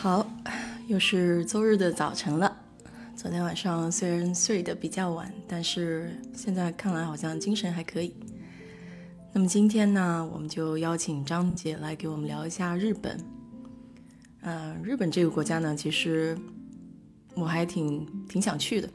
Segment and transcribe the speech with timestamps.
[0.00, 0.24] 好，
[0.86, 2.56] 又是周日的早晨了。
[3.16, 8.14] 昨天晚上虽然睡得比较晚，但是现在看来好像精神还可以。
[9.32, 13.18] 那么今天呢，我们就邀请张姐来给我们聊一下日本。
[14.42, 16.38] 嗯，日本这个国家呢，其实
[17.34, 18.88] 我还挺挺想去的。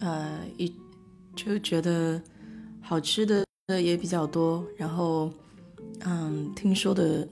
[0.00, 0.74] 呃，一
[1.34, 2.18] 就觉得
[2.80, 3.44] 好吃的
[3.82, 5.30] 也比较多，然后
[6.00, 7.28] 嗯，听说的。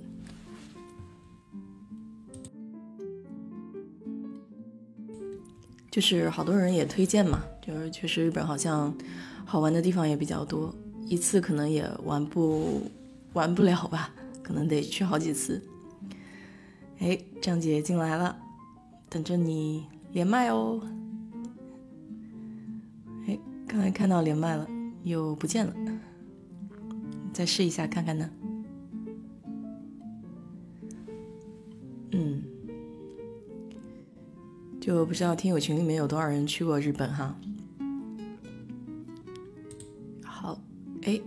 [5.95, 8.93] 就是好多人也推荐嘛，就是确实日本好像
[9.45, 10.75] 好玩的地方也比较多，
[11.07, 12.91] 一次可能也玩不
[13.33, 14.13] 玩不了吧，
[14.43, 15.63] 可能得去好几次。
[16.99, 18.37] 哎，张姐进来了，
[19.09, 20.83] 等着你连麦哦。
[23.29, 23.39] 哎，
[23.69, 24.67] 刚才看到连麦了，
[25.05, 25.73] 又不见了，
[27.33, 28.29] 再试一下看看呢。
[32.11, 32.43] 嗯。
[34.85, 37.35] 就不知道听友群里面有多少人去过日本哈。
[40.23, 40.61] 好，
[41.05, 41.19] 哎，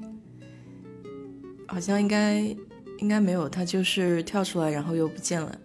[1.66, 2.56] 好像应该
[3.00, 5.58] 应该没有，它就是跳出来然后又不见了。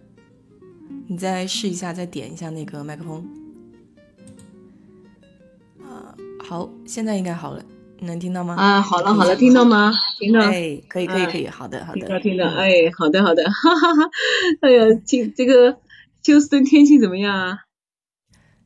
[1.05, 3.29] 你再试一下，再点一下那个麦克风。
[5.83, 7.63] 啊，好，现在应该好了，
[7.99, 8.55] 能听到吗？
[8.55, 9.93] 啊，好了好了，听到吗？
[10.17, 10.39] 听到。
[10.39, 11.99] 哎，可以可以可以，好的好的。
[11.99, 14.09] 听到听到，哎，好的好的，哈哈哈。
[14.61, 15.77] 哎呀，今这个
[16.23, 17.59] 休斯顿天气怎么样啊？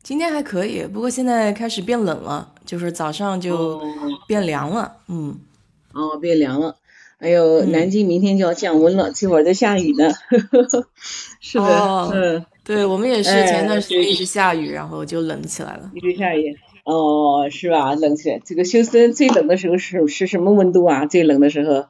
[0.08, 3.82] 今天还可以，不过现在开始变冷了，就是早上就
[4.26, 4.94] 变凉了。
[5.10, 5.38] 嗯，
[5.92, 6.78] 哦，变凉了。
[7.18, 10.10] 哎呦，南京明天就要降温了，这会儿在下雨呢。
[11.42, 15.92] 是的，嗯，对我们也是，前段时间一直下雨，然后就冷起来了。
[15.94, 16.56] 一直下雨。
[16.86, 17.94] 哦，是吧？
[17.94, 18.40] 冷起来。
[18.46, 21.06] 这个休斯顿最冷的时候是是什么温度啊？
[21.06, 21.88] 最冷的时候？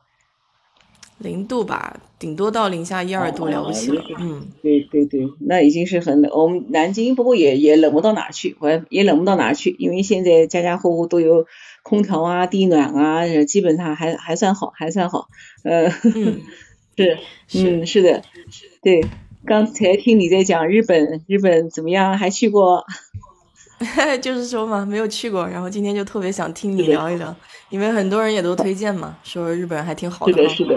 [1.19, 4.03] 零度吧，顶多到零下一二度了不起了。
[4.19, 6.31] 嗯，对对对，那已经是很冷。
[6.33, 11.45] 我们南京不过也也冷不到哪去，我也冷不到哪去，因为现在家家户户都有
[11.83, 15.27] 空调啊、地暖啊，基本上还还算好，还算好。
[15.63, 17.17] 呃，是，
[17.55, 18.21] 嗯，是的，
[18.81, 19.03] 对。
[19.45, 22.17] 刚才听你在讲日本，日本怎么样？
[22.17, 22.83] 还去过？
[24.21, 27.33] 就是说嘛，没有去过，然后今天就特别想听你聊一聊，
[27.69, 30.33] 因为很多人也都推荐嘛，说日本还挺好的。
[30.33, 30.75] 是的，是的。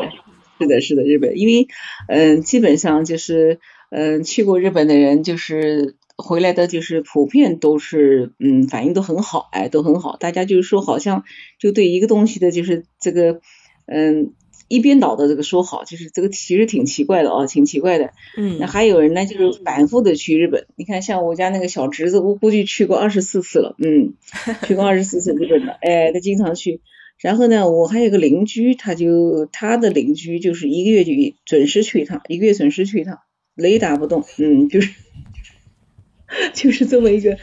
[0.60, 1.68] 是的，是的，日本，因为
[2.08, 3.58] 嗯，基本上就是
[3.90, 10.16] 嗯，去过日本的人，就是回来的，就是普遍都是嗯，反应都很好，哎，都很好。
[10.16, 11.24] 大家就是说，好像
[11.58, 13.40] 就对一个东西的，就是这个
[13.86, 14.32] 嗯，
[14.68, 18.10] 一边倒的这个说好，就是这个其实挺奇怪的啊，挺奇怪的。
[18.36, 18.58] 嗯。
[18.60, 20.66] 那还有人呢，就是反复的去日本。
[20.76, 24.12] 你看，像我家那个小侄子，我估计去过二十四次了，嗯，
[24.68, 26.80] 去过二十四次日本了，哎，他经常去。
[27.20, 31.12] 然后呢，我还有个邻居，他就他的邻居就是一个月就
[31.44, 33.18] 准时去一趟，一个月准时去一趟，
[33.54, 34.90] 雷打不动，嗯，就是
[36.54, 37.36] 就是这么一个，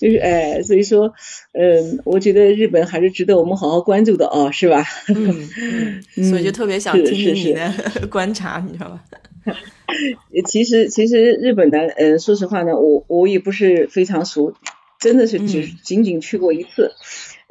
[0.00, 1.12] 就是哎，所以说，
[1.52, 4.84] 嗯，我觉得日本还是值得我们好好关注的哦，是吧？
[5.14, 7.72] 嗯，所以就特别想听你的
[8.10, 9.04] 观察，你知道吧？
[10.46, 14.54] 其实其实日本的，嗯，说实话呢，我我也不是非常熟，
[14.98, 16.92] 真的是只仅仅去过一次。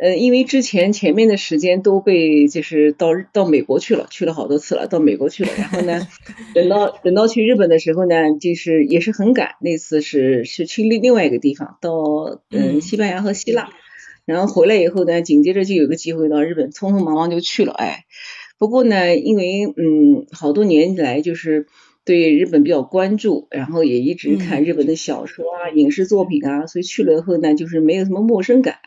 [0.02, 5.52] 呃，因为之前前面的时间都被就是到到美国去了，去了好多次了，到美国去了。
[5.58, 6.08] 然后呢，
[6.56, 9.56] 等到等到去日本的时候呢，就是也是很赶。
[9.60, 13.70] 那次是是去另另外一个地方，到嗯西班牙和希腊。
[14.26, 17.74] 然后回来以后呢，紧接着就有个机会到日本，匆匆忙忙就去了。
[17.74, 18.06] 哎，
[18.58, 21.68] 不过呢，因为嗯好多年以来就是
[22.06, 28.78] 对日本比较关注，然后也一直看日本的小说啊、影视作品啊，所以去了以后呢，就是没有什么陌生感。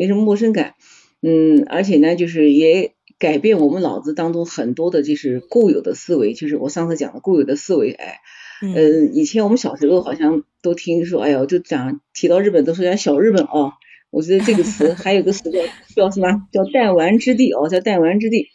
[0.00, 0.06] 哎。
[0.06, 0.76] 没什么陌生感，
[1.20, 8.20] 嗯，而且呢，就是也改变我们脑子当中很多的，就是固有的思维，就是我上次讲的固有的思维，哎，
[8.62, 13.74] 嗯，以前我们小时候好像都听说，哎呦，就讲提到日本都说讲小日本哦，
[14.10, 15.58] 我觉得这个词还有个词叫
[15.94, 18.46] 叫什么叫弹丸之地哦，叫弹丸之地。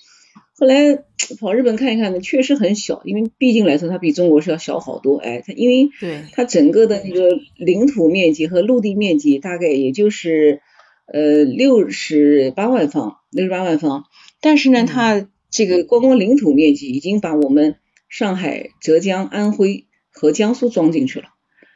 [0.57, 1.03] 后来
[1.39, 5.91] 跑日本看一看呢，确实很小，因为毕竟来说它比中国是要小好多，哎，它因为
[6.33, 10.61] 它整个的那个领土面积和陆地面积大概也就是。
[11.05, 14.05] 呃，六十八万方，六十八万方，
[14.41, 17.75] 但是呢，它这个光光领土面积已经把我们
[18.09, 21.27] 上海、浙江、安徽和江苏装进去了，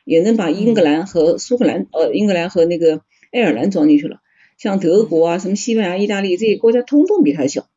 [0.04, 4.18] 也能把英格兰和苏格兰，呃，英格兰和那个爱尔兰装进去了。
[4.58, 7.68] 像德国啊，什么西班牙、意大利这些国家，通通比它小。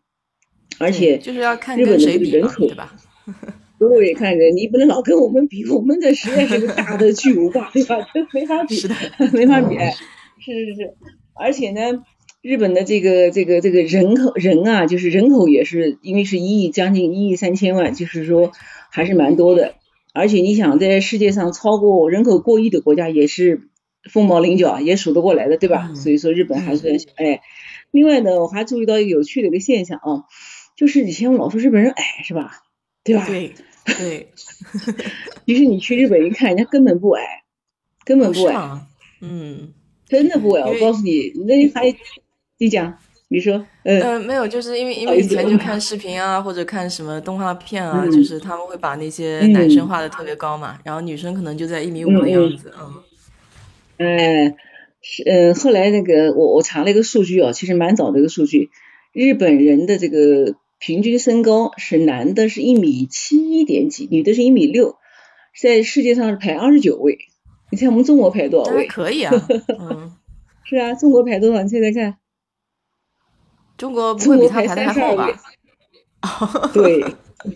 [0.78, 2.94] 而且就是要看日本的人口，对吧？
[3.78, 7.98] 对，看人，你不能老跟我们比，我们的实在是大的巨无霸，对吧？
[8.14, 8.76] 这没法比，
[9.32, 9.76] 没法比。
[10.40, 10.94] 是是是。
[11.34, 12.04] 而且呢，
[12.42, 18.52] 日本的这个这个这个人口人啊，就是人口也是因为是一亿将近一亿三千万，就是说
[18.90, 19.74] 还是蛮多的。
[20.14, 23.70] 而且你想，在世界上超过人口过亿的国家也是
[24.10, 25.94] 凤毛麟角，也数得过来的，对吧？
[25.94, 27.40] 所以说日本还是哎。
[27.90, 30.24] 另外呢，我还注意到一个有趣的一个现象啊，
[30.76, 32.62] 就是以前我老说日本人矮，是吧？
[33.04, 33.26] 对吧？
[33.26, 34.28] 对对。
[35.46, 37.42] 其实你去日本一看，人家根本不矮，
[38.04, 38.86] 根本不矮。
[39.20, 39.72] 嗯。
[40.12, 41.92] 真的不会，我告诉你，那还
[42.60, 42.98] 你讲，
[43.28, 43.66] 你说。
[43.84, 53.02] 嗯，没有，就是因为因为以前就看视频啊， 或者看什么动画片啊，就是他们会把那些男生画的特别高嘛，然后女生可能就在一米五的样子，嗯。
[53.96, 54.54] 哎。
[55.04, 58.70] 是嗯，后来那个我我查了一个数据哦，其实蛮早的一个数据，
[59.12, 64.94] 日本人的这个平均身高是男的是一米七一点几，女的是一米六，
[65.60, 67.18] 在世界上是排二十九位。
[67.72, 68.86] 你看我们中国排多少位？
[68.86, 69.32] 可以啊，
[69.80, 70.12] 嗯，
[70.62, 71.62] 是啊，中国排多少？
[71.62, 72.16] 你猜猜看，
[73.78, 75.28] 中国不会比他排的还好吧？
[76.74, 77.02] 对，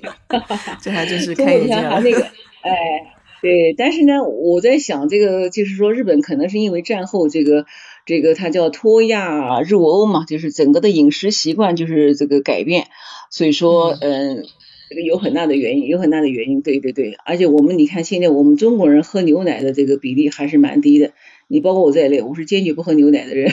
[0.80, 2.00] 这还真是开眼界了。
[2.00, 2.20] 那个，
[2.64, 3.12] 哎。
[3.42, 7.66] 对，但是呢，我在想这个，就是说日本可能是因为战后这个
[8.06, 12.88] 这个它叫脱亚入欧嘛，就是整个的饮食习惯就是这个改变，
[13.30, 14.42] 所以说嗯，
[14.88, 16.62] 这个有很大的原因，有很大的原因。
[16.62, 21.12] 对对对，而且我们你看现在我们中国人喝牛奶的这个比例还是蛮低的，
[21.48, 23.52] 你包括我在内，我是坚决不喝牛奶的人，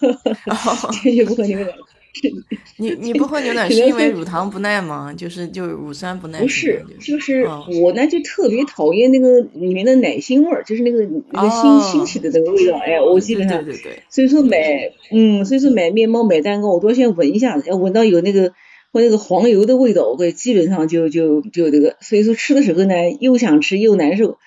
[1.02, 1.66] 坚决不喝牛奶。
[2.76, 5.14] 你你不喝牛奶是因为乳糖不耐吗？
[5.16, 6.40] 就是就是乳酸不耐？
[6.40, 7.46] 不是，就是
[7.80, 12.76] 我呢就特别讨厌那个里面的奶腥味儿，就是那个那个腥腥气的那个味道。
[12.78, 14.02] 哎，我基本上，对对对。
[14.10, 14.58] 所以说买，
[15.12, 18.52] 嗯，所以说买面包买蛋糕，我都要先闻一下，要闻到有那个
[18.92, 21.96] 或那个黄油的味道，我会基本上就就就这个。
[22.00, 24.38] 所以说吃的时候呢，又想吃又难受，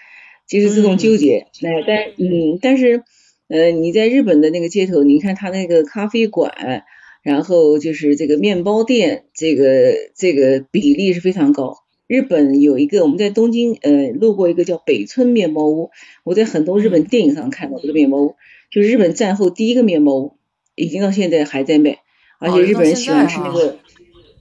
[0.48, 1.48] 就是这种纠结。
[1.62, 3.04] 那，但嗯，但是
[3.48, 6.84] 呃，你在日本的那个街头，你看他那个咖啡馆。
[7.24, 11.78] 然后就是这个面包店，这个这个比例是非常高。
[12.06, 15.92] 日本有一个，我们在东京呃路过一个叫北村面包屋，
[16.25, 18.36] 我在很多日本电影上看到这个面包屋，
[18.69, 20.34] 就是日本战后第一个面包屋，
[20.75, 22.00] 已经到现在还在卖，
[22.42, 23.78] 而且日本人喜欢吃那个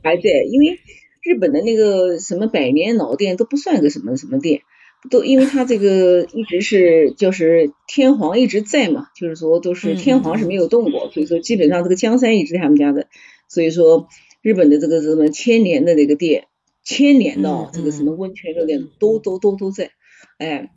[0.02, 0.78] 还在，因为
[1.22, 4.62] 日本的那个什么百年老店都不算个什么什么店。
[5.10, 13.08] 都因为他这个一直是就是天皇一直在嘛，就是说都是天皇是没有动过，所以说基本上这个江山一直他们家的，
[13.48, 14.06] 所以说
[14.42, 16.44] 日本的这个什么千年的那个店，
[16.84, 19.90] 千年的这个什么温泉热店都都都都在。
[20.38, 20.70] 哎，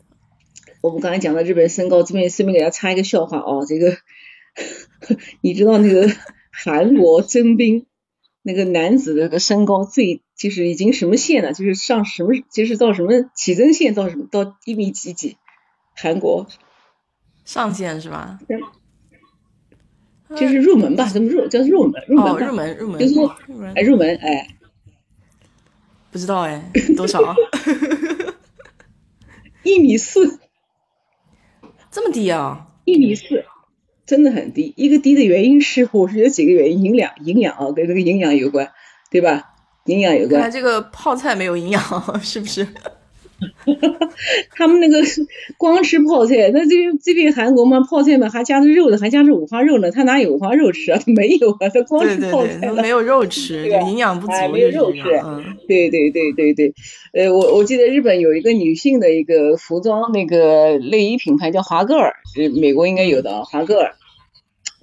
[0.81, 3.95] 我们刚才讲到日本身高，这边顺便给大家插一个笑话哦，这个
[5.41, 6.09] 你知道那个
[6.51, 7.85] 韩国征兵？
[8.47, 11.51] 那个男子的那个身高最就是已经什么线了？
[11.53, 15.37] 就是上什么就是到什么起征线到什么到一米几几？
[15.95, 16.45] 韩国
[17.43, 18.37] 上限是吧？
[20.35, 21.07] 就是入门吧？
[21.07, 22.03] 怎么入叫入门？
[22.07, 23.19] 入门入门入门就是
[23.75, 24.47] 哎入门哎，
[26.11, 27.19] 不知道哎 多少？
[29.63, 30.39] 一米四，
[31.89, 32.67] 这么低啊？
[32.85, 33.43] 一米四。
[34.05, 38.71] 真的很低，一个低的原因是，我是有几个原因，营养，营养啊，跟这个营养有关，
[39.09, 39.53] 对吧？
[39.85, 40.41] 营养有关。
[40.41, 41.81] 看这个泡菜没有营养，
[42.21, 42.67] 是不是？
[44.55, 44.97] 他们那个
[45.57, 50.99] 光吃泡菜，那这这边韩国嘛，泡菜嘛还加着肉的，还加着五花肉呢，他哪有五花肉吃啊？
[51.05, 55.01] 他 没有啊，他光吃泡菜没有肉吃，营养不足，没有肉吃。
[55.67, 56.73] 对对对对对，
[57.13, 62.13] 呃，我我记得日本有一个女性的一个服装那个内衣品牌叫华歌尔，
[62.61, 63.95] 美国应该有的啊，华歌尔，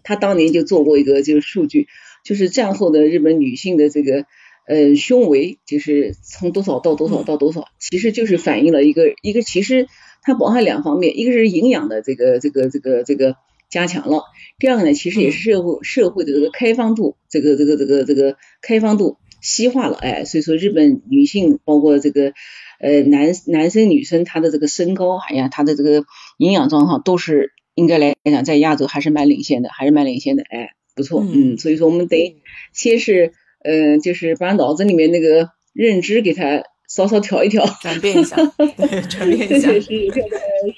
[0.02, 1.88] 他当年就做过一个就是数据，
[2.25, 4.26] 就是战后的日本女性的这个。
[4.64, 9.88] 呃，胸围就是从多少到多少到多少，其实就是反映了一个一个，其实
[10.23, 13.35] 它包含两方面，一个是营养的这个这个这个这个
[13.68, 14.23] 加强了，
[14.61, 22.32] 第二个呢，其实也是社会社会的这个开放度，这个这个这个这个开放度西化了，哎，所以说日本女性包括这个
[22.78, 26.04] 呃男男生女生他的这个身高，哎呀，他的这个
[26.38, 32.36] 营养状况都是应该来讲在亚洲还是蛮领先的，还是蛮领先的，哎，不错，嗯，所以说我们得
[32.72, 33.32] 先是。
[33.64, 39.88] 嗯，就是把脑子里面那个认知给它稍稍调一调，转变一下， 对，转变一下，是是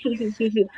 [0.02, 0.68] 是是是是。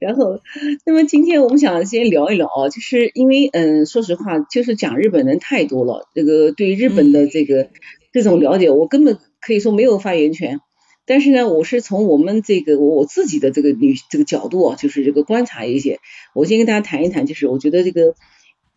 [0.00, 0.40] 然后，
[0.84, 7.68] 那么今天我们想先聊一聊啊，就是因为嗯，说实话，就是讲日本人太多了，这个对日本的这个
[8.12, 10.58] 这种了解，我根本可以说没有发言权。
[11.06, 15.98] 但是呢，我是从我们这个我自己的这个女这个角度啊，就是这个观察一些，
[16.34, 18.14] 我先跟大家谈一谈，就是我觉得这个。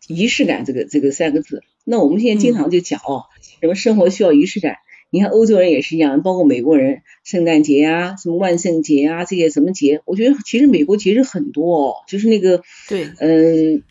[0.08, 3.24] 仪式感，这个这个三个字，那我们现在经常就讲哦，
[3.60, 4.76] 什么生活需要仪式感。
[5.10, 13.82] 你看欧洲人也是一样，包括美国人，圣诞节啊，什么万圣节啊，这些什么节，我觉得其实美国节日很多哦，就是那个对，嗯，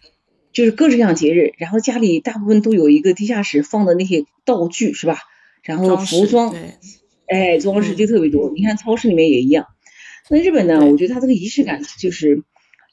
[0.53, 5.17] 就是各式各样节日，然后家里大部分都有一个地下室放的那些道具是吧？
[5.63, 6.55] 然后服装，
[7.27, 8.51] 哎，装饰就特别多。
[8.55, 9.65] 你看超市里面也一样。
[10.29, 10.85] 那日本呢？
[10.85, 12.43] 我觉得它这个仪式感就是，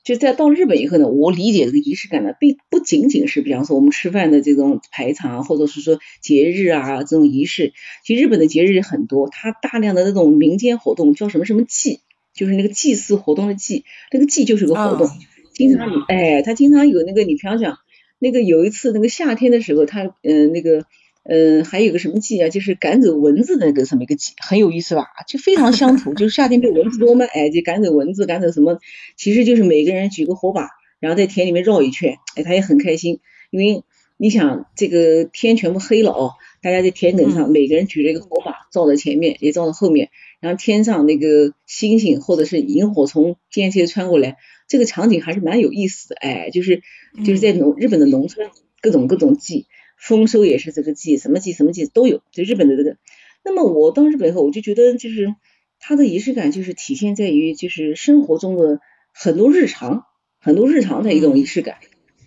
[0.05, 7.73] 就在到日本以后呢，我理解这个仪式感呢，并不仅仅是比方说我们吃饭的这种排场，或者是说节日啊这种仪式。
[8.05, 12.01] 其实日本的节日很多，它大量的那种民间活动叫什么什么祭，
[12.35, 15.09] 就是那个祭祀活动的祭，那个祭就是个活动。
[15.55, 17.79] 经常哎，他经常有那个，你比方讲，
[18.19, 20.85] 那个有一次那个夏天的时候，他嗯那个。
[21.25, 22.49] 嗯，还有个什么祭啊？
[22.49, 25.07] 就是赶走蚊子的那个什么一个祭，很有意思吧？
[25.29, 28.81] 就非常乡土，就是夏天被蚊子多嘛，哎，就赶走蚊子，赶走什么？
[29.17, 33.21] 其实就是每个人举个火把，然后在田里面绕一圈，哎，他也很开心，
[33.53, 33.85] 因为
[34.17, 40.11] 你想这个天全部黑了哦，大家在田埂上，每个人举着一个火把，照在前面，也照在后面，
[40.41, 46.83] 然后天上那个星星或者是萤火虫间接穿过来，这个场景还是蛮有意思的，哎，就是
[47.25, 48.51] 就是在农日本的农村，
[48.81, 49.67] 各种各种祭。
[50.03, 52.23] 丰收也是这个季，什么季什么季都有。
[52.33, 52.97] 就日本的这个，
[53.45, 55.33] 那么我到日本以后，我就觉得就是
[55.79, 58.81] 它的仪式感就是体现在于就是生活中的
[59.15, 60.03] 很多日常，
[60.41, 61.77] 很多日常的一种仪式感。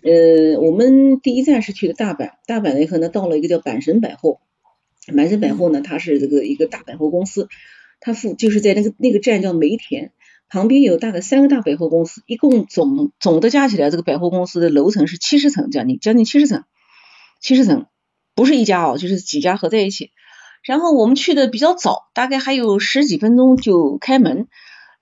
[0.02, 4.40] 呃，我们第一站是去的大阪，大阪那以后呢，到了一个叫阪神百货，
[5.08, 7.48] 阪神百货呢，它是这个一个大百货公司，
[8.00, 10.12] 它附就是在那个那个站叫梅田
[10.48, 16.64] 旁边有大概三个大百货公司，一共总总的加起来，这个百货公司的楼层是七十层，将近将近七十层。
[17.40, 17.86] 七十层，
[18.34, 20.10] 不是一家哦，就是几家合在一起。
[20.62, 24.48] 然后我们去的比较早，大概还有十几分钟就开门。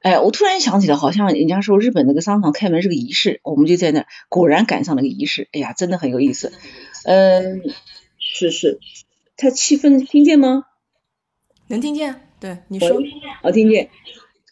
[0.01, 5.49] 哎，我突然想起来，好像人家说日本那个商场开门是个仪式，我们就在那，果然赶上了个仪式。
[5.53, 6.53] 哎呀，真的很有意思。
[7.05, 7.63] 嗯，
[8.19, 8.79] 是是，
[9.39, 10.65] 他气氛听见吗？
[11.69, 13.01] 能听见，对，你说。
[13.43, 13.89] 好，听见。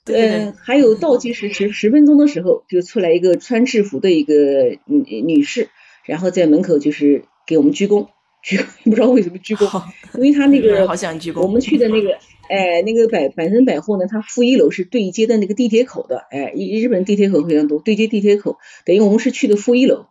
[0.06, 5.68] 嗯，还有倒计时十十分钟的时候，就出来一个穿制服的一个女女士，
[6.06, 7.26] 然后在门口就是。
[7.46, 8.08] 给我们鞠躬，
[8.42, 9.82] 鞠不知道为什么鞠躬，
[10.14, 11.42] 因为他那个好想鞠躬。
[11.42, 12.18] 我们去的那个，
[12.50, 20.06] 哎，那个百百盛百货呢，它负一楼是对接的那个地铁口的，哎，日日本地铁口非常多，对接地铁口，等于我们是去的负一楼，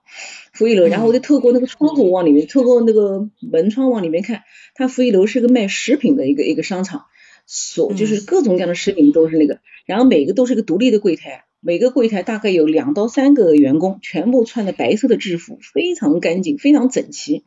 [0.53, 4.43] 负一楼，然后我就透过那个窗户往里面，透过那个门窗往里面看，
[4.75, 7.05] 它负一楼是个卖食品的一个一个商场，
[7.45, 11.43] 所就是各种各样的食品都是那个，然后每个都是个独立的柜台。
[11.63, 17.43] 每个柜台大概有两到三个员工，全部穿的白色的制服，非常干净，非常整齐，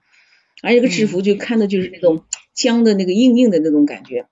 [0.63, 2.23] 而这个制服就看的就是那种
[2.55, 4.27] 僵的那个硬硬的那种感觉。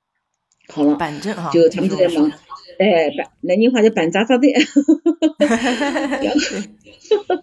[0.68, 2.30] 好了，板正啊，就他们都在忙，
[2.78, 4.48] 哎，板南京话叫板扎扎的。
[4.48, 6.40] 然后，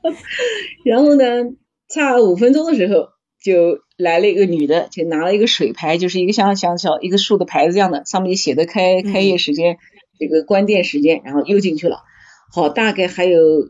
[0.86, 1.44] 然后呢，
[1.90, 3.10] 差五分钟的时候，
[3.44, 9.78] 就来了一个女的，就拿了一个水牌，就是一个像像小一个竖的牌子一样的，上面写的开开业时间，
[10.18, 12.04] 这个关店时间，然后又进去了。
[12.52, 13.70] 好，大概还有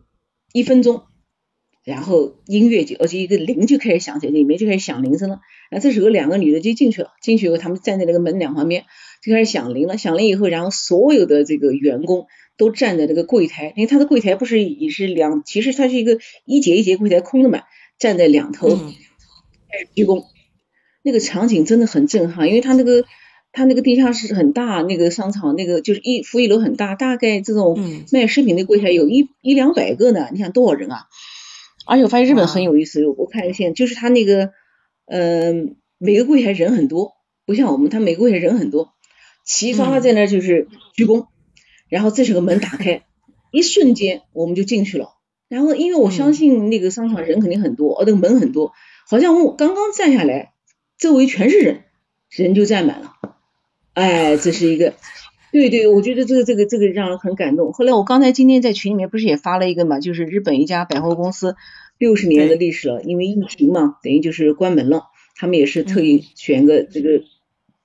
[0.53, 1.03] 一分钟，
[1.83, 5.41] 然后音乐就而且一个铃就开始响起来，里面就开始响铃声了。
[5.69, 8.86] 然后这时候两个女的就进去了，进去以后他们站在那个门两旁边，
[9.21, 9.98] 就开始响铃了。
[9.98, 17.63] 响铃以后，然后所有的这个员工都站在那个柜台，因为他的柜台不是也是两，其实它是一个一节一节柜台空的嘛，
[17.98, 20.24] 站在两头开始鞠躬。
[21.03, 23.03] 那个场景真的很震撼，因为他那个。
[23.51, 27.79] 他那个地下室很大，那个商场那个就是一负一楼很大，大概这种
[28.12, 30.29] 卖饰品的柜台有一一两百个呢。
[30.32, 31.08] 你想多少人啊？
[31.88, 34.51] 而且我发现日本很有意思，我看一下，就是他那个，
[35.08, 37.13] 嗯，每个柜台人很多，
[37.48, 38.94] 不像我们，他每个柜台人很多，
[39.44, 41.25] 齐刷刷在那就是鞠躬，
[41.89, 43.01] 然后这时候门打开，
[43.51, 45.15] 一瞬间我们就进去了。
[45.48, 48.72] 然后因为我相信那个商场人肯定很多，哦，那个门很多，
[49.10, 50.53] 好像我刚刚站下来，
[51.00, 51.82] 周围全是人，
[52.29, 53.13] 人就站满了。
[54.00, 54.94] 哎，这是一个，
[55.51, 57.74] 对对，我觉得这个这个这个让人很感动。
[57.74, 61.58] 后来我刚才今天在群里面不是也发了一个嘛，就是日本一家百货公司
[61.98, 65.03] 六十年的历史了，因为疫情嘛，等于就是关门了。
[65.36, 67.24] 他们也是特意选个这个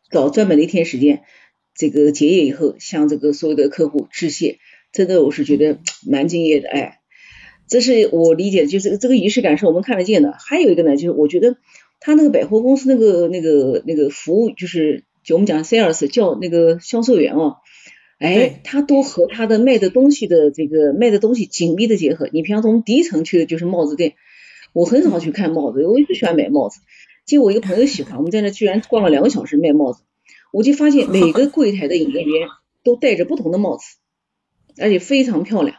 [0.09, 1.23] 找专门的一天时间，
[1.75, 4.59] 这个结业以后向这个所有的客户致谢。
[4.93, 6.69] 真的，我是觉得蛮敬业的。
[6.69, 7.01] 哎，
[7.67, 10.33] 这是我理解，就是这个仪式感是我们看得见的。
[10.39, 11.57] 还有一个呢，就是我觉得
[11.99, 15.03] 他那个百货公司那个那个那个服务就是。
[15.25, 17.57] 就我们讲 sales 叫那个销售员哦，
[18.19, 22.29] 哎，他都和他的卖的东西的这个卖的东西紧密的结合。
[22.33, 24.15] 你平常从第一层去的就是帽子店，
[24.73, 26.81] 我很少去看帽子，我一直喜欢买帽子。
[27.25, 30.03] 结果我一个朋友喜欢，我们在那居然逛了两个小时卖帽子，
[30.53, 32.49] 我就发现每个 柜台的营业员
[32.83, 33.85] 都戴着不同的帽子，
[34.79, 35.77] 而且非常漂亮。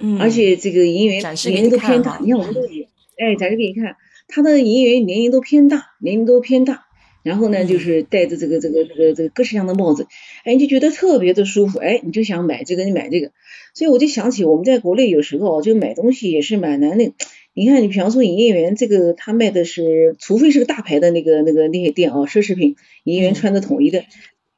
[0.00, 6.86] 嗯，而且这个营业员年龄都偏大，你看我们这里，哎，展示给你看，他的营业员年龄都偏大，年龄都偏大。
[7.22, 10.06] 然后呢，就是戴着这个这个这个这个各式各样的帽子，
[10.44, 13.32] 哎，你就觉得特别的舒服，哎，你就想买这个，你买这个。
[13.74, 17.12] 所以我就想起我们在国内有时候就买东西也是蛮难的。
[17.52, 24.04] 你看，你比方说营业员这个他卖的是，除非是个大牌的那个那个那些店啊，奢侈品，营业员穿的统一的，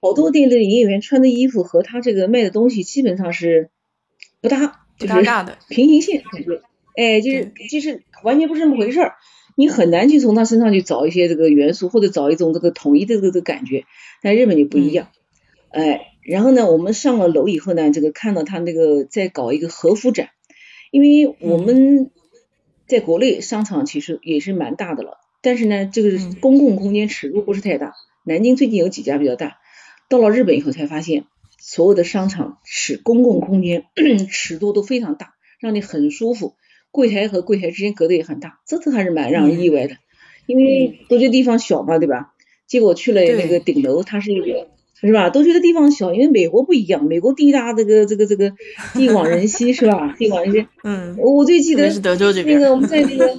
[0.01, 3.71] 好多店的营业员穿的衣服和他这个卖的东西基本上是
[4.41, 5.15] 不搭，就是
[5.69, 6.61] 平行线感觉，
[6.97, 9.15] 哎，就是就是完全不是那么回事儿，
[9.57, 13.85] 你很难去从他身上去找一些这个元素，或者找一种这个统一的这个感觉。
[14.23, 15.09] 但日本就不一样，
[15.71, 20.31] 哎，然后呢，我们上了楼以后呢，这个看到他那个在搞一个和服展，
[20.91, 22.11] 因为我们
[22.87, 27.95] 在国内商场其实也是蛮大的了，但是呢，这个公共空间尺度不是太大。
[28.25, 29.59] 南京最近有几家比较大。
[30.09, 31.25] 到了日本以后才发现，
[31.59, 33.87] 所有的商场尺公共空间
[34.31, 36.55] 尺度都非常大，让你很舒服。
[36.93, 39.97] 柜台和柜台之间隔得也很大，这次还是蛮让人意外的。
[40.47, 42.35] 因为都觉得地方小嘛，对吧？
[42.69, 44.69] 结果去了那个顶楼，它是一个
[45.01, 45.31] 是吧？
[45.31, 48.53] 都觉得地方小，因为美国不一样，美国地大，这个这个这个
[48.95, 50.15] 地广人稀是吧？
[50.19, 50.67] 地广人稀。
[50.85, 51.17] 嗯。
[51.19, 52.61] 我最记得是德州这边。
[52.61, 53.39] 那个我们在那个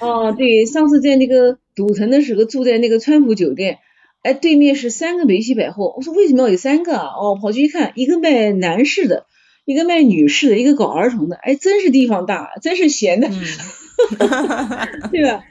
[0.00, 3.78] 哦， 对，上次在那个赌城的时候住在那个川普酒店。
[4.22, 5.92] 哎，对面是三个梅西百货。
[5.96, 7.08] 我说为什么要有三个啊？
[7.08, 9.26] 哦，跑去一看，一个卖男士的，
[9.64, 11.36] 一个卖女士的，一个搞儿童的。
[11.36, 13.28] 哎，真是地方大，真是闲的，
[15.12, 15.44] 对吧？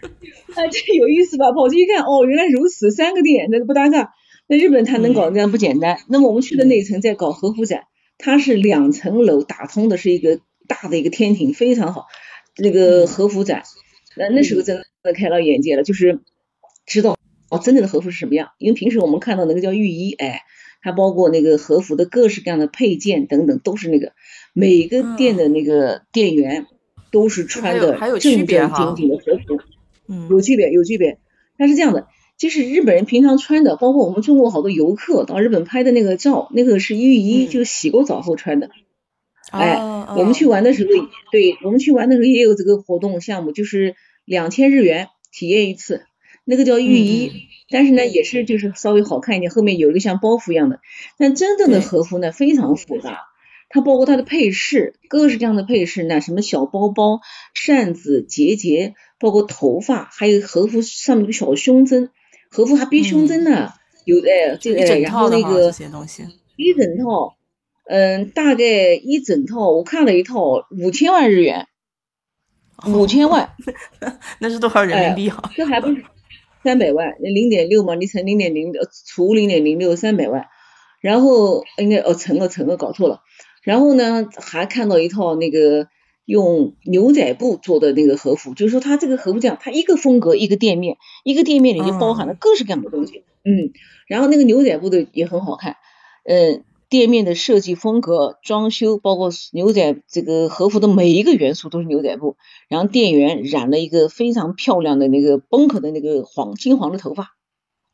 [0.56, 1.52] 哎，这有意思吧？
[1.52, 4.14] 跑去一看，哦，原来如此，三个店，那不搭嘎。
[4.48, 6.00] 那日本他能搞这样不简单。
[6.10, 7.84] 那么我们去的那层在搞和服展，
[8.18, 12.08] 它是两层楼打通的，是一个大的一个天庭，非常好。
[12.58, 13.64] 那个和服展，
[14.18, 16.20] 那那时候真的开了眼界了，就是
[16.86, 17.18] 知道。
[17.50, 18.50] 哦，真正的和服是什么样？
[18.60, 20.42] 因为平时我们看到那个叫浴衣，哎，
[20.82, 24.14] 它包括那个和服的各式各样的配件等等，都是那个
[24.54, 26.66] 每个店的那个店员
[27.12, 29.62] 都是穿的正正经经的和服，
[30.08, 31.20] 嗯，有区别，有区别。
[31.58, 32.08] 它是这样的，
[32.38, 38.72] 就是日本人平常穿的，包括我们中国好多游客到日本拍的那个照，那个是浴衣，就是洗过澡后穿的。
[39.52, 39.76] 哎，
[40.18, 40.90] 我们去玩的时候，
[41.32, 46.04] 对我们去玩的时候也有这个活动项目，就是两千日元体验一次。
[46.44, 47.32] 那个叫浴衣，
[47.72, 50.80] 但是呢，也是就是稍微好看一点，后面有一个像包袱一样的。
[51.18, 53.20] 但真正的和服呢，非常复杂，
[53.70, 57.22] 它包括它的配饰，各式各样的配饰呢，什么小包包、
[57.54, 62.10] 扇子、结节，包括头发，还有和服上面有个小胸针，
[62.50, 63.72] 和服还别胸针呢，
[64.04, 65.72] 有的这个，然后那个
[66.58, 67.36] 一整套，
[67.88, 71.68] 嗯，大概一整套，我看了一套五千万日元，
[72.88, 73.50] 五千万，
[74.40, 75.52] 那是多少人民币啊？
[75.56, 76.04] 这还不是。
[76.64, 78.72] 三百万，零点六嘛，你乘零点零，
[79.08, 80.48] 除零点零六，三百万。
[81.02, 83.22] 然后应该哦，乘了乘了，搞错了。
[83.64, 85.88] 然后呢，还看到一套那个
[86.26, 93.24] 用牛仔布做的那个和服，就是说它这个和服这样，它一个风格一个店面，一个店面里就包含了各式各样的东西。
[93.44, 93.74] 嗯，
[94.08, 95.78] 然后那个牛仔布的也很好看，
[96.26, 96.64] 嗯。
[96.92, 102.36] 店面的设计风格、装修，包括牛仔这个和服的每一个元素都是牛仔布。
[102.68, 107.38] 然后店员染了一个非常漂亮的那个崩口的那个黄金黄的头发，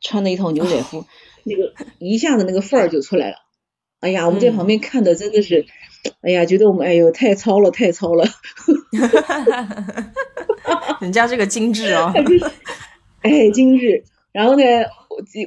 [0.01, 1.05] 穿了一套牛仔服，
[1.43, 3.35] 那个一下子那个范儿就出来了。
[3.99, 5.67] 哎呀，我们在旁边看的真的是，
[6.21, 8.25] 哎呀，觉得我们哎呦太糙了，太糙了。
[11.01, 12.11] 人家这个精致哦，
[13.21, 14.05] 哎，精致。
[14.37, 14.63] 然后呢？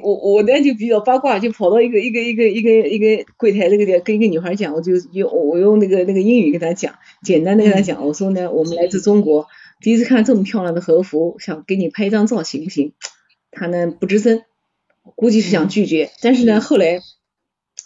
[0.02, 9.46] 我我我呢就比较八卦，就跑到一个一个一个一个一个柜台那个点，跟一个女孩讲，我就用我用那个那个英语跟她讲，简单的跟她讲，我说呢，我们来自中国，
[9.80, 12.92] 第一次看这么漂亮的和服，想给你拍一张照，行不行？
[13.52, 14.42] 她呢不吱声，
[15.14, 16.98] 估计是想拒绝，但是呢后来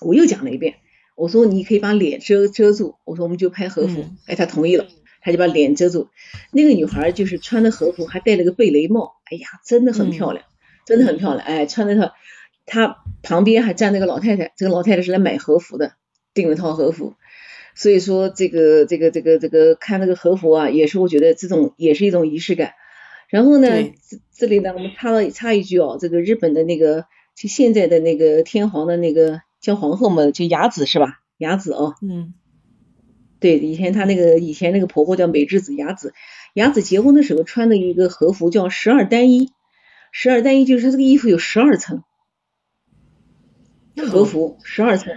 [0.01, 0.77] 我又讲了一遍，
[1.17, 4.87] 我说你可以把脸遮遮住，我说我们就拍和服，哎，她同意了，
[5.21, 6.09] 她就把脸遮住，
[6.51, 10.47] 那个女孩就是穿的和服，还戴了个贝雷帽，哎呀，真的很漂亮。
[10.87, 12.13] 真的很漂亮，哎，穿那套，
[12.67, 15.93] 他旁边还站那个老太太，这个老太太是来买和服的，
[16.35, 17.15] 订了套和服，
[17.75, 22.73] 所以说这个这个这个这个看那个和服啊，也是我觉得这种也是一种仪式感。
[23.29, 23.69] 然后呢，
[24.09, 31.21] 这这里呢，我们插了插一句哦，这个日本的那个就现在的那个天皇的那个叫皇后嘛，就雅子是吧？
[31.39, 32.35] 雅子哦，嗯，
[33.41, 36.13] 对，以前她那个以前那个婆婆叫美智子，雅子，
[36.53, 39.51] 雅子结婚的时候穿的一个和服叫十二单衣。
[40.17, 42.05] 十二单衣就是它这个衣服有十二层，
[43.97, 45.13] 和服十二层，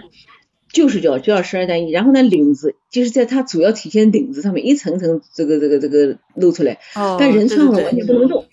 [0.72, 1.92] 就是叫就叫十二单衣。
[1.92, 6.80] 然后呢，领子就是在它主要体现领子上面一层层这个这个这个露出来，
[7.16, 8.48] 但人穿了完全不能动。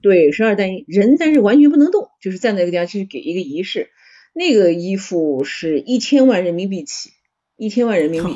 [0.00, 3.88] 对，十二单衣人但是完全不能动，就是站在那个地方去给一个仪式。
[4.32, 7.10] 那个衣服是一千万人民币起，
[7.56, 8.30] 一千万人民币。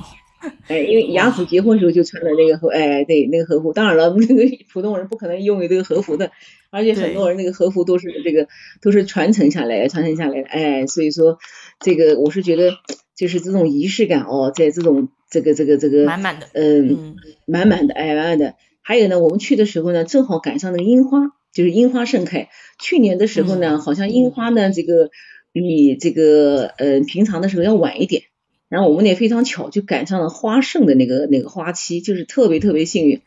[0.69, 3.73] 哎，因为雅子结婚时候就穿的那个和，哎，对，那个和服。
[3.73, 6.31] 当然了， 那个普通人不可能拥有这个和服的，
[6.71, 8.49] 而且很多人那个和服都是这个
[8.81, 10.49] 都是传承下来，传承下来的。
[10.49, 11.39] 哎，所以说
[11.81, 12.73] 这个我是觉得
[13.17, 18.55] 就是这种仪式感哦，在这种这个这个这个满满的，嗯，满满的，哎，满满的。
[18.83, 21.21] 还有呢，我们去的时候呢，正好赶上那个樱花，
[21.55, 22.49] 就是樱花盛开。
[22.79, 25.11] 去年的时候呢，好像樱花呢这个
[25.53, 28.25] 比这个呃平常的时候要晚一点。
[28.69, 33.21] 然后我们也非常巧，就赶上了花盛的那个那个花期，就是特别特别幸运。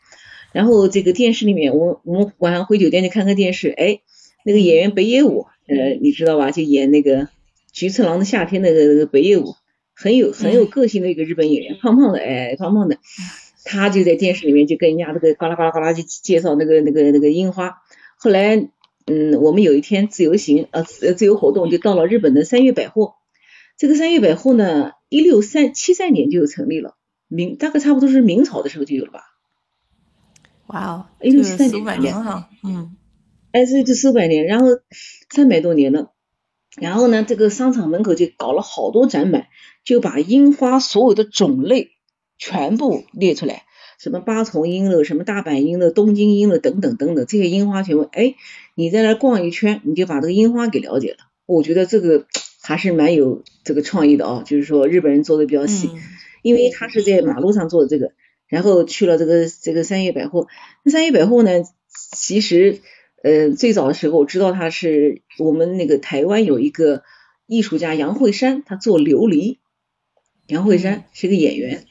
[0.52, 4.00] 然后这个电视里面，我我们晚上回酒店去看看电视，哎，
[4.44, 6.50] 那个演员北野武，呃，你知道吧？
[6.50, 7.28] 就演那个
[7.72, 9.54] 菊次郎的夏天那个那个北野武，
[9.94, 12.98] 很有很有个性的一个日本演员，胖胖的，哎，胖胖的，
[13.64, 17.76] 他就在电视里面就跟人家那个呱啦呱啦呱啦就介绍那个那个那个樱花。
[18.16, 18.56] 后来，
[19.06, 23.14] 嗯，我们有一天自由行，呃，自由活动就到了日本的三月百货。
[23.78, 26.96] 这个三月百货呢，一六三七三年就成立了，
[27.28, 29.20] 明大概差不多是明朝的时候就有了吧。
[30.66, 32.96] 哇哦，一六七三年哈，嗯，
[33.52, 34.66] 哎，这就四百年，然后
[35.30, 36.10] 三百多年了，
[36.76, 39.46] 然后呢，这个商场门口就搞了好多展板，
[39.84, 41.90] 就把樱花所有的种类
[42.36, 43.62] 全部列出来，
[44.00, 48.34] 什么八重樱了，什么大阪樱了，东京樱了，等等等等，这些樱花全部，哎，
[48.74, 51.18] 你在那逛一圈，你就把这个樱花给了解了。
[51.46, 52.26] 我觉得这个。
[52.68, 55.88] 还是蛮有这个创意的哦，就是说日本人做的比较细，
[56.42, 58.12] 因为他是在马路上做的这个，
[58.46, 60.48] 然后去了这个这个三叶百货。
[60.82, 61.62] 那三叶百货呢，
[62.12, 62.80] 其实
[63.22, 67.04] 呃最早的时候我知道他是我们那个台湾有一个
[67.46, 69.56] 艺术家杨惠山，他做琉璃。
[70.46, 71.86] 杨惠山是个演员，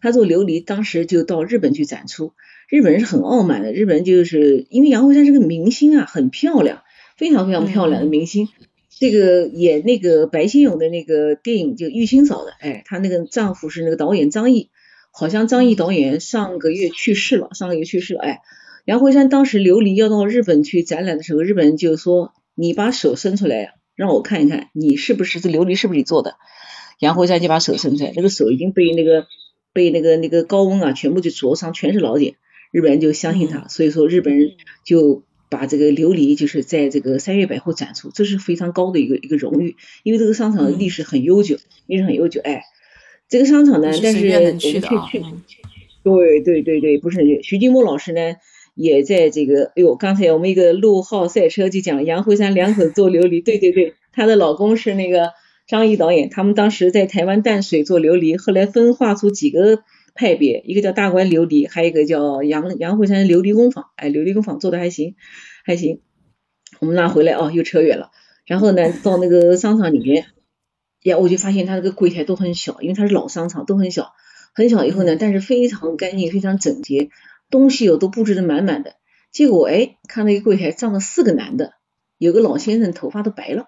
[0.00, 2.32] 他做琉璃，当时就到日本去展出。
[2.68, 6.82] 日本人是很傲慢的，日本人就是因为杨惠山是个明星啊，很漂亮，
[7.16, 8.48] 非常非常漂亮的明星。
[8.98, 14.70] 这个演那个白先勇的那个电影就《玉清嫂》的，哎，她那个丈夫是那个导演张译，
[15.12, 18.40] 好像张译导演上个月去世了，上个月去世了，哎，
[18.86, 26.36] 杨惠山当时琉璃要到日本去展览的时候，日本人就说你把手伸出来，让我看一看你是不是这琉璃是不是你做的，
[26.98, 29.26] 杨惠山就把手伸出来，那个手已经被那个
[29.74, 32.36] 被那个那个高温啊全部就灼伤，全是老茧，
[32.72, 34.52] 日本人就相信他，所以说日本人
[34.86, 35.22] 就。
[35.48, 42.40] 把这个琉璃就是在这个三月百货展出，这是非常高的一个一个荣誉，因为这个商场的历史很悠久，历史很悠久。
[42.42, 42.64] 哎，
[43.28, 45.22] 这个商场呢，但是我们去去，
[46.02, 48.36] 对对对对，不是徐静波老师呢，
[48.74, 55.30] 也在这个，哎呦，刚才我们一个陆浩赛车就讲杨辉山两口子做琉璃，对对对，她的老公是那个
[55.66, 59.80] 张译导演，他们当时在台湾淡水做琉璃，后来分化出几个。
[60.16, 65.14] 派别一个叫大观琉璃，还有一个叫杨杨惠山琉璃工坊，哎，琉璃工坊做的还行，
[65.64, 66.00] 还行。
[66.80, 68.10] 我们拿回来哦，又扯远了。
[68.44, 70.26] 然后呢，到那个商场里面，
[71.02, 74.12] 呀，我就发现他那个柜台都很小，因为它是老商场，都很小，
[74.54, 74.84] 很小。
[74.84, 77.10] 以后呢，但是非常干净，非常整洁，
[77.50, 78.94] 东西哦都布置的满满的。
[79.32, 81.72] 结果哎，看那个柜台站了四个男的，
[82.18, 83.66] 有个老先生头发都白了，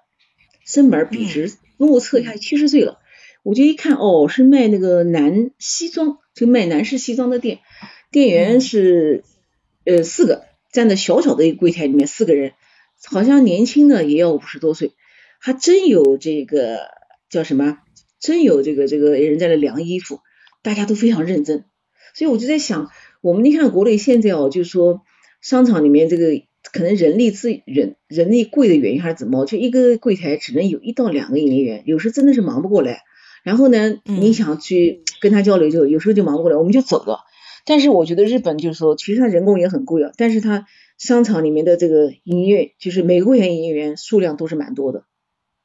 [0.64, 2.98] 身板笔直，目测一下七十岁了。
[3.42, 7.61] 我就一看，哦，是卖那个男西装，就卖男士西装的店，
[8.11, 9.24] 店员是
[9.85, 12.53] 呃四个，站在小小的一个柜台里面，四个人，
[13.07, 14.92] 好像年轻的也要五十多岁，
[15.40, 16.81] 还真有这个
[17.31, 17.79] 叫什么，
[18.20, 20.20] 真有这个这个人在那量衣服，
[20.62, 21.64] 大家都非常认真，
[22.14, 22.90] 所以我就在想，
[23.22, 25.03] 我们你看国内现在哦，就是说
[25.40, 33.05] 商场里面这个可能人力资人人力贵的原因还是怎么，就一个柜台只能有一到两个营业员，有时真的是忙不过来。
[33.48, 37.20] 然后呢，你想去跟他交流，就有时候就忙不过来，我们就走了。
[37.64, 40.66] 但是我觉得日本就是说，其实它人工也很贵啊，但是它
[40.98, 45.04] 商场里面的这个营业，就是每个会员营业员数量都是蛮多的，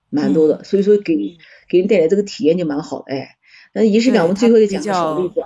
[0.10, 3.14] 蛮多的，所以说给给人带来这个体验就蛮好的。
[3.14, 3.36] 哎，
[3.74, 5.44] 那仪式感，我们最后再讲个小例子。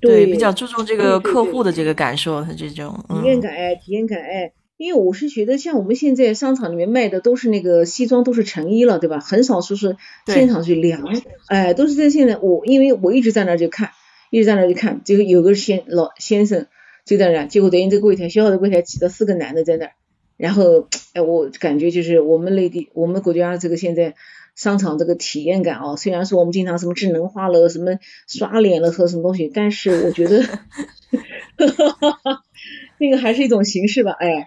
[0.00, 4.52] 对，比较注重这个客户的这个感受，他这种体验感，哎，体验感，哎。
[4.78, 9.18] 因为我是觉得，像我们现在商场里面卖的都是那个西装，都是成衣了，对吧？
[9.18, 11.02] 很少说是现场去量，
[11.48, 12.38] 哎，都是在现在。
[12.38, 13.90] 我因为我一直在那儿就看，
[14.30, 16.68] 一直在那儿就看，就有个先老先生
[17.04, 19.92] 就在那儿，结果等于这个柜台小小的柜台挤了四个男的在那儿，
[20.36, 24.14] 然后哎，我感觉就是我们内地我们国家这个现在
[24.54, 30.44] 商场这个体验感啊，虽然说我们经常什么智能化了，什么刷脸了和什么东西，但是我觉得
[32.98, 34.46] 那个还是一种形式吧，哎。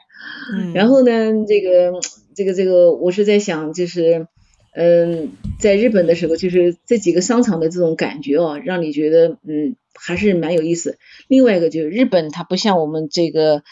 [0.73, 1.93] 然后呢，这个
[2.35, 4.27] 这个这个，我是在想，就是
[4.73, 10.97] 嗯，在日本的时候，就是这几个商场的这种感觉哦，让你觉得嗯还是蛮有意思。
[11.27, 13.63] 另外一个就是日本，它不像我们这个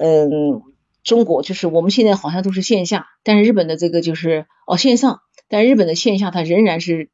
[0.00, 0.62] 嗯
[1.02, 7.08] 中国，就是我们现在好像都是线下，但是日本的这个就是哦线上，但日本的线下它仍然是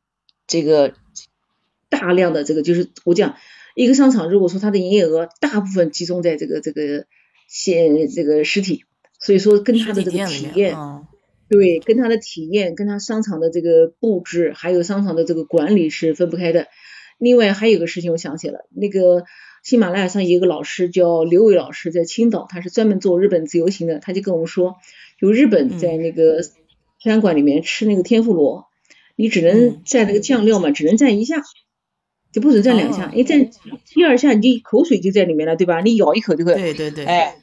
[0.47, 0.95] 这个
[1.89, 3.37] 大量的这个，就是我讲
[3.75, 7.07] 一个商场，如果说它的营业额大部分集中在这个这个。
[7.53, 8.85] 现这个实体，
[9.19, 10.77] 所以说跟它的这个体验，
[11.49, 16.69] 对，跟它的体验，跟它商场的这个布置，还有商场的这个管理是分不开的。
[17.19, 19.25] 另外还有个事情，我想起了，那个
[19.65, 24.77] 喜马拉雅上有一个老师叫刘伟老师，在青岛，他是专门做日本自由行的，他就跟我们说，
[25.21, 26.43] 就日本在那个
[27.03, 28.69] 餐馆里面吃那个天妇罗，
[29.17, 31.43] 你只能蘸那个酱料嘛，只能蘸一下，
[32.33, 33.51] 就不止蘸两下，一蘸
[33.87, 35.81] 第二下你口水就在里面了，对吧？
[35.81, 36.55] 你咬一口就会。
[36.55, 37.05] 对对对。
[37.05, 37.37] 哎，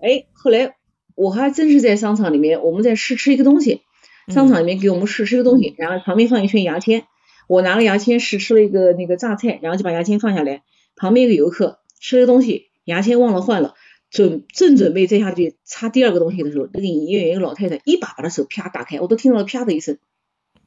[0.00, 0.76] 哎，后来
[1.14, 3.82] 我还真是在商场里面，我们在试吃一个东西，
[4.28, 7.04] 商场里面给我们试吃一个东西，然后旁边放一圈牙签，
[7.48, 10.62] 我拿了牙签试吃了一个那个榨菜，然后就把牙签放下来，
[10.96, 13.74] 旁边一个游客吃了东西，牙签忘了换了。
[14.08, 19.98] 准正准备再下去插第二个东西的时候，那个营业员一个老太太一把把他手啪打开，我都听到了啪的一声。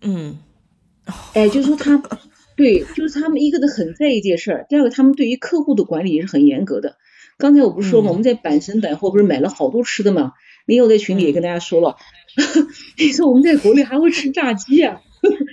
[0.02, 0.40] 嗯，
[1.34, 1.98] 哎，就是说他，
[2.60, 6.98] 对，就是他们一个的很在意这件事儿，第二个他们对于客户的管理也是很严格的。
[7.38, 8.10] 刚才我不是说吗？
[8.10, 10.34] 我们在百城百货不是买了好多吃的吗？
[10.66, 11.96] 林友在群里也跟大家说了，
[13.00, 15.00] 你说我们在国内还会吃炸鸡啊，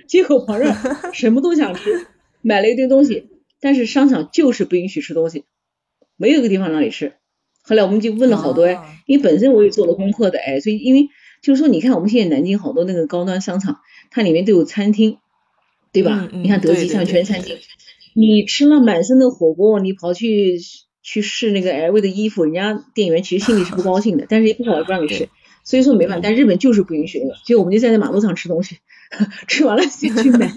[0.09, 0.75] 街口旁边
[1.13, 2.09] 什么都想吃，
[2.43, 3.29] 买了一堆东西，
[3.61, 5.45] 但是商场就是不允许吃东西，
[6.17, 7.13] 没有个地方让你吃。
[7.63, 11.09] 后来我们就问了好多哎，因为本身我也做了功课的哎，所以因为
[11.41, 13.79] 就是说，你看我们现在南京好多那个高端商场，
[14.11, 15.19] 它里面都有餐厅，
[16.03, 16.29] 对吧？
[16.33, 17.57] 你看德基像全餐厅，
[18.15, 20.59] 你吃了满身的火锅，你跑去
[21.03, 25.29] 去试那个 LV 的衣服，人家店员其实心里是不高兴的，但是也不好不让你试，
[25.65, 26.21] 所以说没办法。
[26.23, 28.79] 但日本就是不允许那个，所以我们就站在马路上吃东西，
[29.49, 30.53] 吃完了先去买。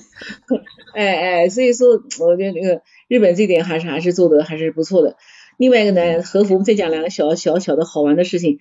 [0.96, 5.16] 哎哎，所以说我觉得那个日本这点还是还是做的还是不错的。
[5.58, 8.60] 另外一个呢，和服，我们再讲两个小小小的好玩的事情。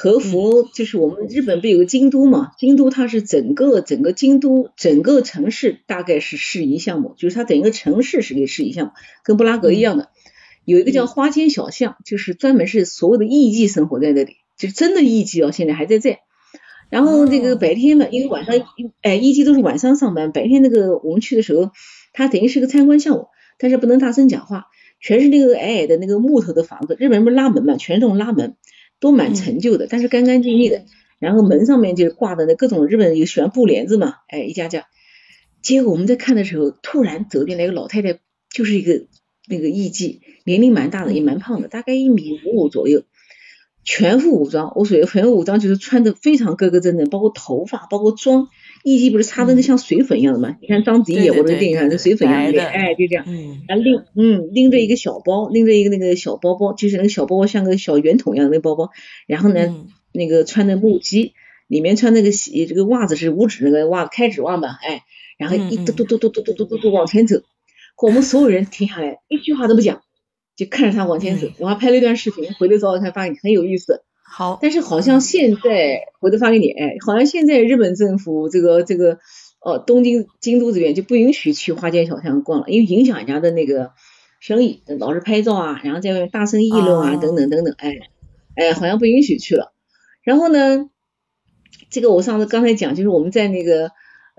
[0.00, 2.52] 和服就是我们日本不有个京都嘛？
[2.56, 8.92] 京都它是整个整个京都整个城市大概是适宜项目，就是它整个城市是个适宜项目，
[9.24, 10.10] 跟布拉格一样的。
[10.64, 16.20] 有一个叫花间小巷，就是专门是所有的艺妓生活在那里，就是真的艺妓哦，现在还在在。
[16.90, 18.54] 然后这个白天嘛，因为晚上
[19.02, 21.72] 哎艺妓都是晚上上班，白天那个我们去的时候，
[22.12, 23.26] 它等于是个参观项目，
[23.58, 24.66] 但是不能大声讲话。
[25.00, 28.56] 全是那个矮矮的那个木头的房子，日本人不是拉门嘛，全是那种拉门，
[29.00, 30.84] 都蛮陈旧的，但是干干净净的。
[31.18, 34.86] 然后门上面就挂的那各种日本有喜欢布帘子嘛，哎一家家。
[35.62, 39.06] 结果我们在看的时候，突然走进来一个老太太，就是一个
[39.48, 43.02] 那个艺妓，年龄蛮大的，也蛮胖的，大概一米五五左右，
[43.82, 44.72] 全副武装。
[44.76, 48.48] 我所谓全副武装就是穿的非常格格正正，包括头发，包括妆。
[48.84, 50.56] 艺妓不是擦的那像水粉一样的吗？
[50.60, 53.24] 你看章子怡演过那个电影上，那水粉一样的脸，哎，就这样。
[53.26, 53.62] 嗯。
[53.68, 58.90] 然后拎，嗯，拎着一个小包，拎着一个那个小包包，就是那个小包包像个小圆筒一样的那包包。
[59.26, 61.32] 然后呢，那个穿的木屐，
[61.66, 65.02] 里面穿那个鞋，这个袜子是五指那个袜子，开指袜嘛，哎。
[65.38, 67.42] 然后一嘟嘟嘟嘟嘟嘟嘟嘟嘟往前走，
[68.02, 70.02] 我们所有人停下来，一句话都不讲，
[70.56, 71.46] 就看着他往前走。
[71.58, 74.02] 我还拍了一段视频，回头找找看，发现很有意思。
[74.30, 79.18] 好，但是好像现在回头发给你，哎，好像现在日本政府这个这个，
[79.60, 83.92] 哦，东京京都这边就不允许去花街小巷逛了，因为影响人家的那个
[84.38, 87.96] 生意，老是拍照啊，然后在外面大声议论啊，等等等等，哎，
[88.54, 89.72] 哎，好像不允许去了。
[90.22, 90.90] 然后呢，
[91.90, 93.90] 这个我上次刚才讲，就是我们在那个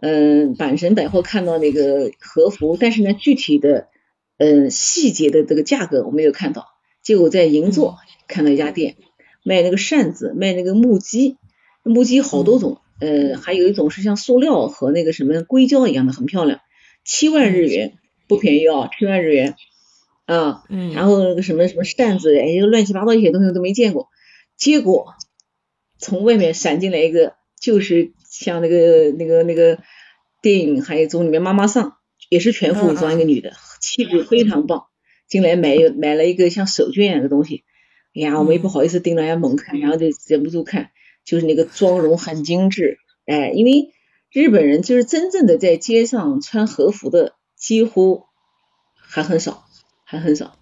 [0.01, 3.87] 嗯阪神百货看到那个和服，但是呢，具体的
[4.37, 6.67] 嗯细节的这个价格我没有看到，
[7.01, 7.97] 结果在银座
[8.27, 8.95] 看到一家店。
[9.43, 11.37] 卖那个扇子，卖那个木屐，
[11.83, 16.59] 木屐好多种，呃，还有一种是像塑料和那个什么硅胶一样的，很漂亮，
[17.05, 17.93] 七万日元，
[18.27, 19.55] 不便宜啊，七万日元，
[20.25, 24.09] 啊，嗯，然后那个什么什么扇子，哎，乱七八糟一些东西都没见过，
[24.57, 25.13] 结果
[25.97, 29.79] 从外面闪进来一个，就是像那个那个那个
[30.41, 31.93] 电影还有中里面妈妈桑，
[32.29, 34.83] 也是全副武装一个女的，气质非常棒，
[35.27, 37.63] 进来买买了一个像手绢一样的东西。
[38.19, 40.89] 哎呀，我们也不好意思盯着人家猛看，然后就忍不住看，
[41.23, 43.93] 就是那个妆容很精致，哎，因为
[44.29, 48.23] 日本人就是真正的在街上穿和服的几乎
[48.97, 49.63] 还很少，
[50.03, 50.57] 还很少，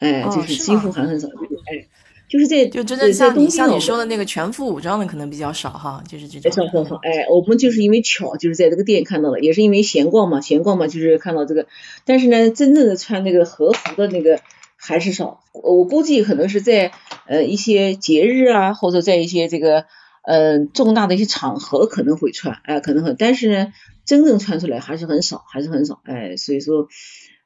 [0.00, 1.86] 哎，就是几乎还很少，哎，
[2.28, 6.50] 就是在就真的像你像你说的那个全副武装的可能比较少哈，就是这种。
[6.50, 11.68] 少少少，哎，我们就是因为巧，就是在这个店看到了，也是因为闲逛嘛，闲逛嘛，就是看到这个，
[12.04, 14.40] 但是呢，真正的穿那个和服的那个。
[14.80, 16.92] 还是少，我估计可能是在
[17.26, 19.86] 呃一些节日啊，或者在一些这个
[20.24, 23.72] 呃重大的一些场合可能会穿，哎，可能很，但是呢，
[24.04, 26.88] 真正穿出来还是很少，还是很少，哎，所以说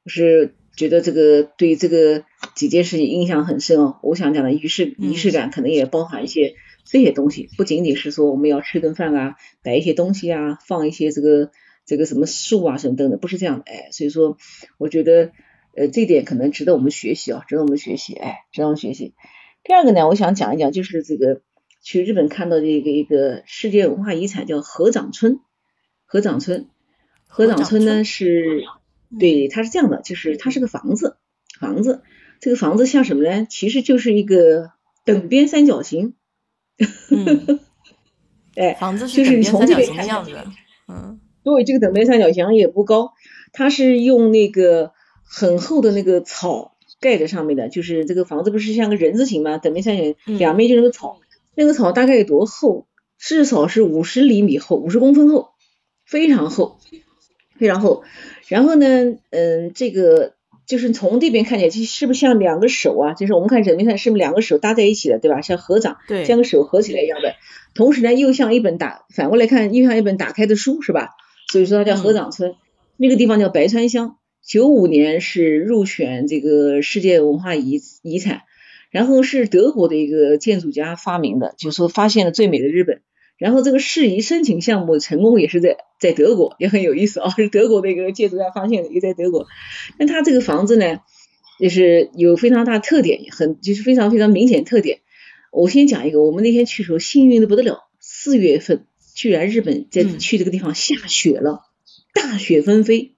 [0.05, 3.99] 我是觉得这个对这个几件事情印象很深哦。
[4.03, 11.51] 我想讲的仪式仪式感可能也包含一些这些东西，不仅仅是说我们要吃顿饭啊，摆一些东西啊，放一些这个
[11.87, 14.37] 这个什么树啊什么等等，不是这样的，哎，所以说
[14.77, 15.33] 我觉得。
[15.77, 19.15] 呃，这点可能值得我们学习啊，值得我们学习，哎，值得我们学习。
[19.65, 21.43] 第二个呢，我想讲一讲，就是这个
[21.83, 25.41] 去日本看到的一个一个世界文化遗产叫河长村。
[26.05, 26.69] 河长村，
[27.27, 28.65] 河长村呢是，
[29.19, 31.17] 对，它是这样的，就是它是个房子，
[31.59, 32.03] 房子，
[32.39, 33.47] 这个房子像什么呢？
[33.49, 34.73] 其实就是一个
[35.07, 36.15] 等边三角形。
[38.57, 40.37] 哎，房子就是你从这边看样子，
[40.87, 43.15] 嗯，对，这个等边三角形也不高，
[43.53, 44.93] 它是用那个
[45.33, 49.57] 很厚的那个草盖在上面的，就是这个房子不是像个人字形吗？
[49.57, 51.21] 等边三角形两面就是个草，
[51.55, 52.87] 那个草大概有多厚？
[53.19, 55.51] 至少是五十厘米厚，五十公分厚，
[56.05, 56.79] 非常厚，
[57.57, 58.05] 非常厚。
[58.49, 60.35] 然后呢，嗯，这个。
[60.65, 63.15] 就是从这边看起来，其实是不是像两个手啊？
[63.15, 65.43] 就是我们看人面上是不是两个手搭在一起的，对吧？
[65.43, 67.35] 像合掌，像个手合起来一样的。
[67.75, 71.11] 同时呢，又像一本打反过来看，又像一本打开的书，是吧？
[71.51, 72.55] 所以说它叫合掌村。
[72.97, 74.17] 那个地方叫白川乡，
[74.47, 78.43] 九五年是入选这个世界文化遗遗产，
[78.91, 83.01] 然后是德国的一个建筑家发明的，就说发现了最美的日本。
[83.39, 89.47] 然后这个适宜申请项目成功也是在在德国，也很有意思啊，是德国的一个建筑家发现的，也在德国。
[89.99, 91.01] 那他这个房子呢，
[91.59, 95.01] 就是有非常大特点，很就是非常非常明显特点。
[95.51, 101.63] 我先讲一个，我们那天去的时候幸运的不得了，四月份居然日本在去这个地方下雪了，
[102.15, 103.15] 大雪纷飞。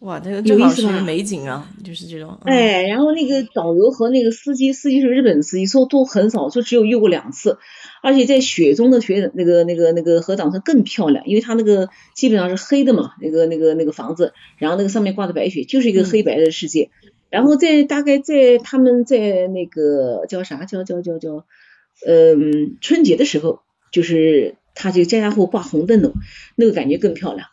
[0.00, 2.38] 哇，这个正好是美景啊，就是这种。
[2.44, 7.58] 哎，然后那个导游和那个司机，司机是日本司机，说都很少，说只有遇过两次。
[8.02, 16.88] 而且在雪中的雪，那个那个那个河挡村更漂亮，因为它那个基本上是黑的嘛，那个那个那个房子，然后那个上面挂的白雪，就是一个黑白的世界。
[17.28, 21.44] 然后在大概在他们在那个叫啥叫叫叫叫，
[22.06, 23.60] 嗯，春节的时候，
[23.92, 26.14] 就是他就家家户户挂红灯笼，
[26.56, 27.48] 那个感觉更漂亮。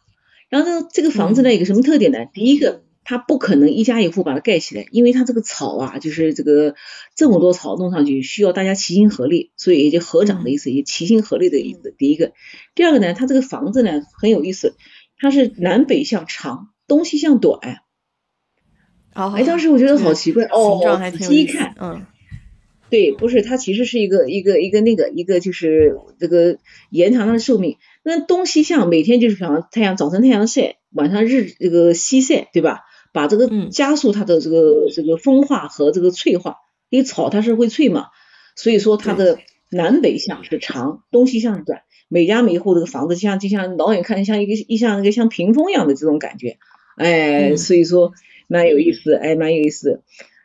[0.49, 2.19] 然后呢，这个房子呢有个什么特点呢？
[2.31, 6.75] 第一个，它不可能一家一户把它盖起来，因为它这个草啊，就是这个
[7.15, 11.93] 这么多草弄上去，需要大家齐心合力，所以也就合掌的意思，也齐心合力的意思。
[11.97, 12.31] 第一个，
[12.75, 14.75] 第二个呢，它这个房子呢很有意思，
[15.17, 17.81] 它是南北向长，东西向短。
[19.13, 22.05] 哦，哎，当时我觉得好奇怪哦，仔细一看，嗯。
[22.89, 26.57] 对，不是，它其实是一个一个一个那个一个就是这个
[26.89, 27.75] 延长它的寿命。
[28.09, 32.85] 那东西向每天就是比方太阳早晨太阳晒，晚上日这个西晒，对吧？
[33.11, 36.55] 把这个加速它的这个这个风化和这个脆化，
[36.89, 38.05] 因为草它是会脆嘛，
[38.55, 39.39] 所以说它的
[39.69, 41.81] 南北向是长，东西向是短。
[42.07, 46.59] 每家每户这个房子像就像老远看像一个一像那个像屏风一样的这种感觉，
[46.95, 48.13] 哎，所以说
[48.47, 50.01] 蛮有意思，哎，蛮有意思。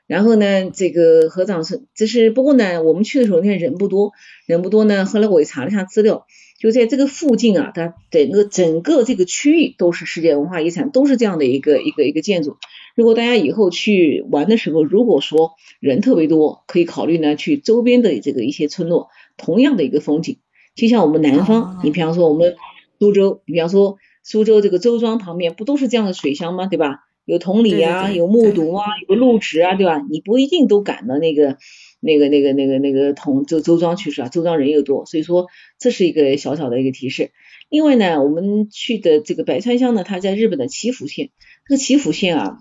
[0.09, 4.11] 然后呢，这个合掌村，就是不过呢，我们去的时候那天人不多，
[4.47, 5.07] 人不多呢。
[5.07, 6.27] 后来我也查了一下资料，
[6.63, 12.57] 就在这个附近啊，它整个整个这个区域都是世界文化遗产，都是这样的一个一个一个建筑。
[12.95, 20.37] 如果大家以后去玩的时候，如果说人特别多，可以考虑呢去周边的这个一些村落，同样的一个风景。
[20.77, 22.55] 就像我们南方，你比方说我们
[23.01, 26.67] 苏州，你比方说苏州这个周庄旁边，不都是这样的水乡吗？
[26.67, 27.01] 对吧？
[27.25, 30.01] 有同里啊，有木渎啊，有个路直啊，对吧？
[30.09, 31.57] 你不一定都赶到那个、
[32.03, 34.29] 那个、那个、那个、那个同周周庄去是吧？
[34.29, 35.47] 周庄人又多，所以说
[35.79, 37.31] 这是一个小小的一个提示。
[37.71, 41.31] 另外呢，我们去的这个白川乡呢，它在日本的岐阜县。
[41.67, 42.59] 这个岐阜县啊，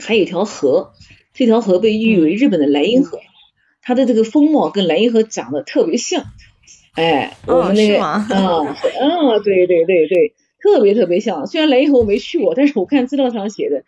[0.00, 0.92] 还有一条河，
[1.32, 3.20] 这条河被誉为日本的莱茵河，
[3.80, 6.24] 它的这个风貌跟莱茵河长得特别像。
[6.94, 10.34] 哎，我们那个啊，嗯，对对对对。
[10.60, 13.84] 特别特别像，虽然莱茵河我没去过，但是我看资料上写的。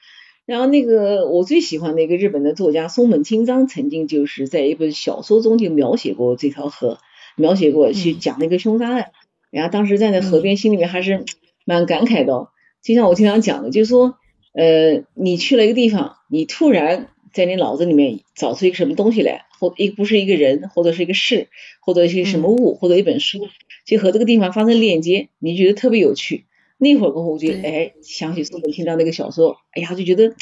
[0.47, 6.99] 然后那个我最喜欢的一个日本的作家松本清张，曾经就是在一本小说中就描写过这条河，
[7.37, 9.11] 描写过去讲那个凶杀案。
[9.51, 11.25] 然后当时站在河边，心里面还是
[11.65, 12.49] 蛮感慨的。
[12.83, 14.15] 就像我经常讲的，就是说，
[14.53, 21.49] 呃，你去了一个地方，你突然在你脑子里面找出一个什么东西来，或一不是一个人，或者是一个事，
[21.81, 23.49] 或者是什么物，或者一本书，
[23.85, 26.45] 就和这个地方发生链接，你觉得特别有趣。
[26.79, 30.35] 那会儿过后，我就哎想起松本清张那个小说，哎呀就觉得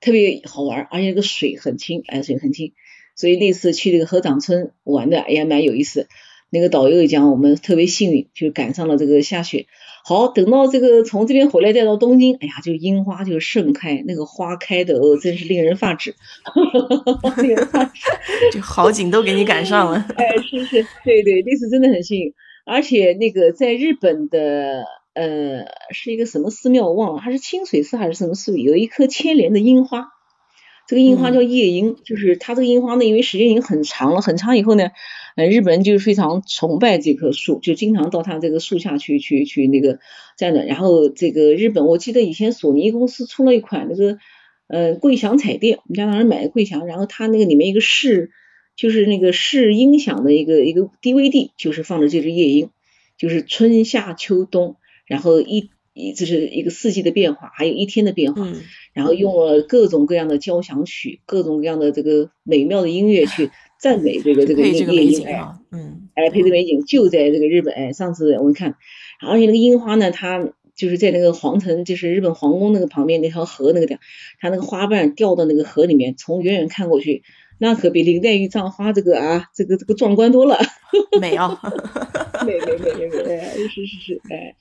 [0.00, 2.72] 特别好玩，而且那个水很清，哎水很清，
[3.14, 6.08] 所以那次去那个河长村玩的，哎呀蛮有意思。
[6.52, 9.66] 那个导游也讲我们特别幸运，就赶上了这个下雪。
[10.04, 16.16] 好，等到这个从这边回来再到东京，哎呀就樱花就盛开，那个花开的哦真是令人发指，
[17.40, 18.00] 令人发指，
[18.52, 20.04] 就好景都给你赶上了。
[20.18, 22.34] 哎是是，对对，那次真的很幸运，
[22.66, 24.84] 而且那个在日本的。
[25.20, 28.58] 呃，是一个什么寺庙我忘了，还是清水寺还是什么寺？
[28.58, 30.08] 有一棵千年的樱花，
[30.88, 34.92] 这个樱花叫夜樱，就是它这个樱花呢，因为时间已经很长了，很长以后呢，
[35.36, 39.98] 呃，日本人就是非常崇拜这棵树，就经常到它这个树下去去去那个
[40.38, 40.64] 站着。
[40.64, 44.16] 然后这个日本，我记得以前索尼公司出了一款那个
[44.68, 48.30] 呃桂祥彩电，我们家当时买的桂祥，然后它那个里面一个试
[48.74, 52.70] 就是那个试音响的一个一个 DVD，就是放着这只夜莺，
[53.18, 54.76] 就是春夏秋冬。
[55.10, 63.50] 然后一一这是一个四季的变化，还有一天的变化，嗯然后用了各种各样的交响曲，各种各样的这个美妙的音乐去
[63.80, 65.26] 赞美这个这个夜夜莺
[65.72, 67.74] 嗯，哎，配的美景就在这个日本。
[67.74, 68.76] 哎，上次我们看，
[69.20, 74.00] 而且那个樱花呢，它就是在那个皇城，就是日本皇宫那个旁边那条河那个地方，
[74.38, 77.24] 它那个花瓣掉到那个河里面，从远远看过去，
[77.60, 80.58] 那可比林黛玉葬花这个啊，这个这个壮观多了。
[81.20, 81.60] 美啊，
[82.44, 84.54] 美美美美美，哎，是是是，哎，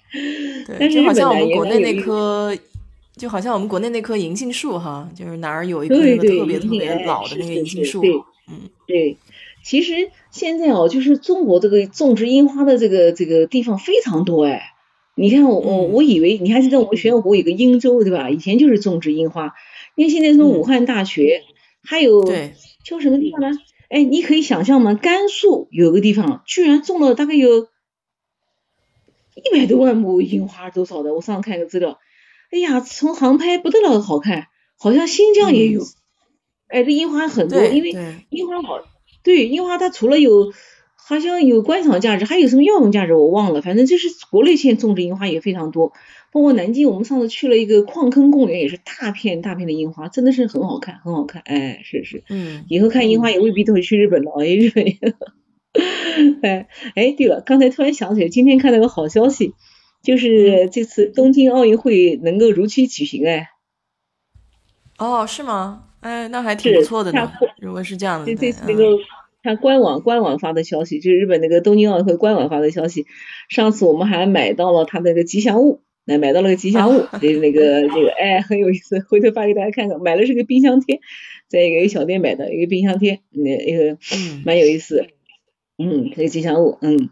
[0.78, 2.56] 但是好像我们国内那棵，
[3.16, 6.02] 就好像我们国内那棵银杏树哈，就是哪儿有一棵特
[6.46, 8.04] 别特别老的那个银杏树，
[8.50, 9.18] 嗯对。
[9.62, 14.74] 其实现在哦，就是中国这个种植樱花的这个这个地方非常多哎。
[15.16, 18.30] 你看我我以为你还记得我们学校国有个英州对吧？
[18.30, 19.54] 以前就是种植樱花，
[19.96, 21.42] 因为现在什么武嗯汉大学，
[21.84, 22.54] 还有对，
[22.90, 23.58] 叫什么地方呢？
[23.90, 24.96] 哎，你可以想象吗？
[24.96, 27.68] 甘肃有个地方居然种了大概有
[29.36, 31.14] 一百多万亩樱花，多少的？
[31.14, 32.00] 我上次看个资料，
[32.52, 35.84] 哎呀，从航拍不得了好看，好像新疆也有。
[35.84, 35.88] 嗯
[36.70, 37.90] 哎，这樱花很多，因为
[38.30, 38.80] 樱花好，
[39.24, 40.54] 对樱花它除了有
[40.96, 45.94] 好像有观赏价值，还有什么药用价值我忘了，反正就是国内现在种植樱花也非常多。
[46.32, 51.42] 包括南京，我们上次去了一个矿坑公园，也是大片大片的樱花，真的是很好看，很好看。
[51.46, 52.24] 哎，是是。
[52.30, 54.98] 嗯以后看樱花也未必都会去日本了，哎，日本也。
[56.42, 59.54] 哎哎，对了，刚才突然想起来，今天看到个好消息，
[60.04, 63.50] 就是这次东京奥运会能够如期举行，哎，
[64.98, 65.86] 哦，是吗？
[66.02, 67.32] 哎，那还挺不错的呢。
[67.60, 68.84] 如果是这样的，这对嗯这次那个
[69.44, 73.06] 看官网官网发的消息，就是日本那个东京奥运会官网发的消息。
[73.50, 80.02] 上次我们还买到了他那个吉祥物，来买到了个吉祥物， 就是那个那个哎很有意思，回头发给大家看看。
[80.02, 81.00] 买的是个冰箱贴，
[81.48, 85.06] 在一个小店买的一个冰箱贴，那一个嗯蛮有意思。
[85.78, 87.10] 嗯，这个吉祥物，嗯。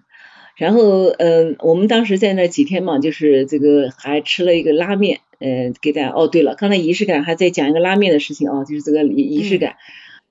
[0.58, 6.10] 然后，嗯、我们当时在那几天嘛，就是这个还吃了一个拉面，呃，给大家。
[6.10, 9.76] 哦，对了，刚才仪式感还在讲一个拉面的事情啊，就是这个仪仪式感。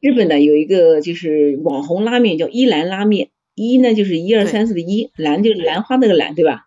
[0.01, 6.66] 日本呢有一个就是网红拉面叫一兰拉面，一呢就是一二三四的一，兰就是兰花那个兰，对吧？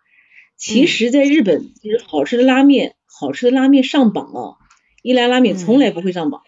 [0.59, 4.57] 其嗯实，在日本就是好吃的拉面，好吃的拉面上榜啊，
[5.01, 6.41] 一兰拉面从来不会上榜，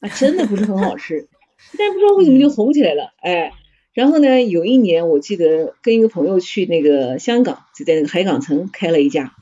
[0.00, 1.28] 啊，真的不是很好吃，
[1.78, 3.52] 但不知道为什么就红起来了，哎。
[3.94, 9.32] 然后呢，有一年我记得跟一个朋友去那个香港，就在那个海港城开了一家，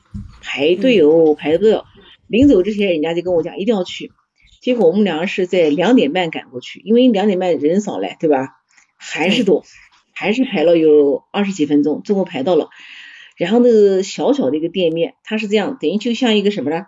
[0.41, 1.85] 排队哦，排的不得了。
[2.27, 4.13] 临走之前，人家就跟我讲一定要去。
[4.61, 8.61] 结果我们两个是在两点半赶过去，因为两点半人少嘞，对吧？
[8.95, 9.65] 还是多，
[10.13, 12.69] 还是排了有二十几分钟，最后排到了。
[13.35, 16.85] 然后那个小小的一个店面，它是这样，等于就像一个什么呢？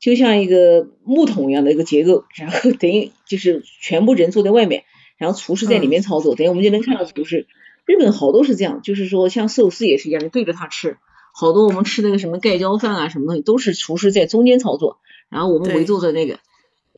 [0.00, 4.84] 就像一个木桶一样的一个结构，然后等于就是全部人坐在外面，
[5.16, 7.46] 然后厨师在里面操作，等于我们就能看到厨师。
[7.86, 10.98] 日本好多是这样，就是说像寿司也是一样，你对着它吃。
[11.32, 14.98] 好多我们吃那个什么盖浇饭啊，什么东西都是厨师在中间操作，
[15.30, 16.38] 然后我们围坐着那个。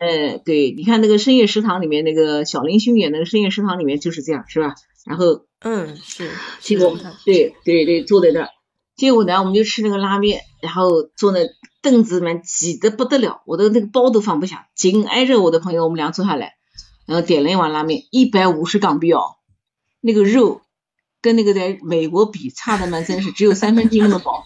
[0.00, 4.74] 呃，对，你看那个深夜食堂里面那个小林薰演那个深夜食堂里面就是这样，是吧？
[5.04, 6.30] 然后嗯，是，
[6.60, 8.48] 结果对对对，坐在那儿，
[8.98, 11.48] 结果呢，我们就吃那个拉面，然后坐那
[11.80, 16.56] 凳子里面挤得不得了，我的那个包都放不下，紧挨着我的朋友，我们俩坐下来，
[17.06, 19.36] 然后点了一碗拉面，一百五十港币哦，
[20.00, 20.62] 那个肉
[21.22, 24.42] 跟那个在美国比差的蛮真是，只有三分之一那么薄，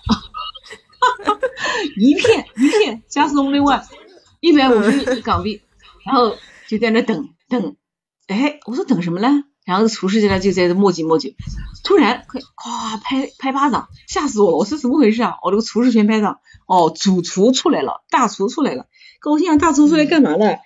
[1.96, 3.82] 一片一片加是 only one，
[4.40, 5.62] 一百五十港币，
[6.04, 6.36] 然后
[6.68, 7.74] 就在那等等，
[8.26, 9.44] 哎，我说等什么呢？
[9.64, 11.34] 然后厨师在那就在这磨叽磨叽，
[11.84, 12.24] 突然
[12.56, 14.56] 咵拍拍巴掌，吓死我了！
[14.56, 15.36] 我说怎么回事啊？
[15.44, 18.86] 我这个厨师全拍掌，哦，主厨出来了，大厨出来了，
[19.20, 19.56] 高兴啊！
[19.56, 20.56] 大厨出来干嘛呢？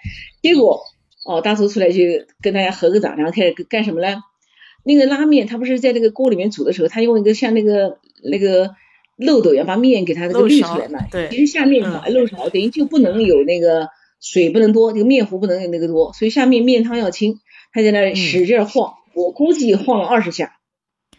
[0.43, 0.81] 结果
[1.27, 2.01] 哦，大厨出来就
[2.41, 4.23] 跟大家合个掌，然后开始干什么呢？
[4.83, 8.75] 那个拉面，他不是在那个锅里面煮的时候，他用一个像那个那个
[9.17, 11.01] 漏斗一样把面给它那个滤出来嘛。
[11.11, 13.89] 对其实下面漏勺，等于就不能有那个
[14.21, 17.41] 水不能多，这个面糊不能有那个多，所以下面面汤要清。
[17.77, 20.57] 他在那使劲儿晃，我估计晃了二十下，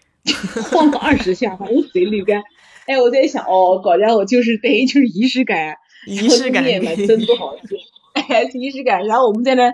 [0.72, 2.42] 晃了二十下，把那个水滤干。
[2.88, 5.76] 哎，我在想，哦，搞家伙就是等于就是仪式感，
[6.08, 7.78] 仪式感真不好吃，
[8.14, 9.06] 哎，是仪式感。
[9.06, 9.72] 然后我们在那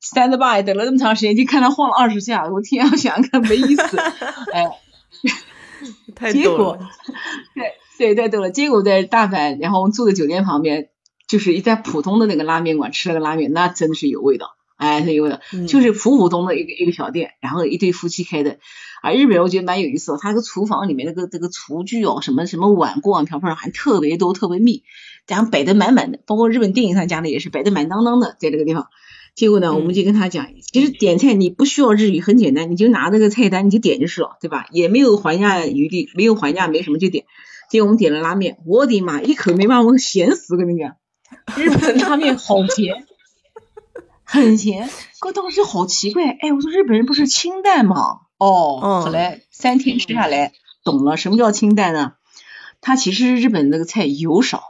[0.00, 3.98] stand by 等了那么长时间，就看他晃了二十下，我天啊，想想看没意思，
[4.54, 4.70] 哎，
[6.16, 6.78] 太结果逗了，
[7.98, 8.50] 对对太逗了。
[8.50, 10.88] 结果在大阪，然后我们住的酒店旁边，
[11.28, 14.56] 就是一家普通的那个拉面馆吃了个拉面，那真的是有味道。
[14.82, 18.58] 哎，他有味道，嗯就是普普通的一个一个小店，然后一对夫妻开的。
[19.00, 24.82] 啊，日本人我觉得蛮有意思的，他那个厨房里面那个这个厨具哦，什么什么碗锅碗瓢盆还特别多，特别密，
[25.28, 28.88] 然后摆的满满的，包括日本电影上讲的也是摆的满当当的，在这个地方。
[29.34, 34.66] 结果呢，我们就跟他讲，其实点菜你不需要日语，很简单，你就拿那个菜单你就点就是了，对吧？
[34.72, 37.24] 也没有还价余地，没有还价没什么就点。
[37.70, 40.96] 结果我们点了拉面，我的妈，一口没把我咸死，跟你讲，
[41.56, 43.06] 日本拉面好咸，
[44.32, 44.88] 很咸，
[45.26, 48.20] 我当时好奇怪，哎，我说日本人不是清淡吗？
[48.38, 50.52] 哦，后来三天吃下来，
[50.84, 52.14] 懂了什么叫清淡呢？
[52.80, 54.62] 它其实日本那个菜油少，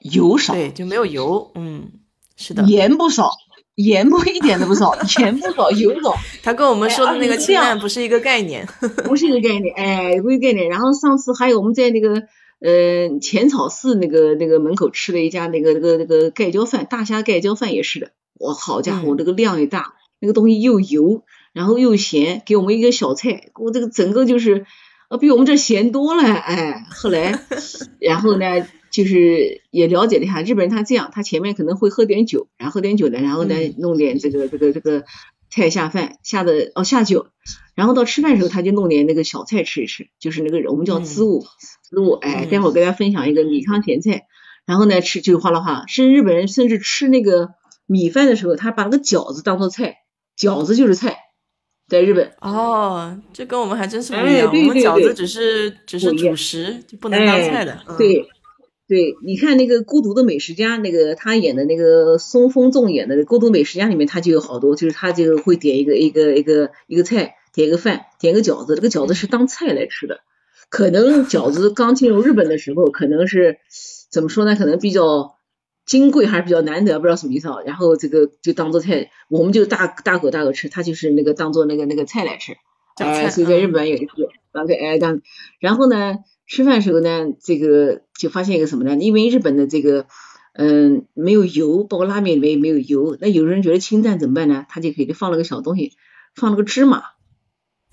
[0.00, 1.92] 油少，对，就没有油，嗯，
[2.36, 3.30] 是的，盐不少，
[3.76, 6.16] 盐不一点都不少， 盐不少，油少。
[6.42, 8.66] 他跟我们说的那个清淡不是一个概念，
[9.06, 10.68] 不是一个概念，哎，不是概念。
[10.68, 12.24] 然后上次还有我们在那个
[12.60, 21.24] 呃浅草寺那个那个门口吃了一家那个那个那个盖浇饭，大虾盖浇饭也是的，我好家伙，那个量也大，那个东西又油。
[21.54, 24.64] 然后又咸，给我们一个小菜，我这个整个就是
[25.08, 27.40] 呃比我们这咸多了，哎，后来，
[27.98, 35.04] 然后呢，就是也了解了一下日本人他这样，他前面可能会喝点酒，然后喝点酒呢，然后呢弄点这个这个这个
[35.50, 37.26] 菜下饭下的哦下酒，
[37.74, 41.44] 然后到吃饭的时候他就弄点那个小菜吃一吃，就是那个我们叫滋物
[41.82, 44.26] 滋物，哎，待会儿跟大家分享一个米糠咸菜，
[44.64, 47.48] 然后呢吃就哗啦哗，甚至日本人甚至吃那个
[47.88, 49.96] 米饭的时候，他把那个饺子当做菜，
[50.38, 51.16] 饺子就是菜。
[51.88, 54.46] 在日本哦，这跟我们还真是不一样。
[54.46, 57.80] 我们饺子只是只是主食，就不能当菜的。
[57.96, 58.28] 对
[58.86, 70.20] 对，你看那个《孤独的美食家》，那个他演的那个松风纵演的《孤独美食家》里面，他就有好多，就是他就会点一个一个一个一个菜，点一个饭，点个饺子，这个饺子是当菜来吃的。
[70.68, 73.60] 可能饺子刚进入日本的时候，可能是
[74.10, 74.56] 怎么说呢？
[74.56, 75.37] 可能比较。
[75.88, 77.56] 金贵还是比较难得，不知道什么意思啊。
[77.64, 82.58] 然后这个就当做菜，我们就大大口大口吃，他就是那个当做那个那个菜来吃。
[82.96, 84.12] 哎，所以在日本有一次，
[84.78, 85.22] 哎当，
[85.60, 88.96] 然后呢，吃饭时候呢，这个就发现一个什么呢？
[88.96, 90.06] 因为日本的这个
[90.52, 94.66] 嗯没有油，包括拉面里面也没有油，那有人觉得清淡怎么办呢？
[94.68, 95.94] 他就给他放了个小东西，
[96.34, 97.02] 放了个芝麻。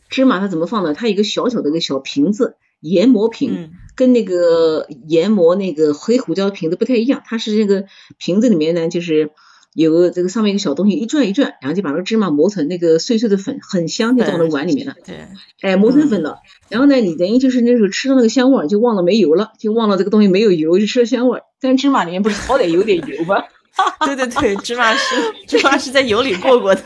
[0.09, 0.93] 芝麻他怎么放呢？
[0.93, 2.57] 他一个小小的一个小瓶子。
[2.79, 7.85] 研磨瓶跟那个研磨那个黑胡椒瓶子不太一样，它是那个
[8.17, 9.31] 瓶子里面呢，就是
[9.73, 14.95] 有个这个上面一个小东西，一转一转，然后就把那个芝麻磨成那个碎碎的粉，很香，就放到碗里面了。
[15.05, 15.27] 对，
[15.61, 16.37] 哎，磨成粉了，
[16.69, 21.41] 然后呢，你等于就是那时候吃到那个香味，就忘了没油了，就忘了这个东西没有油，就吃了香味。
[21.59, 23.43] 但芝麻里面不是好歹有点油吗？
[24.05, 25.15] 对对对，芝麻是
[25.47, 26.81] 芝麻是在油里过过的。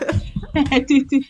[0.72, 1.22] 哎，对对，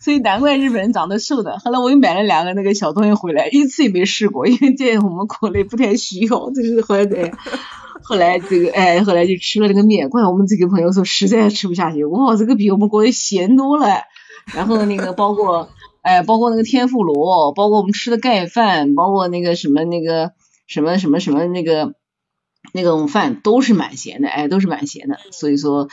[0.00, 1.58] 所以难怪日本人长得瘦的。
[1.58, 6.50] 后来我又买了两个那个小东西回来，一次也没试过，因为在我们国内不太需要。
[6.50, 7.32] 这是后来，
[8.02, 10.08] 后来这个哎，后来就吃了这个面。
[10.08, 13.86] 怪我们这个朋友说实在吃不下去，哇，这个比我们国内咸多了。
[14.54, 15.68] 然后那个包括
[16.02, 20.32] 哎，包括那个天妇罗，包括我们吃的盖饭，包括那个什么那个
[20.66, 21.94] 什么什么什么那个
[22.72, 25.18] 那种饭都是蛮咸的，哎，都是蛮咸的。
[25.30, 25.88] 所以说。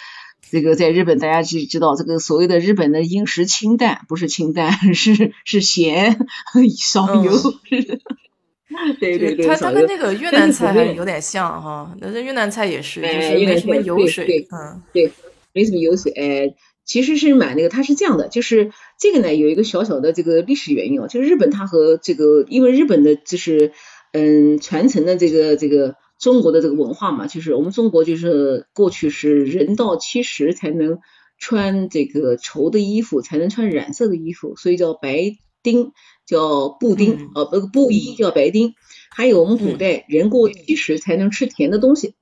[0.51, 6.27] 这个在日本，大家知知道这个所谓的日本的饮食清淡，不是清淡，是是咸
[6.77, 7.31] 少油。
[8.99, 15.09] 对对对，它它跟那个越南菜还有点像哈，那这越南菜也是，就是没什么油水，嗯，对，
[15.53, 16.11] 没什么油水。
[16.11, 23.71] 哎，其实是蛮那个，它是这样的，就是这个呢有一个小小的这个历史原因哦，就是日本它和这个，因为日本的就是
[24.11, 25.95] 嗯传承的这个这个。
[26.21, 30.99] 中国的这个文化嘛，就是我们中国就是过去是人到七十才能
[31.39, 35.93] 穿这个绸的衣服，才能穿染色的衣服，所以叫白丁，
[36.27, 38.75] 叫布丁，呃，不布衣叫白丁。
[39.09, 42.13] 还有我们古代人过七十才能吃甜的东西，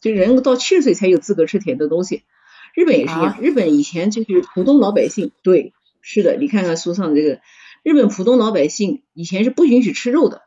[0.00, 2.24] 就人到七十岁才有资格吃甜的东西。
[2.74, 7.40] 日本也是一样，日本以前就是普通老百姓，对，是的，你看看书上这个，
[7.84, 10.42] 日本普通老百姓以前是不允许吃肉的，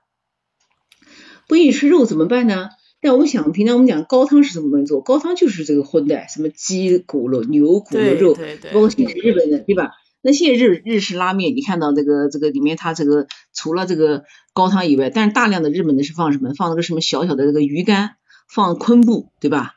[1.48, 2.72] 不允许吃肉怎么办呢？
[3.02, 5.02] 但我们想，平常我们讲高汤是什么东西做？
[5.02, 8.36] 高汤就是这个荤的，什么鸡骨肉、牛骨的肉，
[8.74, 9.92] 包括现在日本的，对吧？
[10.22, 14.24] 那现在日日式拉面，你看到这个这个里面，它这个除了这个
[14.54, 16.54] 高汤以外，但是大量的日本的是放什么？
[16.58, 18.16] 放那个什么小小的这个鱼干，
[18.50, 19.76] 放昆布，对吧？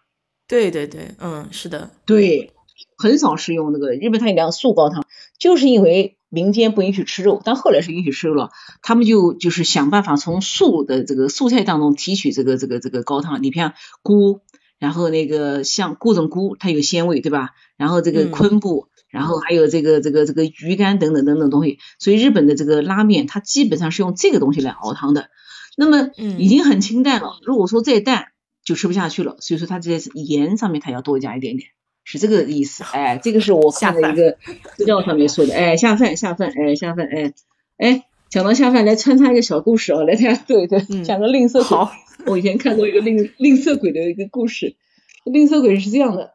[0.49, 2.53] 对对对，嗯，是的，对，
[3.01, 5.05] 很少是用那个日本它有两素高汤，
[5.39, 6.17] 就是因为。
[6.33, 8.51] 民间不允许吃肉，但后来是允许吃肉了。
[8.83, 13.43] 他们就就是想办法从素的这个素菜当中提取这个这个这个高汤。
[13.43, 13.75] 你看
[14.05, 14.41] 菇，
[14.79, 17.51] 然后那个像各种菇，它有鲜味，对吧？
[17.77, 21.81] 然后这个昆布，然后还有这个这个这个鱼干等等等等东西。
[21.99, 25.31] 所以日本的这个拉面，它基本上是用这个东西来熬汤的。
[25.77, 28.27] 那么已经很清淡了，如果说再淡
[28.65, 29.37] 就吃不下去了。
[29.41, 31.71] 所以说它在盐上面它要多加一点点。
[32.05, 34.37] 是这个意思，哎，这个是我看的一个
[34.77, 37.33] 资料上面说的，哎，下饭下饭，哎，下饭，哎，
[37.79, 41.89] 哎，讲到下饭，来穿插一个小故事啊，来大家，对对，讲个吝啬鬼。
[42.27, 44.77] 我以前看过一个吝吝啬鬼的一个故事，
[45.25, 46.35] 吝啬鬼是这样的，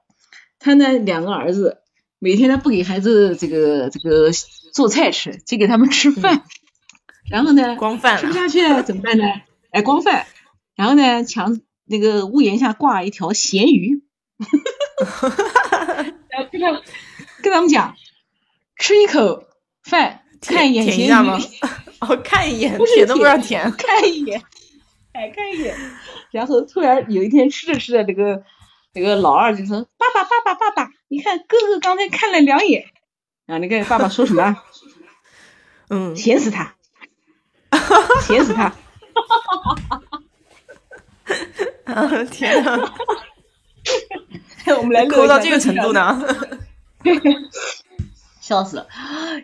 [0.59, 1.77] 他呢两个儿子，
[2.17, 4.31] 每天他不给孩子这个这个
[4.73, 6.43] 做菜吃，就给他们吃饭，
[7.29, 9.25] 然后呢，光饭吃不下去了怎么办呢？
[9.69, 10.25] 哎，光饭，
[10.75, 14.01] 然后呢，墙那个屋檐下挂一条咸鱼，
[16.29, 16.71] 然后跟他
[17.41, 17.95] 跟他们讲，
[18.77, 19.45] 吃一口
[19.83, 21.37] 饭，看一眼咸鱼吗？
[22.01, 24.41] 哦，看一眼，舔都不让舔，看一眼，
[25.13, 25.75] 哎，看一眼，
[26.31, 28.43] 然后突然有一天吃着吃着，这个
[28.93, 32.85] 这个老二就说：“爸爸，爸爸，爸爸，你看哥哥刚才看了两眼。”
[33.47, 34.57] 啊，你看爸爸说什么？
[35.89, 36.75] 嗯，咸死他，
[38.21, 38.73] 咸死他！
[41.85, 42.93] 啊天呐！
[44.77, 46.21] 我们来抠到这个程度呢？
[48.41, 48.87] 笑死了。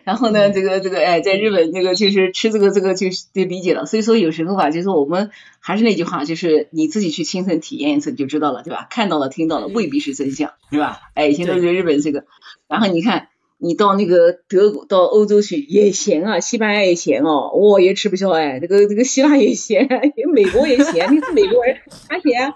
[0.04, 3.84] 然后呢，这个这个哎，在日本这个就是吃这个这个就是得理解了。
[3.86, 8.86] 所以说有时候吧，就是我们还是那句话，就是你自己去亲身体验一次你就知道了，对吧？
[8.90, 11.00] 看到了听到了未必是真相，对吧？
[11.14, 12.24] 哎，以前都是日本这个。
[12.68, 13.28] 然后你看。
[13.64, 18.58] 你到那个德国、到欧洲去也咸啊，西班牙也咸哦，我也吃不消哎。
[18.58, 19.88] 这个这个希腊也咸，
[20.34, 21.14] 美国也咸。
[21.14, 21.76] 你是美国人
[22.08, 22.54] 还咸？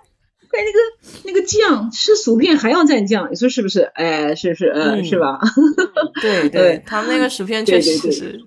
[0.57, 0.78] 快那个
[1.24, 3.82] 那个酱，吃薯片还要蘸酱，你说是不是？
[3.82, 5.38] 哎，是是嗯，是吧？
[6.22, 8.40] 对 对，他们那个薯片确实是，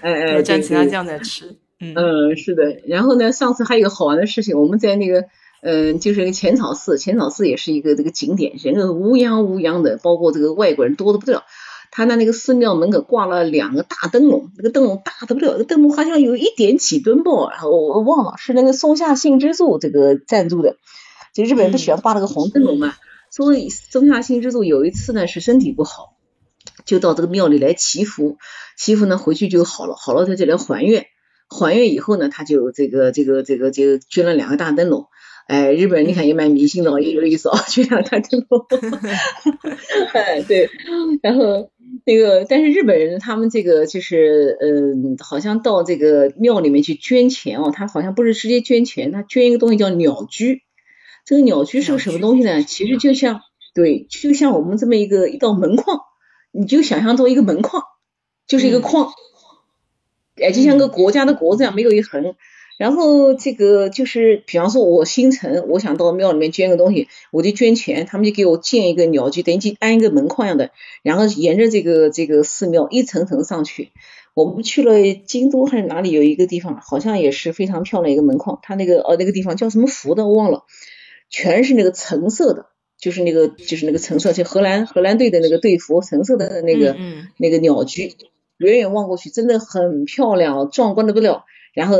[0.00, 1.58] 哎哎，蘸其他酱在吃。
[1.80, 2.80] 嗯，是的。
[2.86, 5.24] 然后呢，上次还有个好玩的事情，我们在那个。
[5.60, 11.42] 嗯，就是那个浅草寺，浅草寺也是一个这个景点，人乌泱乌泱的，包括这个外国人多的不得了。
[11.90, 20.76] 他那那个寺庙门口挂了两个大灯笼，那个灯笼大的不得了，那灯笼好像有一点几吨吧，然后我忘了是那个松下幸之助这个赞助的。
[21.38, 22.96] 就日本人不喜欢挂那个红灯笼嘛，
[23.30, 26.16] 所以松下幸之助有一次呢是身体不好，
[26.84, 28.38] 就到这个庙里来祈福，
[28.76, 31.06] 祈福呢回去就好了，好了他就来还愿，
[31.48, 35.06] 还愿以后呢他就这个这个这个就捐了两个大灯笼。
[35.46, 38.66] 哎，日本人你看也蛮迷信的，也有意思啊，就像他这种，
[40.12, 40.68] 哎对，
[41.22, 41.70] 然后
[42.04, 50.64] 那个，但是日本人他们这个就是，嗯，好像到这个庙里面去捐钱哦，他好像不是直接捐钱，他捐一个东西叫鸟居，
[51.28, 52.62] 这个鸟居是个什么东西呢？
[52.62, 53.42] 其实就像，
[53.74, 56.00] 对，就像我们这么一个一道门框，
[56.52, 57.82] 你就想象做一个门框，
[58.46, 59.12] 就是一个框，
[60.36, 62.34] 哎，就像个国家的国字样，没有一横。
[62.78, 70.70] 然后这个就是，比方说，我新城，我想到庙里面捐个东西，我就捐钱，他们就给我建一个鸟居，等于安一个门框样的，
[71.02, 73.92] 然后沿着这个这个寺庙一层层上去。
[74.32, 74.94] 我们去了
[75.26, 80.62] 京都还是哪里有一个地方，好像也是非常漂亮一个门框，它那个呃那个地方叫什么福的我忘了，
[81.30, 82.66] 全是那个橙色的，
[82.98, 86.96] 就是那个就是那个橙色，就荷兰荷兰队的那个队服，橙色的那个
[87.36, 88.14] 那个鸟居，
[88.56, 91.44] 远远望过去真的很漂亮，壮观的不得了。
[91.74, 91.96] 然后。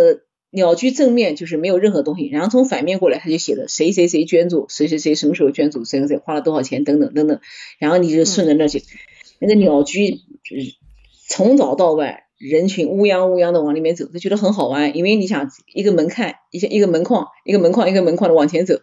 [0.51, 7.39] 鸟居正面就是没有任何东西，然后从反面过来，他就写的谁谁谁捐助，谁谁谁什么时候捐助，谁谁谁花了多少钱等等等等，
[7.79, 8.83] 然后你就顺着那去，
[9.41, 10.23] 那个鸟居
[11.29, 18.81] 从早到晚人群乌泱乌泱的往里面走，就觉得很好玩，因为你想一个门看一些一个门框一个门框一个门框的往前走，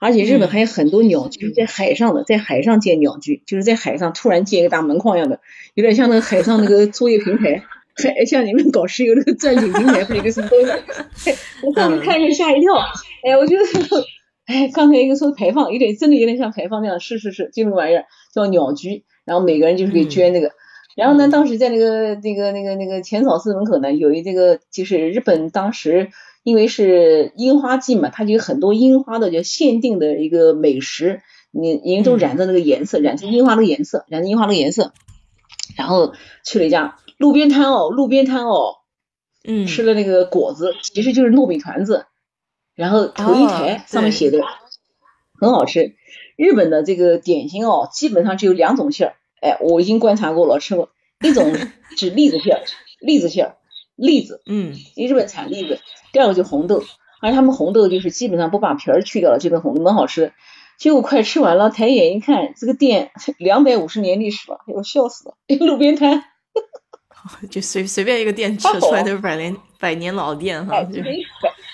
[0.00, 5.40] 而且日本还有很多鸟居在海上的，在海上建鸟居，就是在海上突然建一个大门框一样的，
[5.74, 7.62] 有点像那个海上那个作业平台。
[7.98, 11.30] 还像你们搞石油那个钻井平台，或者一个什么东西，
[11.62, 12.74] 我上次看着吓一跳。
[13.24, 13.62] 哎，我觉得，
[14.44, 20.52] 哎，刚才一个说排放，有点真的有点像排放那样，是是是，就那个玩意儿叫鸟居，然后每个人就是给捐那个。
[20.94, 26.10] 然后呢，当时在那个那个那个那个浅草寺门口呢，有一这个就是日本当时
[26.46, 31.20] 因为是樱花季嘛，它就有很多樱花的就限定的一个美食，
[31.50, 34.92] 你人都染的那个颜色，染成樱花的颜色，染成樱花的颜色。
[35.76, 36.98] 然后去了一家。
[37.18, 38.76] 路边摊哦，路边摊哦，
[39.42, 42.06] 嗯，吃了那个果子，其实就是糯米团子，
[42.76, 44.38] 然后头一抬上面写的
[45.40, 45.96] 很好吃。
[46.36, 50.90] 日本的这个点心哦，基本上只有两种馅儿，哎，我已经观察过了，吃过，
[51.24, 51.56] 一种
[51.96, 52.62] 是栗子馅儿，
[53.00, 53.56] 栗子馅儿，
[53.96, 55.80] 栗子，嗯，因为日本产栗子。
[56.16, 56.82] 第二个就红豆，
[57.20, 60.32] 而他们红豆就是基本上不把皮儿去掉了，这个红豆蛮好吃。
[60.78, 66.24] 结果快吃完了，抬眼一看，这个店 两百五十年历史了，哎呦笑死了， 路边摊。
[67.50, 71.10] 就随随便一个店吃出来都是百年百年老店哈，就摆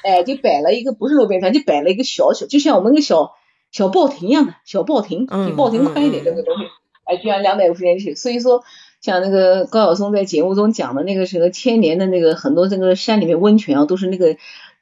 [0.03, 3.30] 哎就摆了一个不是路边摊，就摆了一个小小，就像我们个小
[3.70, 6.64] 小报亭一样的小报亭，比报亭宽一点那个东西，
[7.05, 8.64] 哎居然两百五十年历史，所以说
[9.03, 14.36] 像那个高晓松在节目中讲的那个什么千年的那个很多这个山里面温泉啊，都是那个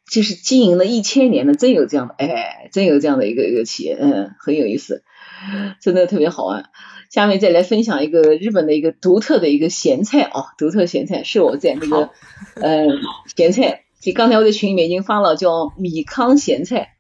[0.09, 5.03] 就是经营了一千年的，真有这样的哎，真有这样的一个一个企业，嗯，很有意思，
[5.81, 6.67] 真的特别好玩。
[7.09, 12.11] 下面再来分享一个日本的一个独特的一个咸菜哦，独特咸菜是我在那个
[12.55, 12.99] 嗯
[13.35, 16.91] 咸菜，就刚才我在群里面已经发了，叫米糠咸菜。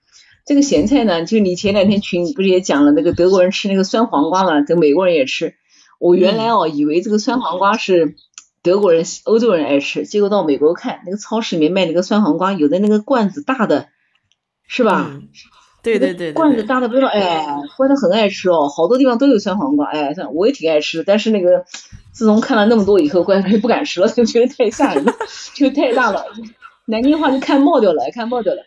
[0.47, 5.55] 这个咸菜呢，就你前两天群不是也讲了那个德国人吃那个酸黄瓜嘛，这美国人也吃。
[6.01, 8.17] 我原来哦以为这个酸黄瓜是
[8.63, 13.89] 德国人、欧洲人爱吃，结果到美国看那个超市里面卖那个酸黄瓜，有的那个罐子大的，
[14.67, 15.21] 是吧？
[15.83, 17.47] 对对对，罐子大的不知道，哎，
[17.77, 21.65] 罐子很爱吃哦，好多地方都有酸黄瓜，哎，我也挺爱吃，但是那个
[22.13, 25.13] 自从看了那么多以后，关键不敢吃了，就觉得太吓人了，
[25.55, 26.25] 就太大了，
[26.87, 28.63] 南京话就看冒掉了，看冒掉了。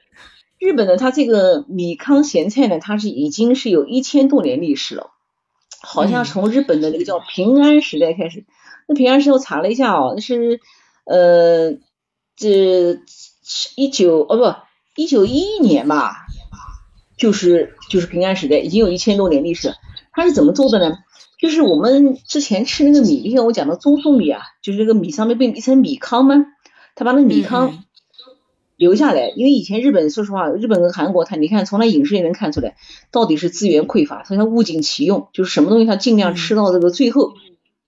[0.59, 5.11] 日本的它这个米糠咸菜呢，它是已经是有一千多年历史了，
[5.85, 8.45] 好像从日本的那个叫平安时代开始。
[8.87, 10.61] 那平安时代我查了一下哦，那是
[11.05, 11.77] 呃
[12.37, 12.99] 这
[13.75, 14.55] 一九哦不
[15.01, 16.25] 一九一一年吧，
[17.17, 19.75] 就是就是平安时代，已经有一千多年历史。
[20.13, 20.97] 它是怎么做的呢？
[21.37, 26.45] 就是我们之前吃那个米，就像我讲的中粟米啊，就是那个米上面被一层米糠吗？
[26.95, 27.82] 他把那米糠。
[28.75, 32.75] 留下来，因为以前日本，说实话，日本跟韩国，它你看从那饮食也能看出来，
[33.11, 37.33] 到底是资源匮乏，所以它物尽其用，就是什么东西它尽量吃到这个最后，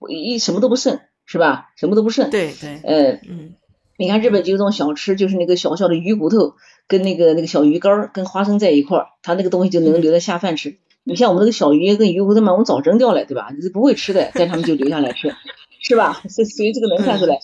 [0.08, 1.70] 一什么都不剩，是吧？
[1.76, 2.30] 什么都不剩。
[2.30, 2.80] 对对。
[2.84, 3.54] 呃，嗯，
[3.98, 6.54] 你看日本就有种小吃，就是那个小小的鱼骨头
[6.86, 10.76] 跟那个那个小鱼干跟花生在一块儿，它那个东西就能留着下饭吃。
[11.02, 13.50] 你像我们那个小鱼跟鱼骨头嘛，我们早扔掉了，对吧？
[13.54, 15.34] 你是不会吃的，但他们就留下来吃，
[15.80, 16.22] 是吧？
[16.28, 17.38] 所所以这个能看出来。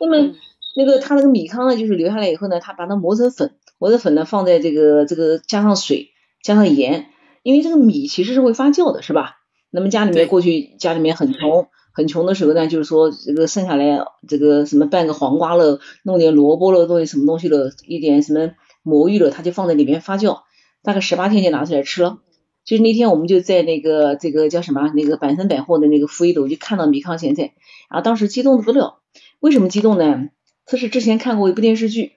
[0.00, 0.34] 那么。
[0.76, 6.10] 那个他那个米糠呢，就是留下来以后呢，他把它磨成粉，磨成粉呢放在这个这个加上水
[6.42, 7.06] 加上盐，
[7.42, 9.36] 因为这个米其实是会发酵的，是吧？
[9.70, 18.52] 那么家里面过去家里面很穷很穷的时候呢，就是说这个剩下来这个什么半个黄瓜了，弄点萝卜了，弄点什么东西了，一点什么
[18.82, 20.42] 魔芋了，他就放在里面发酵，
[20.82, 22.18] 大概十八天就拿出来吃了。
[22.64, 27.54] 就是那天我们就在那个这个叫什么那个百森百货的那个负一楼就看到米糠咸菜，
[27.88, 29.00] 然后当时激动的不得了，
[29.40, 30.28] 为什么激动呢？
[30.66, 32.12] 这是之前看过一部电视剧，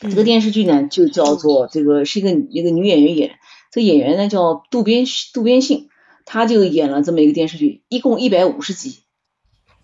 [0.00, 3.38] 这个电视剧呢就叫做这个是一个一个女演员演，
[3.70, 5.04] 这个演员呢叫渡边
[5.34, 5.88] 渡边信，
[6.24, 9.00] 她就演了这么一个电视剧，一共一百五十集，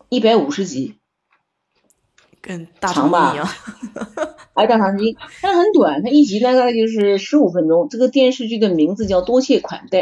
[0.09, 0.95] 一百五十集，
[2.41, 3.35] 跟大长吧？
[4.55, 7.89] 哎，大长今，但很短，它一集大概就是十五分钟。
[7.91, 10.01] 这个电视剧的名字叫《多谢款待》，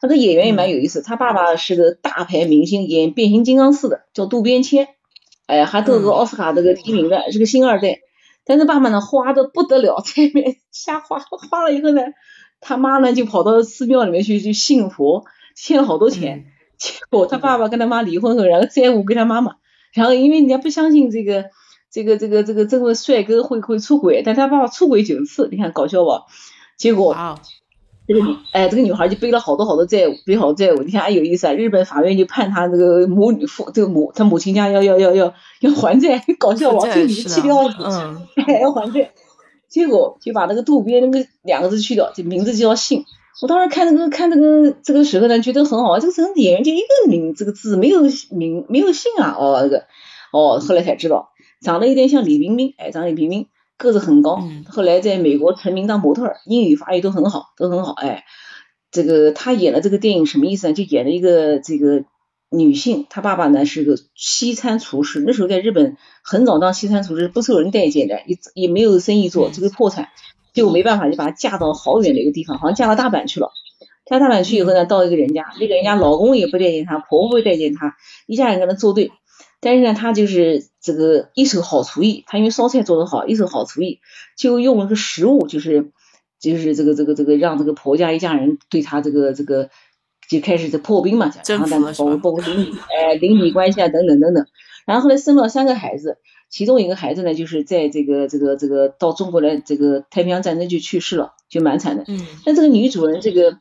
[0.00, 4.88] 他的演员也蛮有意思，他爸爸是个大牌明星，演变形金刚四的，叫渡边谦。
[5.48, 8.00] 哎，还得个奥斯卡这个提名的，是个星二代。
[8.44, 12.02] 但是爸爸呢，花的不得了，在里面瞎花，花了以后呢，
[12.60, 15.24] 他妈呢就跑到寺庙里面去去信佛，
[15.56, 16.44] 欠了好多钱。
[16.76, 19.54] 结果他爸爸跟他妈离婚后，然后债务给他妈妈。
[19.94, 21.46] 然后因为人家不相信这个
[21.90, 26.24] 这个这个这个这位帅哥会会出轨，但他爸爸出轨九次，你看搞笑吧？
[26.76, 27.16] 结果。
[28.08, 30.82] 这个女，哎，这个女孩就背了好多好多债务，背好多债务。
[30.82, 31.52] 你看，哎，有意思啊！
[31.52, 36.78] 日本法院就判她这个母女父，这个母，她母亲家要要要要要还债， 搞笑吧？
[36.88, 37.76] 这个女的气得要死，
[38.62, 39.10] 要还债。
[39.68, 43.04] 结果就把那个渡边那个两个字去掉，这名字就叫信。
[43.42, 48.00] 我当时看这个看这个这个时候呢，觉得很好，这个这个演员就一个名这个字没有
[48.30, 49.84] 名没有姓啊，哦，这个
[50.32, 51.28] 哦，后来才知道，
[51.60, 53.48] 长得有点像李冰冰，哎，长得李冰冰。
[53.78, 57.92] 个子很高，后来在美国成名当模特儿，英语法语都很好，都很好。
[57.92, 58.24] 哎，
[58.90, 60.74] 这个他演了这个电影什么意思呢？
[60.74, 62.04] 就演了一个这个
[62.50, 70.08] 女性，她爸爸呢是个西餐厨师，那时候在日本很早当西餐厨师不受人待见的，也也没有生意做，这个破产，
[70.52, 73.52] 就没办法就把她嫁到好远的一个地方，好像嫁到大阪去了。
[74.06, 77.94] 嫁大阪去以后呢，到一个人家，那个人家老公也不待见她，婆婆不待见她，
[78.26, 79.12] 一家人跟她作对。
[79.60, 83.98] 但是呢，他就是这个一手好厨艺，他因为烧菜做得好，一手好厨艺，
[84.36, 85.90] 就用了个食物，就是
[86.38, 89.70] 就是这个这个这个让这个婆家一家人对他这个这个
[90.28, 94.46] 就开始这破冰嘛，然后包括包括邻里哎邻里关系啊等等等等，
[94.86, 102.04] 然后后来生了三个孩子，其中一个孩子呢就是在这个这个这个到中国来这个太平洋战争就去世了，就蛮惨的。
[102.06, 102.24] 嗯。
[102.44, 103.58] 但这个女主人这个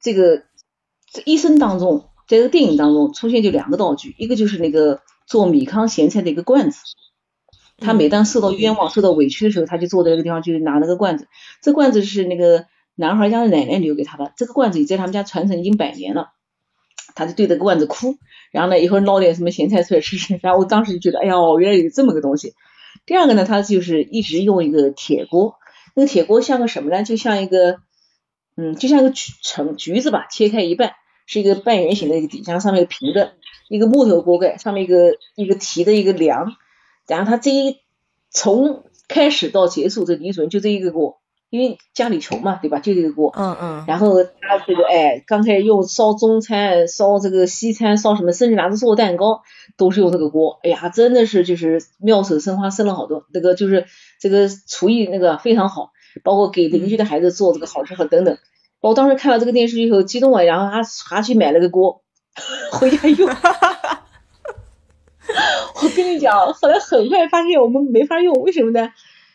[0.00, 0.44] 这个
[1.12, 5.00] 这一生当中，在这个电影当中出现就两个道具，一个就是那个。
[5.30, 6.80] 做米糠咸菜的一个罐子，
[7.78, 11.28] 他每当受到冤枉、受到委屈的时候，他就坐在那个地方，就拿那个罐子。
[11.62, 12.66] 这罐子是那个
[12.96, 16.32] 男孩家的奶奶留给他的，这个罐子也在他们家传承已经百年了。
[17.14, 18.16] 他就对着罐子哭，
[18.50, 20.38] 然后呢，一会儿捞点什么咸菜出来吃吃。
[20.42, 22.54] 然后我当时就觉得，哎呀，原来有这么个东西。
[23.06, 25.54] 第二个呢，他就是一直用一个铁锅，
[25.94, 27.02] 那个铁锅像个什么呢？
[27.02, 27.78] 就像一个，
[28.56, 30.92] 嗯，就像一个橘橙橘子吧，切开一半，
[31.26, 33.34] 是一个半圆形的一个底，然后上面平的。
[33.70, 36.56] 一个木头锅盖，上面一个一个提的一个梁，
[37.06, 37.76] 然后他这一
[38.30, 42.80] 从开始到结束，这李主任就这一个锅，因为家里穷嘛，对吧？
[42.80, 43.32] 就这个锅。
[43.36, 43.84] 嗯嗯。
[43.86, 49.42] 然后他这个哎，刚开始用烧中餐、烧这个西餐、烧什么，甚至拿着做蛋糕，
[49.76, 50.58] 都是用这个锅。
[50.64, 53.24] 哎呀，真的是就是妙手生花，生了好多。
[53.32, 53.86] 那个就是
[54.18, 55.92] 这个厨艺那个非常好，
[56.24, 58.36] 包括给邻居的孩子做这个好吃好等等。
[58.80, 62.02] 我当时看了这个电视以后激动啊，然后还还去买了个锅。
[62.72, 63.28] 回家用，
[65.82, 68.90] 我跟你讲，后来很快发现我们没法用，为什么呢？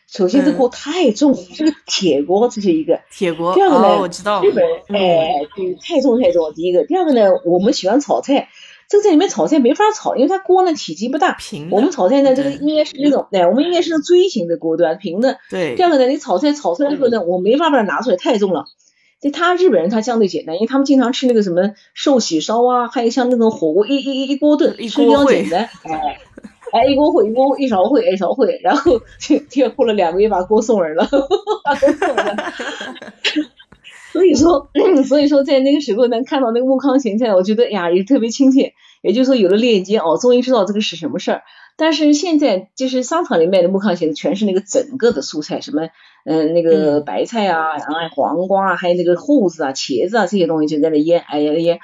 [0.08, 3.00] 首先这锅太重，是个铁锅，这是一个。
[3.10, 3.54] 铁锅。
[3.54, 4.40] 第二个呢，我知道。
[4.40, 5.26] 日本哎，
[5.56, 6.54] 对，太重太重。
[6.54, 8.48] 第一个，第二个呢，我们喜欢炒菜，
[8.88, 11.32] 这个在里面炒菜没法炒，因为它锅呢体积不大。
[11.32, 11.70] 平。
[11.72, 14.94] 我们炒菜呢，这个应该是那种，哎，我们应该是锥形的锅，对吧？
[14.94, 15.38] 平的。
[15.50, 15.74] 对。
[15.74, 18.64] 第二个呢，你炒菜炒出来之后呢，我没法把它拿出来，太重了。
[19.20, 26.18] 就他日本人他相对简单，因为他们经常吃那个什么寿喜烧啊，还有像那种火锅一一一锅炖，吃比较简单，哎。
[26.72, 31.08] 哎，一锅烩，一锅一勺烩，一勺烩，然后就就过了两个月把锅送人了，
[31.64, 32.52] 把锅送人了。
[34.12, 34.68] 所以说，
[35.06, 38.74] 所以说在那个时候能，看到那个木糠咸菜，我觉得呀也特别亲切。
[39.00, 41.42] 也就是说有了链接哦，终于知道这个是什么事儿。
[41.76, 45.88] 但是现在就是商场里卖的木糠咸菜，全是那个整个的蔬菜，什么
[46.24, 51.78] 嗯那个白菜啊，然后黄瓜啊，还有那个胡子啊、茄子啊这些东西就在那腌，哎呀腌。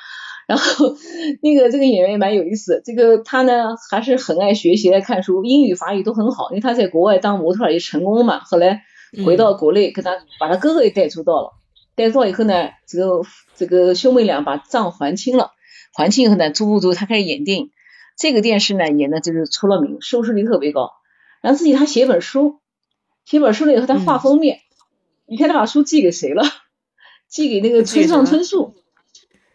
[0.49, 0.97] 然后
[1.41, 8.41] 那个这个演员也蛮有意思，这个他呢还是很爱学习、爱看书，英语、法语都很好，因为他在国外当模特也成功嘛。
[8.41, 8.83] 后来
[9.25, 11.53] 回到国内，跟他把他哥哥也带出道了，
[11.95, 13.23] 带出道以后呢，这个
[13.55, 15.53] 这个兄妹俩把账还清了，
[15.95, 17.71] 还清以后呢，逐步逐他开始演电影，
[18.23, 20.93] 这个电视呢演的就是出了名，收视率特别高。
[21.41, 22.61] 然后自己他写本书，
[23.25, 24.61] 写本书了以后他画封面，
[25.27, 26.45] 你看他把书寄给谁了？
[27.27, 28.75] 寄给那个村上春树。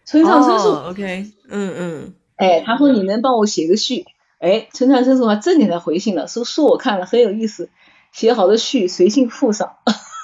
[0.04, 4.06] 村上春树，OK，嗯嗯，哎，他说你能帮我写个序，
[4.40, 7.70] 哎，村上春树还真给他回信了，说书我看了很有意思，
[8.12, 9.78] 写好的序随信附上，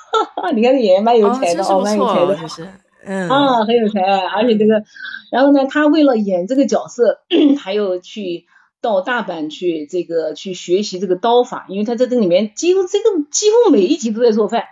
[0.53, 2.73] 你看这演员蛮有才的哦，蛮有才的，
[3.05, 4.83] 嗯，啊，很有才，而且这个，
[5.31, 7.19] 然后呢，他为了演这个角色，
[7.59, 8.45] 还有去
[8.81, 14.63] 到大阪去这个去学习这个刀法，因为他在这里面几乎这个几乎每一集都在做饭，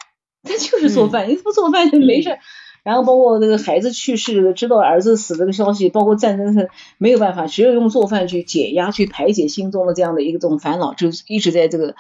[0.44, 2.38] 他就是做饭，你不做饭就没事。
[2.84, 11.94] 然后包括这个孩子去世，知道儿子死这个消息，包括战争是没有办法，只有用做饭去解压，去排解心中的这样的一种烦恼，就一直在这个。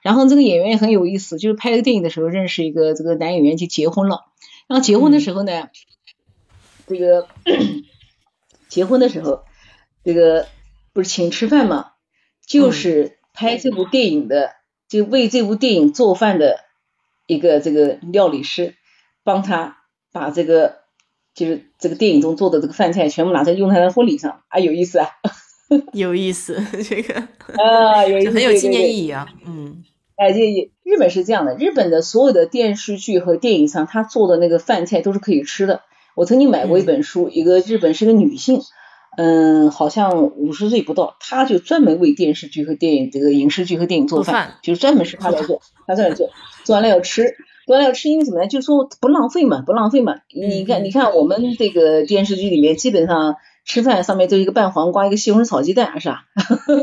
[0.00, 4.26] 然后这个演员也很有意思，就是拍这个电影的时候认识一个这个男演员就结婚了。
[4.68, 5.68] 然后结婚的时候呢，
[6.86, 7.26] 这个
[8.68, 9.44] 结婚的时候，
[10.04, 10.46] 这个
[10.92, 11.92] 不是请吃饭嘛，
[12.46, 14.52] 就是拍这部电影的，
[14.88, 16.60] 就为这部电影做饭的
[17.26, 18.76] 一个这个料理师
[19.24, 19.74] 帮他。
[20.10, 20.78] 把这个
[21.34, 25.10] 就是这个电影中做的这个饭菜全部拿在用他的婚礼上啊，有意思啊，
[25.92, 27.14] 有意思这个
[27.62, 29.84] 啊，有意思，很有纪念意义啊，嗯，
[30.18, 35.82] 哎，这日本是这样的，日本的所有的电视剧和电影上他做的那个饭菜都是可以吃的。
[36.16, 38.60] 我曾经买过一本书，一个日本是个女性，
[39.16, 46.30] 嗯，好像五十岁不到，她就专门为电视剧和电影这个影视剧和电影做饭，就是专门是她来做， 她在那做，
[46.64, 47.36] 做完了要吃。
[47.66, 48.48] 做完了要吃，因为什么呢？
[48.48, 50.14] 就说不浪费嘛，不浪费嘛。
[50.34, 56.24] 你看，你看我们这个电视剧里面，基本上吃饭上面都一个拌黄瓜，一个西红柿炒鸡蛋，是吧？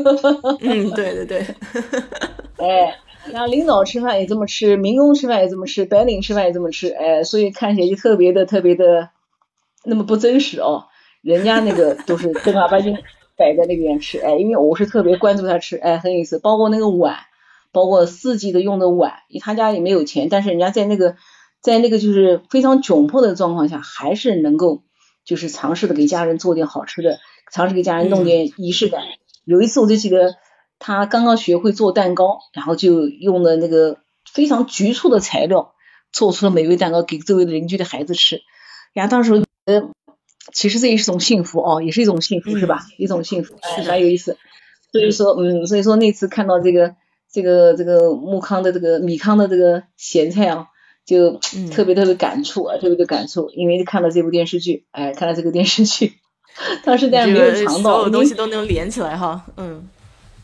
[0.61, 1.43] 嗯，对对对。
[2.57, 2.95] 哎，
[3.31, 9.09] 然后领导吃饭也这么吃，民工吃饭也这么吃，白领吃饭也这么吃，哎，所以看起来就特别的特别的
[9.83, 10.85] 那么不真实哦。
[11.21, 12.95] 人家那个都是正儿八经
[13.35, 17.17] 摆在那边吃，哎，因为我是特别关注他吃，哎，很有意思，包括那个碗。
[17.71, 21.17] 包括四季的用的碗，他家也没有钱，但是人家在那个
[21.59, 24.83] 在那个就是非常窘迫的状况下，还是能够
[25.25, 27.19] 就是尝试的给家人做点好吃的，
[27.51, 29.01] 尝试给家人弄点仪式感。
[29.43, 30.37] 有一次我就记得
[30.79, 33.99] 他刚刚学会做蛋糕，然后就用了那个
[34.31, 35.73] 非常局促的材料
[36.11, 38.41] 做出了美味蛋糕给周围的邻居的孩子吃。
[38.93, 39.89] 然后，当时觉得
[40.53, 42.85] 其实这也是一种幸福哦，也是一种幸福是吧？
[42.97, 44.37] 一种幸福，哎，蛮有意思。
[44.91, 46.95] 所以说，嗯，所以说那次看到这个。
[47.27, 50.67] 这个这个木糠的这个米糠的这个咸菜啊，
[51.05, 56.13] 就特别特别感触啊，特别的感触，因为看了这部电视剧，哎，看了这个电视剧，
[56.85, 59.85] 当时但没有尝到，所有东西都能连起来哈，嗯，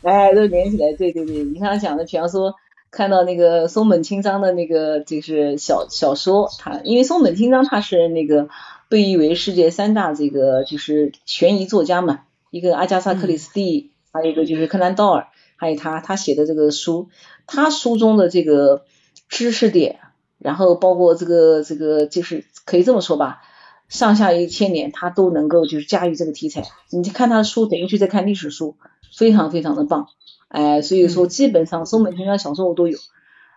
[0.04, 2.56] 哎，都连起来，对对对，你刚刚讲的，比方说
[2.90, 8.50] 看到那个松本清张的那个就是小小说，他因为松本清张他是那个
[8.90, 15.28] 被誉为世界三大这个就是悬疑作家嘛，一个阿加莎克里斯蒂，还有一个就是柯南道尔。
[15.58, 17.10] 还有他他写的这个书，
[17.46, 18.84] 他书中的这个
[19.30, 20.00] 知识点，
[20.40, 23.44] 然后包括这个这个就是可以这么说吧，
[23.88, 26.64] 上下一千年他都能够就是驾驭这个题材。
[26.90, 28.76] 你看他的书等于就在看历史书，
[29.16, 30.08] 非常非常的棒。
[30.48, 32.98] 哎，所以说基本上松本清张小说我都有。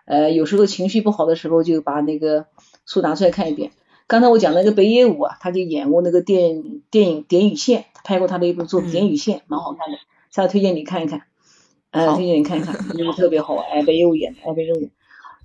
[0.05, 2.45] 呃，有时候情绪不好的时候就把那个
[2.85, 3.71] 书拿出来看一遍。
[4.07, 9.97] 刚才我讲那个北野武啊，他就演过那个电电影《点与线》，他拍过他的一部作品《点与线》，蛮好看的，
[10.29, 11.23] 下次推荐你看一看。
[11.89, 14.91] 嗯，推荐你看一看，那个特别好，哎，北野武演的，哎，北野武演。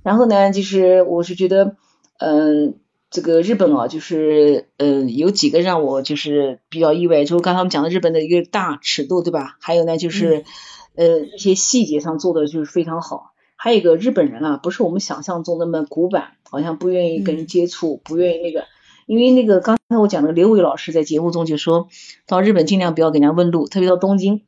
[0.03, 1.77] 然后呢，就是我是觉得，
[2.19, 2.75] 嗯，
[3.11, 9.57] 这个日本啊，就是嗯，有几个让我就是比较意外，就是刚才我们讲的日本的一个大尺度，对吧？
[9.61, 10.45] 还有呢，就是
[10.95, 13.33] 呃一些细节上做的就是非常好。
[13.57, 18.65] 还有一个日本人啊，不是我们想象中那么古板，好像不愿意跟人接触，不愿意那个。
[19.07, 21.89] 因为那个刚才我讲的刘伟老师在节目中就说
[22.29, 24.43] 到日本尽量不要给人家问路，特别到东京，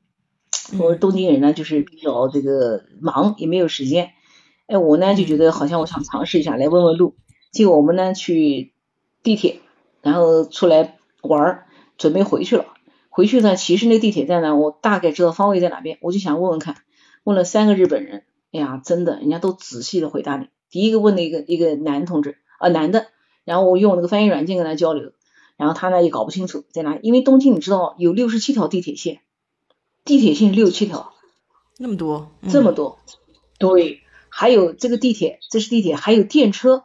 [0.75, 4.11] 我说东京人呢就是比较这个忙，也没有时间。
[4.69, 7.17] 哎，我呢就觉得好像我想尝试一下来问问路。
[7.53, 8.73] 结果我们呢去
[9.23, 9.61] 地铁，
[10.01, 11.67] 然后出来玩儿，
[11.99, 12.67] 准备回去了。
[13.11, 16.79] 回去呢，其实那地铁站呢，我大概知道方位在哪边，我就想问问看。
[17.23, 18.25] 问了三个日本人。
[18.53, 20.49] 哎呀，真的，人家都仔细的回答你。
[20.69, 23.07] 第一个问的一个一个男同志啊，男的，
[23.45, 25.13] 然后我用那个翻译软件跟他交流，
[25.57, 29.21] 然后他呢也搞不清楚在哪里，因为东京你知道有六十七条地铁线，
[30.05, 31.15] 地铁线六七条，
[31.79, 32.99] 那么多，这么多，
[33.59, 36.85] 对，还有这个地铁，这是地铁，还有电车，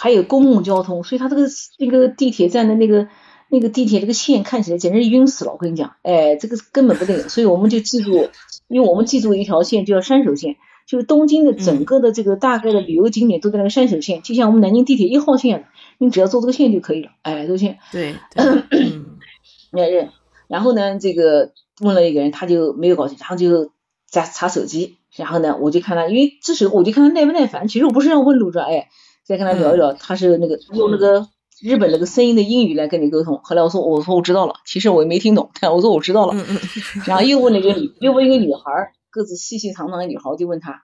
[0.00, 1.42] 还有公共交通，所以他这个
[1.78, 3.08] 那个地铁站的那个
[3.50, 8.28] 那个地铁这个线看起来简直晕死了，我跟你讲，哎，这个根本不对，所以我们就记住。
[8.68, 10.54] 因为我们记住一条线叫山手线，
[10.86, 15.66] 就是东京的整个的这个大概的旅游景点都在那个山手线，就像我们南京地铁一号线，
[15.98, 17.10] 你只要坐这个线就可以了。
[17.22, 17.78] 哎，这个线。
[17.90, 18.14] 对。
[20.46, 23.72] 然后呢，这个问了一个人，他就没有搞清，然后就
[24.08, 24.98] 在查手机。
[25.16, 27.66] 然后呢，我就看他，因为这时候我就看他耐不耐烦。
[27.66, 28.88] 其实我不是要问路，说哎，
[29.30, 31.28] 再跟他聊一聊，他是那个用那个
[31.62, 33.40] 日本那个声音的英语来跟你沟通。
[33.44, 36.34] 后来我说，我说我知道了，其实我也没听懂， 但我说我知道了。
[37.06, 40.82] 然后又问了一个女，又问一个女孩，个子细细长长的女孩，就问他，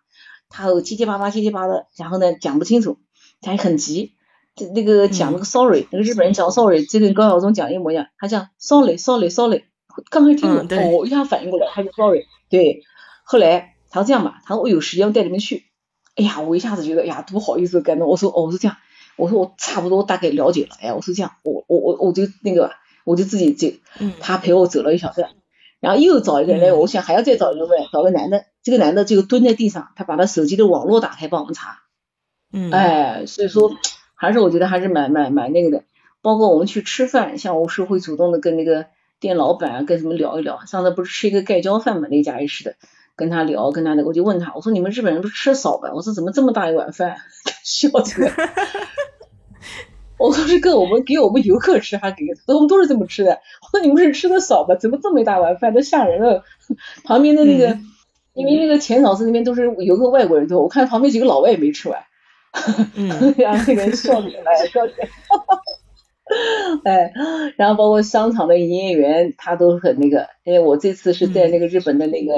[0.49, 2.99] 他结结巴巴结结巴的，然后呢讲不清楚，
[3.41, 4.13] 他也很急，
[4.55, 9.65] 这那个讲那个 sorry，那个日本人讲 sorry，就跟高晓松讲一模一样，他讲 sorry sorry sorry，
[10.09, 12.85] 刚开始听懂，我一下反应过来，他就 sorry，对，
[13.25, 15.65] 后来他说这样吧，他说我有时间我带你们去，
[16.17, 18.77] 哎呀，我一下子觉得哎呀不好意思感动，我说哦我说这样，
[19.17, 22.73] 我说我差不多大概了解了，哎呀我说这样，我我我我就那个。
[23.07, 23.69] 我就自己就，
[24.19, 25.31] 他陪我走了一小段，
[25.79, 31.83] 然后又找一个人来，我想还要再找一个人，找个男的，这个男的就蹲在地上，他把他手机的网络打开帮我们查，
[32.53, 33.71] 嗯，哎，所以说
[34.17, 35.85] 还是我觉得还是蛮蛮蛮那个的，
[36.21, 38.87] 包括我们去吃饭，像我是会主动的跟那个
[39.21, 42.75] 店老板啊跟什么聊一聊，上次不是吃一个盖浇饭嘛，那家也是的，
[43.17, 45.91] 跟他聊，跟他的，我就问他，我说你们日本人不是吃少吧？
[45.95, 47.17] 我说怎么这么大一碗饭，
[47.65, 48.31] 笑死了。
[50.19, 53.33] 我说是跟我们给我们游客吃，还给我们都是这么吃的。
[53.63, 54.75] 我说你们是吃的少吧？
[54.75, 56.43] 怎么这么一大碗饭，都吓人了。
[57.05, 57.79] 旁边的那个，
[58.33, 62.03] 因为那个浅草寺那边都是游客外国人多，我看旁边几个老外也没吃完。
[63.37, 65.09] 然后那个人笑起来，笑起来。
[66.85, 67.13] 哎，
[67.57, 70.29] 然后包括商场的营业员，他都很那个。
[70.45, 72.33] 因为我这次是在那个日本的那个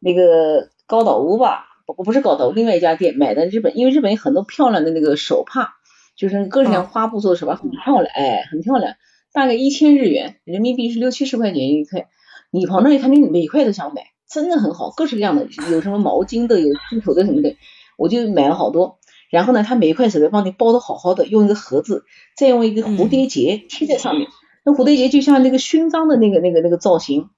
[0.00, 5.76] 那个高岛屋吧，我不是高岛屋，另外一家店买的日本，因为日本有很多漂亮的那个手帕。
[6.16, 8.94] 就是各种各样花布做的手帕很漂亮，哎，很漂亮，
[9.32, 12.08] 大概一千日元，人民币是六七十块钱一块。
[12.50, 17.56] 你跑那一看，你每块都想买，真的很好，各式各样的，有什么毛巾的，有丝绸的什么的，
[17.96, 18.98] 我就买了好多。
[19.30, 22.04] 然后呢，他每一块手帕帮你包的好好的，用一个盒子，
[22.36, 24.28] 再用一个蝴蝶结贴在上面，
[24.62, 27.30] 那蝴蝶结就像那个勋章的那个那个那个造型，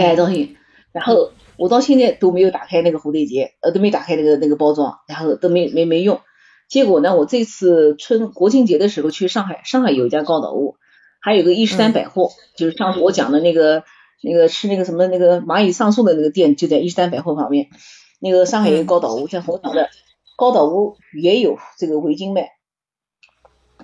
[0.00, 0.56] 哎，造型。
[0.90, 6.20] 然后我到现在都没有打开那个蝴蝶结，呃，都没打开那个那个包装，然后都没没没用。
[6.68, 10.76] 结果呢，我这次春国庆节的时候去上海，上海有一家高岛屋，
[11.20, 13.84] 还有个伊势丹百货，就是上次我讲的那个
[14.22, 17.68] 那个吃那个什么那个蚂蚁上树的那个店，就在伊势丹百货旁边。
[18.20, 19.88] 那个上海有个高岛屋，在虹桥的
[20.36, 22.50] 高岛屋也有这个围巾卖，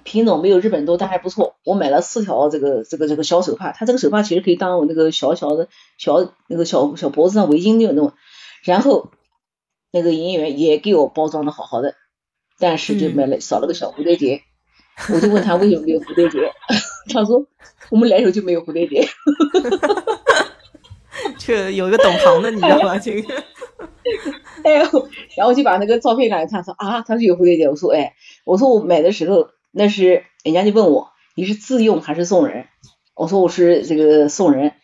[0.04, 1.56] 品种没有日本多，但还不错。
[1.64, 8.12] 我买了四条这个这个这个小手帕，它这个手帕其实可以当我那个小小的小那个小小脖子上围巾那种。
[8.62, 9.10] 然后
[9.90, 11.94] 那个营业员也给我包装的好好的。
[12.58, 14.42] 但是就买了少了个小蝴蝶结，
[15.12, 16.52] 我就问他为什么没有蝴蝶结，
[17.12, 17.44] 他说
[17.90, 19.08] 我们来时候就没有蝴蝶结，
[21.38, 22.96] 这有一个懂行的你知道吗？
[22.98, 23.34] 这个，
[24.62, 24.74] 哎，
[25.36, 32.66] 然后就把那个照片拿来看，说啊，他说有蝴蝶结，我说哎，我说我买的时候那是人家就问我你是自用还是送人，
[33.16, 34.74] 我说我是这个送人，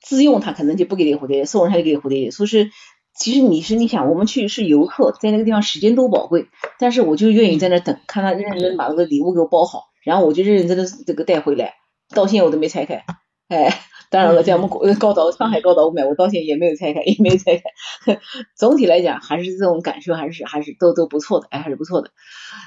[0.00, 2.70] 自用他可能就不给你蝴蝶结，送人他就给你蝴蝶结，说是。
[3.14, 6.46] 其实你是你想，我们去是游客，在那个地方时间多宝贵，
[6.78, 11.74] 但是我就愿意在那等，看他认真把那个礼物给我包好，然后我就认认真真这个带回来，
[12.14, 13.04] 到现在我都没拆开。
[13.48, 13.76] 哎，
[14.10, 18.20] 当然了，在我们高高岛上海高岛我买，我到现在也没有拆开，也没有拆开。
[18.56, 22.10] 总体来讲，还是这种感受，还是还是都都不错的，哎，还是不错的。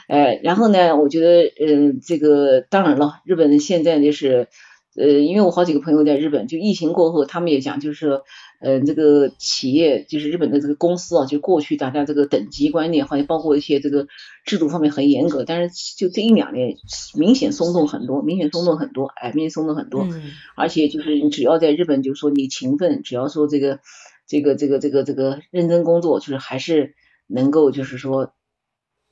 [0.07, 4.47] 哎，然后呢，我觉得，嗯，这个当然了，日本现在就是。
[4.93, 8.23] 呃，因为我好几个朋友在日本，就疫情过后，他们也讲，就是，
[8.63, 14.07] 嗯，这个企业就是日本的这个公司啊，就过去大家这个等级观念，好像包括一些这个
[14.45, 16.77] 制度方面很严格，但是就这一两年
[17.15, 20.07] 明显松动很多，明显松动很多，哎，明显松动很多，
[20.55, 23.79] 而且就是你只要在日本，就是说你勤奋，只要说这个
[24.27, 26.93] 这个这个这个这个认真工作，就是还是
[27.25, 28.31] 能够就是说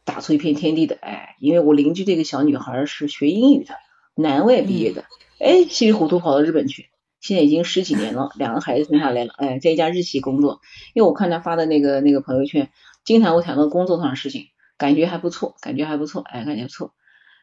[0.06, 0.95] 打出一片天地的。
[1.02, 3.74] 哎，因为我邻居这个小女孩是学英语的，
[4.16, 5.06] 南外毕业的，
[5.39, 6.86] 哎，稀里糊涂跑到日本去，
[7.22, 10.61] 现在已经十几年了，两个孩子生下来了，哎，在一家日企工作。
[10.93, 12.70] 因为我看他发的那个那个朋友圈，
[13.03, 14.45] 经常会谈到工作上的事情，
[14.78, 16.93] 感觉还不错，感觉还不错，哎，感觉不错。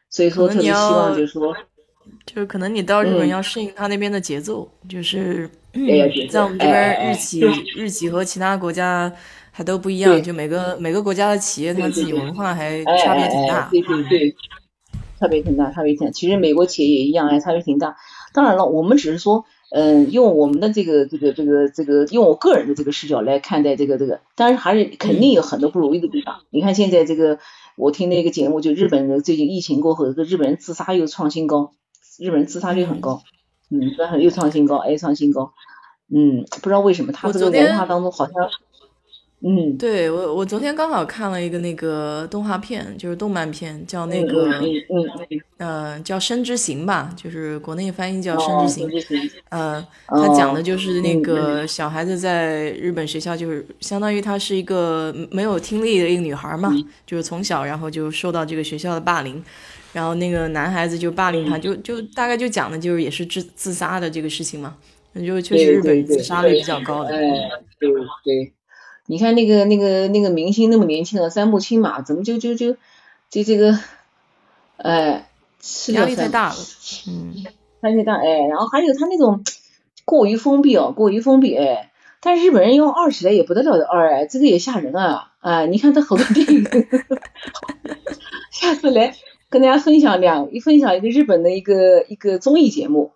[0.09, 1.55] 所以说特别希望就是说。
[2.25, 5.45] 就是可能你到日本要适应他那边的节奏，就是
[6.29, 7.41] 在我们这边日企
[7.75, 9.11] 日企和其他国家
[9.51, 13.67] 还都不一样，就每个每个国家的企业他自己文化还差别挺大。
[13.69, 14.35] 对对对，
[15.19, 16.11] 差别挺大，差别挺大。
[16.11, 17.97] 其实美国企业也一样，哎，差别挺大。
[18.33, 26.41] 当然了，我们只是说，嗯，用我们的这个这个这个这个，用我个人的这个视角来看待这个这个，当然还是肯定有很多不如意的地方。
[26.49, 27.39] 你看现在这个，
[27.75, 31.73] 我听那个节目，就日本人最近疫情过后，这个日本人自杀又创新高。
[32.19, 33.21] 日本人自杀率很高，
[33.69, 35.53] 嗯，又创新高，哎，创新高，
[36.09, 38.33] 嗯，不知道为什么他这个文化当中好像，
[39.41, 48.89] 嗯，对我我昨天刚好看了一个那个动画片，就是动漫片，叫那个，嗯嗯嗯，叫《生之行》吧，就是国内翻译叫《生之行》，
[49.49, 56.73] 呃，他讲的就是那个小孩子在日本学校，就是相当于她是一个没有听力的一个女孩嘛，
[57.05, 59.43] 就是从小然后就受到这个学校的霸凌。
[59.93, 64.75] 然后那个男孩子就霸凌她，就就大概就讲的就是也是自自杀的这个事情嘛，
[65.13, 67.15] 那就确实日本自杀率比较高的。
[67.15, 67.89] 哎，对
[68.23, 68.53] 对，
[69.07, 72.73] 你看那个那个那个明星那么年轻的三木青马，怎么就就就
[73.29, 73.79] 就这个，
[74.77, 75.27] 哎，
[75.87, 76.55] 压力太大了，
[77.07, 77.33] 嗯，
[77.81, 79.43] 压力太大，哎，然后还有他那种
[80.05, 81.91] 过于封闭哦，过于封闭，哎，
[82.21, 86.63] 但日本人要二起来也不得了的二，哎，这个也吓人啊，哎，你看他好多电影，
[88.51, 89.15] 下次来。
[89.49, 93.13] 跟大家分享两一分享一个日本的一个一个综艺节目，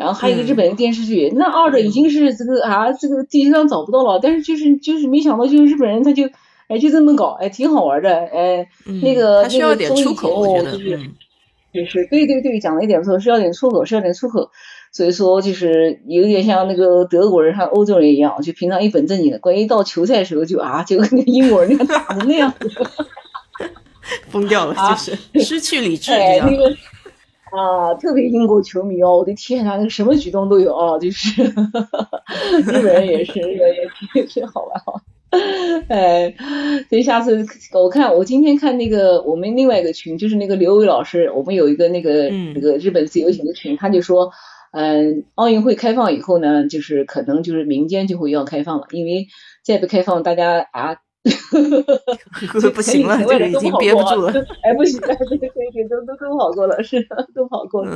[0.00, 6.24] 然后还有一个日本的电视剧，那二的已经是这个啊这个地球上找不到了，但是就是就是没想到就是日本人他就
[6.68, 8.66] 哎就这么搞哎挺好玩的哎
[9.02, 10.98] 那个那个综艺节目就是
[11.74, 14.50] 就是对对对讲了一点不错，需要点出口需要点出口，
[14.90, 22.70] 所以说就是有点像那个德国人和欧洲人一样，就平常一本正经的，关于到球赛时候就啊 就跟那英国人打成那样子。
[24.30, 26.10] 疯掉了，就是失去理智。
[26.12, 26.74] 哎，那个
[27.50, 31.52] 啊，特别英国球迷哦，我的天啊，那个什么举动都有啊，就是日
[32.64, 35.02] 本人也是，也也是好玩哈。
[35.88, 36.34] 哎，
[36.88, 44.30] 所以下次我看我今天看那个我们另外一个群，就是那个刘伟老师，我们有一个那个那个日本自由行的群，他就说，
[44.72, 49.28] 嗯，奥运会开放以后呢，就是可能就是民间就会要开放了，因为
[49.64, 50.96] 再不开放，大家啊。
[52.74, 54.32] 不行了，这个已经憋不住了。
[54.64, 57.94] 哎，不行了，对对对，都都都跑过了，是都跑过了，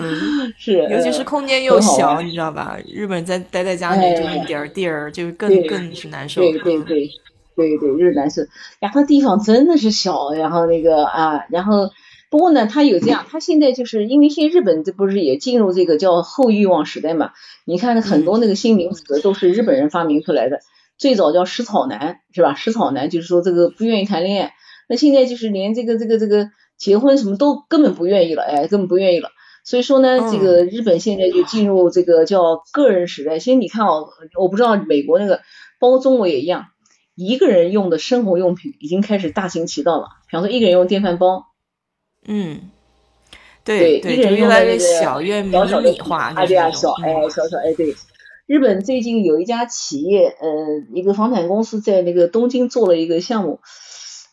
[0.58, 0.74] 是。
[0.92, 2.76] 尤其是空间又小，你知道吧？
[2.86, 6.42] 日本人在待在家里就一点地儿，就更更是难受。
[6.42, 7.10] 对对对
[7.56, 8.42] 对对，是难受。
[8.78, 11.88] 然后地方真的是小，然后那个啊，然后
[12.28, 17.30] 不过呢，他有这样，他现在就是因为现在日本这不是也进入这个叫后欲望时代嘛？
[17.64, 20.60] 你看很多那个新名词都是日本人发明出来的。
[21.04, 22.54] 最早叫食草男是吧？
[22.54, 24.54] 食草男就是说这个不愿意谈恋爱，
[24.88, 26.48] 那现在就是连这个这个这个
[26.78, 29.28] 结婚什么都根本不愿意了，哎，根本不愿意了。
[29.66, 33.38] 所以说呢，这个日本现在就进入这个叫个人时代。
[33.38, 34.08] 其实你看哦，
[34.40, 35.42] 我不知道美国那个，
[35.78, 36.68] 包括中国也一样，
[37.14, 40.06] 一个人用的生活用品已经开始大行其道了。
[40.30, 41.44] 比方说一个人用电饭煲，
[42.26, 42.70] 嗯，
[43.62, 45.50] 对对，一个人越来越小，越迷
[45.84, 47.94] 你化，啊对啊，小哎小小哎对。
[48.46, 50.48] 日本最近有一家企业，呃，
[50.94, 53.60] 一个房产公司在那个东京做了一个项目，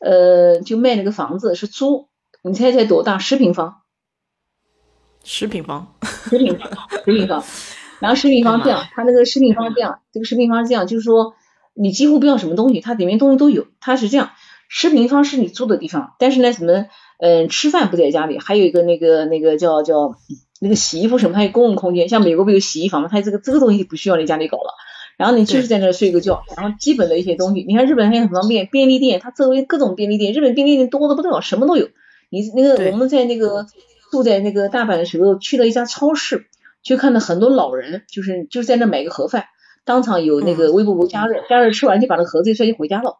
[0.01, 2.09] 呃，就卖那个房子是租，
[2.43, 3.19] 你猜猜多大？
[3.19, 3.83] 十平方？
[5.23, 5.93] 十平方？
[6.29, 6.69] 十平方？
[7.05, 7.41] 十平方？
[8.01, 11.35] 然后十平方这样，它那个十平方这样，这个十平方是这样，就是说
[11.73, 13.67] 你几乎不要什么东西，它里面东西都有。
[13.79, 14.31] 它是这样，
[14.67, 20.15] 十平方是你住的地方，但是呢，什么，嗯，吃饭不在家里，还有一个那个那个叫叫。
[20.63, 23.09] 那个洗衣服什么，它有公共空间，像美国不有洗衣房吗？
[23.11, 24.75] 它这个这个东西不需要你家里搞了，
[25.17, 31.89] 然后你就是在那睡个觉，然后基本的一些东西，你看日本现在很方便，便利店它周围各种便利店，日本便利店多的不得了，什么都有。
[32.29, 33.65] 你那个我们在那个
[34.11, 36.45] 住在那个大阪的时候，去了一家超市，
[36.83, 39.45] 就看到很多老人，就是就在那买个盒饭，
[39.83, 43.17] 当场有那个微波炉加热，加热吃完就把那盒子一摔就回家了，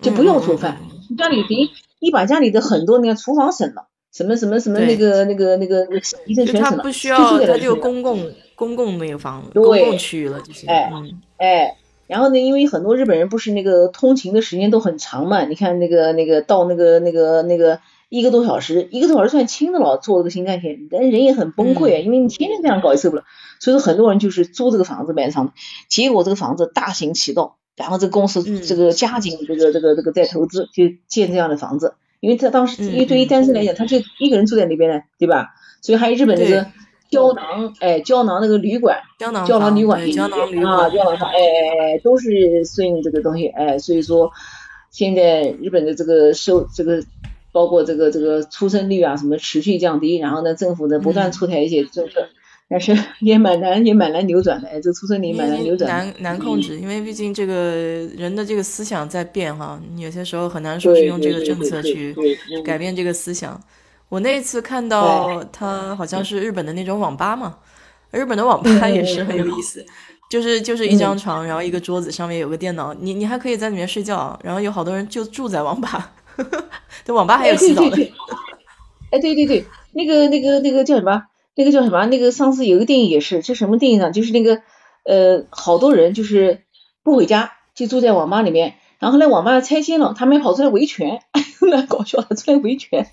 [0.00, 0.78] 就不用做饭，
[1.18, 1.68] 家里等于
[1.98, 3.88] 你把家里的很多那个厨房省了。
[4.12, 5.86] 什么什么什么那个那个那个
[6.26, 10.66] 一阵全省了，就它就公共公共那个房公共区域了，就是。
[10.66, 10.90] 哎
[11.36, 11.76] 哎，
[12.06, 23.24] 然后呢，因为很多日本人不是那个通勤的时间都很长嘛，你看那个那个到那个那个那个一个多小时，一个多小时算轻的了，坐这个新干线，但人也很崩溃啊，因为你天天这样搞也受不了。
[23.60, 25.52] 所以说很多人就是租这个房子买房子，
[25.90, 31.94] 结果这个房子大行其道，然后这个公司这个加紧这个这个这个在投资，就建这样的房子。
[32.20, 35.54] 因为他当时因为对于单身来讲，他就一个人住在那边呢，对吧？
[35.82, 36.66] 所以还有日本那个
[37.10, 44.30] 胶囊，哎，胶囊那个旅馆，胶囊胶囊旅馆，胶囊旅馆啊，胶囊房，哎哎哎，都是顺应这个东西，哎，所以说
[44.90, 47.02] 现在日本的这个收这个。
[47.52, 52.28] 包括这个这个出生率啊什么持续降低，然后呢政府呢不断出台一些政策，
[52.68, 57.54] 但是 也蛮难也蛮难扭转的，哎，这出生率蛮难扭转，难难控制，因为毕竟这个
[58.16, 62.14] 人的这个思想在变哈，有些时候很难说是用这个政策去
[62.64, 63.60] 改变这个思想。
[64.08, 67.56] 我那次看到他好像是日本的那种网吧嘛，
[68.12, 69.84] 日本的网吧也是很有意思，
[70.30, 76.12] 就是就是一张床，然后一个桌子上面有个电脑，你你还可以在里面睡觉，然后有好多人就住在网吧。
[77.04, 78.12] 这网吧还有洗澡的，
[79.10, 81.22] 哎，对对 对，那个那个那个叫什么？
[81.56, 82.04] 那个叫什么？
[82.06, 84.10] 那个上次有个电影也是，这什么电影呢？
[84.12, 84.60] 就是那个
[85.04, 86.60] 呃，好多人就是
[87.02, 91.20] 不回家，就住在网吧里面，然后来网吧拆迁了，他们跑出来维权，
[91.70, 93.06] 蛮搞笑的，出来维权，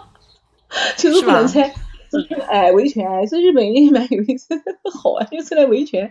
[0.96, 1.74] 就是不能拆，
[2.46, 4.54] 哎，维权，所以日本也蛮有意思，
[5.02, 6.10] 好玩，就出来维权。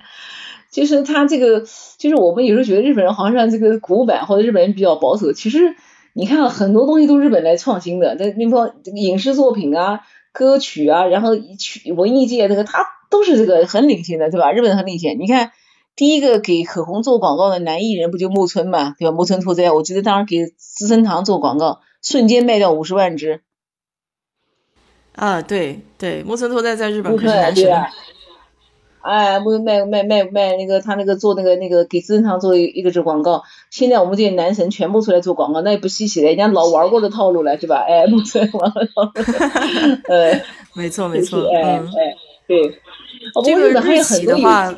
[0.69, 1.61] 其实他这个，
[1.97, 5.75] 就是我们有时候觉得日本人好像这个古板，或者日本人比较保守，其实。
[6.15, 10.01] 你看很多东西都日本来创新的，那那方影视作品啊、
[10.33, 14.51] 歌曲啊，然后曲文艺界这个，他都是这个很领先的，对吧？
[14.51, 15.17] 日本很领先。
[15.19, 15.51] 你看
[15.95, 19.11] 第一个给口红做广告的男艺人不就木村嘛，对吧？
[19.15, 23.41] 木村拓哉，我记得当时给资生堂做广告，瞬间卖掉五十万支。
[25.15, 27.71] 啊，对对，木村拓哉在日本可是男神。
[29.03, 37.83] 哎，不卖卖卖卖那个他那个做那个那个给资生堂做一个这广告，现在我们这些男神全部出来做广告，那也不稀奇了，人家老玩过的套路了，是吧？
[37.85, 39.11] 哎，木村玩过套路，
[40.07, 40.41] 呃，
[40.73, 42.15] 没错没错，哎哎，
[42.47, 42.79] 对，
[43.43, 44.73] 这个日企的话，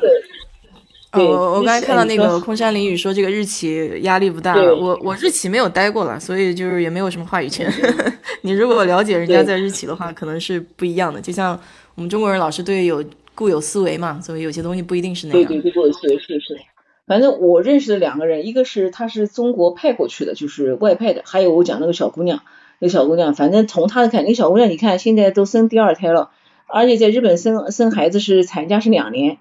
[1.12, 7.72] 我我刚才看到那个空山林雨说这个日企压力不大，我我日企没有待过了，所以就是也没有什么话语权。
[8.42, 11.56] 你如果了解人家在日企的话，可能是不一样的，就像
[11.94, 13.04] 我们中国人老是对有。
[13.36, 15.44] 固有思维嘛，所以有些东西不一定是那样。
[15.46, 16.58] 对对，固有思维是是。
[17.06, 22.42] 反正我认识的两个人，一个是他是中国派过去的，就是外派的；还有我讲那个小姑娘，
[22.80, 26.30] 那个小姑娘，反正从她的看，那个小姑娘，你看现在都生第二胎了，
[26.66, 29.38] 而且在日本生生孩子是产假是两年。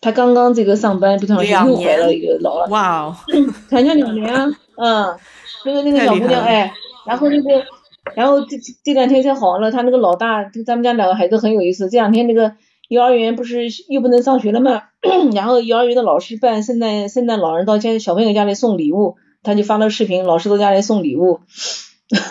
[0.00, 2.66] 她刚刚这个上班不长时间又怀了一个老了。
[2.70, 3.16] 哇哦！
[3.70, 5.16] 产假两年啊，嗯，
[5.64, 6.72] 那个那个小姑娘哎，
[7.06, 7.64] 然后那个，
[8.16, 12.54] 然后这这两天才好了，她那个老大，咱们家两个孩子很有意思，这两天那个。
[12.92, 14.82] 幼儿园不是又不能上学了吗？
[15.34, 21.40] 然后幼儿园的老师办圣诞圣诞老人到家小朋友家里送礼物，他就发了视频，老师到家里送礼物，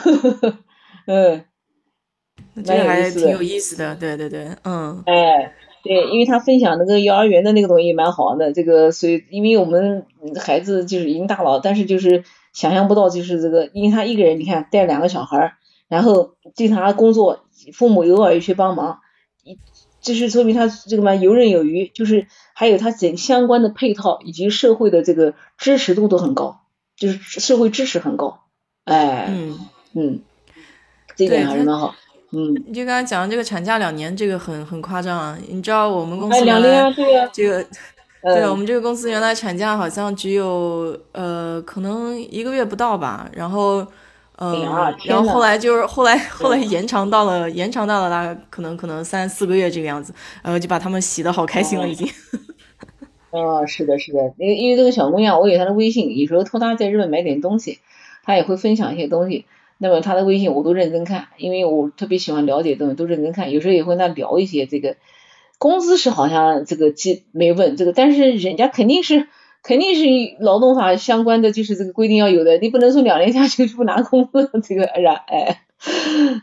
[1.08, 1.46] 嗯，
[2.64, 5.52] 这个还挺有意思的，对对对，嗯，哎，
[5.84, 10.06] 对，因为他分享那个幼儿园的那个东西蛮好的，这个所以因为我们
[10.40, 12.24] 孩子就是已经大了，但是就是
[12.54, 15.54] 想象不到就是这个，因为他一个人你看带两个小孩儿，
[15.88, 19.00] 然后经常工作，父母偶尔也去帮忙。
[20.02, 26.62] 就是说明他这个嘛游刃有余，就是还有他整相关的配套以及社会的这个支持度都很高，
[26.98, 28.42] 就是社会支持很高，
[28.86, 29.60] 哎，嗯
[29.94, 30.20] 嗯，
[31.16, 31.96] 这点还是蛮好，
[32.32, 32.56] 嗯。
[32.68, 35.38] 你就刚才讲的这个产假两年，这个很很夸张啊！
[35.48, 37.66] 你知道我们公司两年啊，对呀，这个
[38.24, 43.86] 对我们这个公司原来产假好像只有呃可能一个月不到吧，然后。
[44.44, 44.60] 嗯，
[45.06, 50.12] 然后后来就是后来后来延长到了延长到了大概可能可能三四个月这个样子，
[50.42, 52.08] 然后就把他们洗的好开心了已经。
[53.30, 57.78] 哦，是的，是的，因为因为这个小姑娘，我有她的微信，有时候托她在日本买点东西，
[58.24, 59.46] 她也会分享一些东西。
[59.78, 63.52] 那么她的微信我都认真看，因为我特别喜欢了解东西，都认真看。
[63.52, 64.96] 有时候也会跟她聊一些这个
[65.60, 69.28] 工资是好像这个记没问这个，但是人家肯定是。
[69.64, 70.04] 肯定是
[70.40, 75.62] 劳动法相关的，就是这个规定要有的，你不能说两年下去就 不拿工资，这个然哎。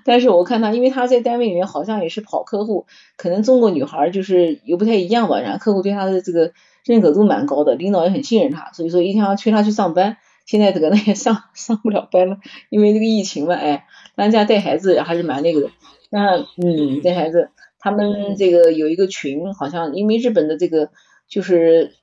[0.04, 2.86] 但是我看他，因为他在单位里面好像也是跑客户，
[3.16, 6.52] 可能中国女孩就是又不太一样吧，然后客户对他的这个
[6.84, 10.16] 认可度蛮高的，领导也很信任他，所以说一天要催他去上班。
[10.44, 12.38] 现在这个呢也上上不了班了，
[12.68, 13.84] 因为这个疫情嘛，哎，
[14.16, 15.70] 咱家带孩子还是蛮那个的。
[16.10, 20.90] 那嗯，带孩子，他们这个有一个群，好像因为日本的这个
[21.28, 21.94] 就是。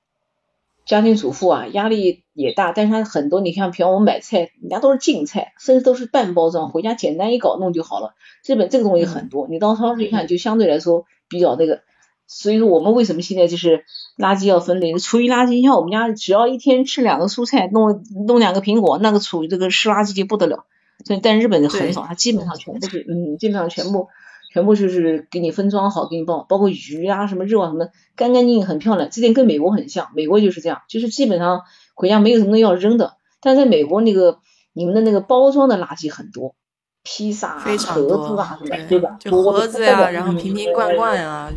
[0.86, 8.14] 家庭主妇啊，压力也大，但是他很多，你看，比方我们买菜，人家都是净菜，甚至都是半包装，回家简单一搞弄就好了。
[8.46, 11.82] 日本这个东西很多，你到超市一看，就相对来说比较那个。
[12.28, 13.84] 所以说我们为什么现在就是
[14.18, 14.94] 垃圾要分类？
[14.98, 20.66] 厨余垃圾，你像我们家只要一天吃两个蔬菜，弄弄两个苹果，那个厨这个湿垃圾就不得了。
[21.04, 24.08] 所以但日本人很少，它基本上全部是嗯，基本上全部
[24.56, 29.10] 全部就是给你分装好，给你包包括鱼啊什么肉啊什么，干干净净很漂亮。
[29.12, 31.64] 这点跟美国很像，美国就是这样，就是基本上
[31.94, 33.18] 回家没有什么要扔的。
[33.42, 34.40] 但在美国那个
[34.72, 36.56] 你们的那个包装的垃圾很多，
[37.04, 39.18] 披萨、盒子啊什么，对吧？
[39.20, 41.52] 就盒子呀，然后瓶瓶罐罐啊，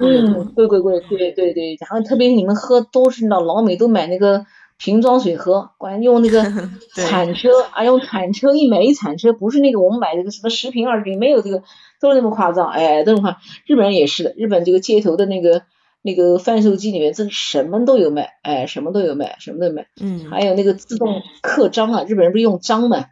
[0.00, 4.44] 嗯，对对对对对对，然后特别你们喝都是老老美都买那个。
[4.78, 6.42] 瓶装水喝，管用那个
[6.94, 11.62] 铲车，啊，用铲车一买一铲车，不是那个我们买这个什么十瓶二十瓶，没有这个，
[12.00, 13.38] 都是那么夸张，哎，都是夸。
[13.66, 15.62] 日本人也是的，日本这个街头的那个
[16.02, 19.86] 那个贩售机里面，这什么都有卖，哎，什么都有卖，什么都有卖。
[20.00, 20.28] 嗯。
[20.30, 23.04] 还有那个自动刻章啊，日本人不是用章吗？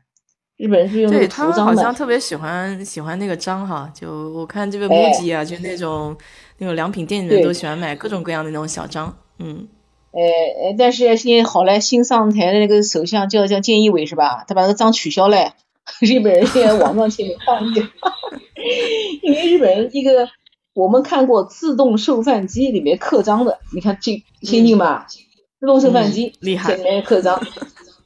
[0.56, 1.64] 日本人是用那个图章的。
[1.64, 6.16] 好像特别喜欢喜欢那个章哈，就我看这个 MUJI 啊，就那种
[6.58, 9.66] 那种良品店里面都喜欢买各种各样的那种小章，嗯。
[10.12, 14.44] 呃呃，但是现在好了，新上台的那个首相叫叫菅义伟是吧？
[14.48, 15.54] 他把那个章取消了，
[16.00, 17.74] 日本人现在网上去抗议，
[19.22, 20.28] 因为日本人一个
[20.74, 25.06] 我们看过自动售饭机里面刻章的，你看这先进吧？
[25.60, 27.40] 自动售饭机厉害，里面刻章，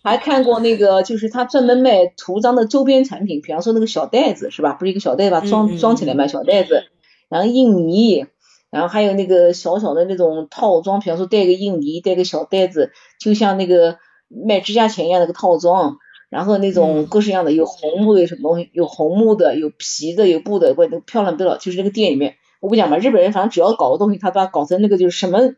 [0.03, 4.75] 还看过那个就是他专门卖图章的周边产品，比方说那个小袋子是吧？
[4.75, 6.85] 不是一个小袋子装装起来卖小袋子，
[7.31, 8.27] 然后印泥。
[8.75, 12.91] 然后还有那个小小的那种套装，比方说带个印泥，带个小袋子，
[13.21, 13.99] 就像那个
[14.29, 15.97] 卖指甲钳一样那个套装。
[16.31, 21.59] 然后那种各式各样的，有红木的什么东西，有红木的，有皮的，有布的，怪漂亮不了。
[21.59, 25.55] 就是那个店里面，我不讲嘛，日本人反正只要搞个东西，他把它搞成那个就是什么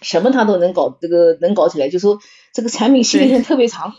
[0.00, 1.90] 什么他都能搞，这个能搞起来。
[1.90, 2.18] 就说
[2.54, 3.92] 这个产品系列特别长，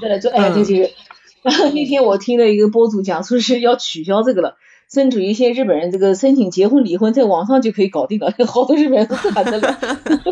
[0.00, 0.94] 对了，就哎对对。
[1.42, 4.54] 然后 那天我听了一个博主讲，说是要取消这个了。
[4.92, 9.76] 甚至于一些日本人这个申请结婚离婚，在网上就可以搞定了， 好多日本人都干这个，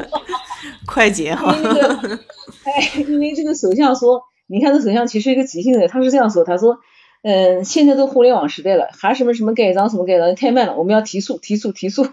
[0.86, 1.56] 快捷哈。
[1.56, 2.18] 因为那个，
[2.64, 6.78] 哎，因为这个首相说，你看这首相其实一个急性子，他是这样说，他说。
[7.22, 12.06] 嗯，现在都互联网时代了，还什么什么盖章什么盖章太慢了，我们要提速提速提速，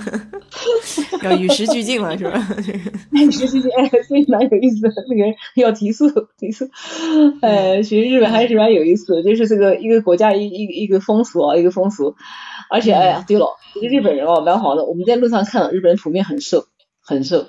[1.24, 2.38] 要与时俱进了是吧？
[3.12, 6.68] 与时俱进，哎，所以蛮有意思的，那个要提速提速，
[7.40, 12.14] 哎，其实日本还是蛮有意思的，就是这个一个国家一一一个风俗啊，一个风俗，
[12.68, 16.66] 而且哎呀，对了，这个日本人哦蛮好的，我们在路上看到日本人普遍很瘦，
[17.00, 17.46] 很瘦，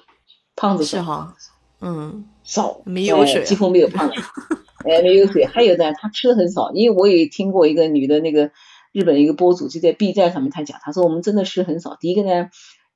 [0.55, 1.35] 胖子是哈，
[1.81, 4.15] 嗯，少，没有水，几乎没有胖的。
[4.87, 6.71] 哎，没有水，还有呢，他吃的很少。
[6.73, 8.51] 因为我也听过一个女的，那个
[8.91, 11.97] 日本一个博主就在 B 站上面，他讲，他说我们真的吃很少。
[11.99, 12.49] 第一个呢，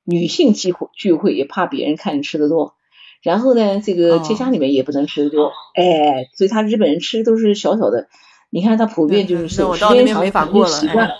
[0.04, 2.74] 女性聚会聚会也怕别人看你吃的多，
[3.22, 8.08] 然后呢，这个在家里面也不能吃的多，哎，所以他日本人吃都是小小的。
[8.54, 11.14] 你看他普遍就是时间长就习惯了。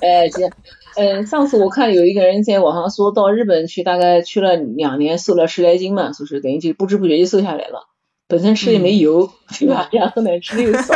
[0.00, 0.50] 哎，这，
[0.96, 7.88] 嗯，上次我看有一个人在网上说到日本去，大概去了两年，瘦了十来斤嘛，就是等于就不知不觉就瘦下来了。
[8.26, 9.88] 本身吃也没油，对吧？
[9.92, 10.94] 然后呢，吃的又少，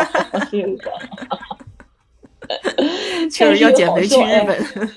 [0.49, 0.91] 吃又少，
[3.31, 4.91] 确实要减肥去日本。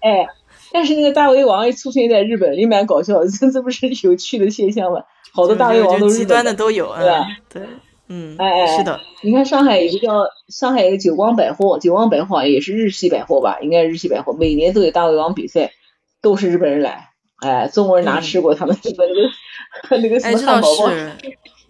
[0.00, 0.26] 哎，
[0.72, 5.00] 但是那个大胃王一出现在日本，也蛮搞笑，这 这不是有趣的现象吗？
[5.32, 7.26] 好多大胃王都极端的都有，对吧？
[7.48, 7.62] 对，
[8.08, 9.00] 嗯，哎哎，是的。
[9.22, 13.58] 你看上海有个叫上海有个久光百货，久光百货也是日系百货吧？
[13.60, 15.72] 应该是日系百货，每年都有大胃王比赛，
[16.20, 17.10] 都是日本人来。
[17.38, 19.28] 哎，中国人哪吃过他们日本那个
[19.90, 20.90] 那个什么汉堡包？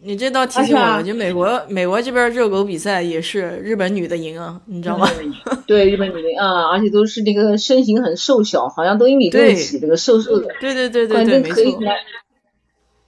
[0.02, 5.08] 你这倒提醒我了，就美国美国这边热狗比赛也是日本女的赢啊，你知道吗？
[5.66, 10.48] 对，日本女的啊，而且都是那个身形很瘦小，好像都一米六几，那个瘦瘦的。
[10.60, 11.80] 对对对对对，没错。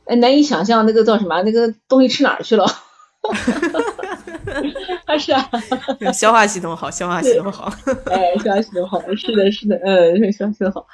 [0.07, 2.67] 哎，难以想象那个叫什么，那个东西吃哪儿去了？
[5.09, 5.97] 哈哈哈哈哈！
[5.99, 7.73] 是啊， 消化系统好，消化系统好。
[8.13, 10.87] 哎，消化系统好，是的，是的，嗯，消化系统好。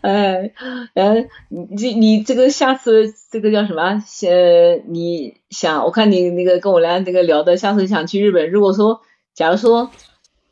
[0.00, 0.50] 哎，
[0.94, 4.02] 哎，你这你这个下次这个叫什么？
[4.04, 8.50] 先你想，我看你那个跟我俩这个聊的，下次想去日本。
[8.50, 9.02] 如果说，
[9.34, 9.90] 假如说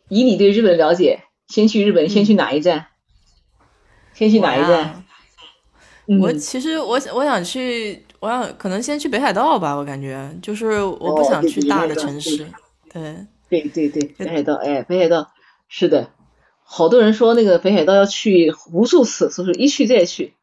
[0.09, 2.87] 以你对日本了解，先去日本，先去哪一站？
[4.15, 5.03] 先去哪一站？
[6.21, 8.03] 我其实我我想去。
[8.19, 12.47] 我想可能先去北海道吧，我感觉就是我不想去大的城市。
[13.49, 15.31] 对对对对，北海道，哎，北海道
[15.69, 16.11] 是的，
[16.65, 20.35] 好多人说那个北海道要去无数次，所以说一去再去。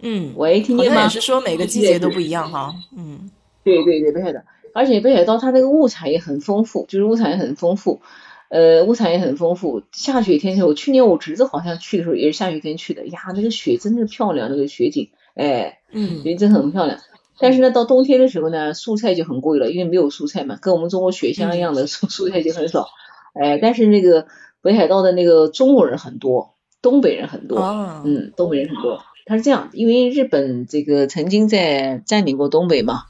[0.00, 1.02] 嗯，喂，听见吗？
[1.02, 2.74] 也是说每个季节都不一样哈。
[2.96, 3.30] 嗯，
[3.64, 4.40] 对对对，北海道，
[4.72, 8.00] 而且北海道它那个物产也很丰富，就是物产也很丰富，
[8.48, 9.82] 呃，物产也很丰富。
[9.90, 15.10] 下雪天我去年我侄子好像去的时候也是下雪天去的，呀，那个雪真的漂亮，那个雪景。
[15.34, 16.98] 哎，嗯，云真很漂亮，
[17.40, 22.88] 但是呢，到冬天的时候呢，蔬菜就很贵了，因为没有蔬菜嘛，跟我们中国雪乡一样的蔬 蔬菜就很少。
[23.34, 24.26] 哎，但是那个
[24.62, 27.58] 北海道的那个中国人很多，东北人很多，
[28.04, 29.00] 嗯，东北人很多。
[29.26, 33.02] 他是这样，因为日本这个曾经在占领过东北嘛，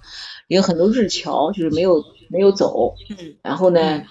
[0.48, 4.02] 有很多日侨就是没有没有走，嗯，然后呢，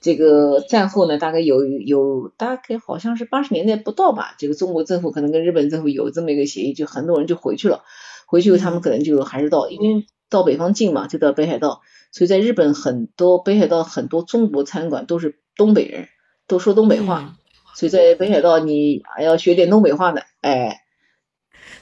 [0.00, 7.84] 这个战后呢，大概有有大概好像是八十年代不到吧，这个中国政府可能跟日本政府有这么一个协议，就很多人就回去了，
[8.30, 11.80] 回去他们可能就还是到，因为到北方近嘛，就到北海道，
[12.12, 16.06] 所以在日本很多北海道很多中国餐馆都是东北人，
[16.46, 17.34] 都说东北话，
[17.74, 20.82] 所以在北海道你还要学点东北话呢，哎。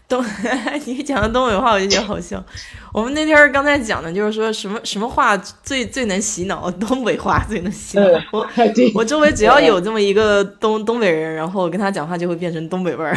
[0.08, 0.24] 东，
[0.86, 2.42] 你讲的东北话我就觉得好笑。
[2.94, 8.06] 我们那天刚才讲的就是说什么什么话最最能洗脑，东北话最能洗脑。
[8.32, 8.48] 我
[8.94, 13.14] 我周围只要有这么一个东东北人，然后跟他讲话就会变成东北味儿。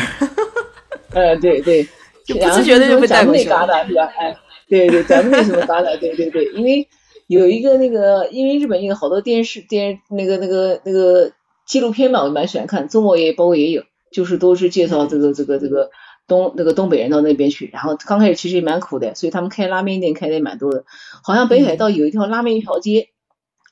[1.12, 1.88] 呃， 对对，
[2.26, 3.86] 就不自觉的就被带过去了。
[3.88, 4.12] 是吧？
[4.18, 4.36] 哎，
[4.68, 6.88] 对对，咱们那什么旮瘩，对对对，因为
[7.28, 11.32] 有一个那个，因为日本有好多电视电那个那个那个
[11.66, 15.90] 纪录片嘛，我蛮喜欢看，中国也包括也有，就是都是介绍这个这个这个。
[16.28, 20.86] 东那个东北人到那边去，然后刚开始其实也蛮苦的，所以他们开拉面店开的也蛮多的。
[21.24, 23.10] 好像北海道有一条拉面一条街，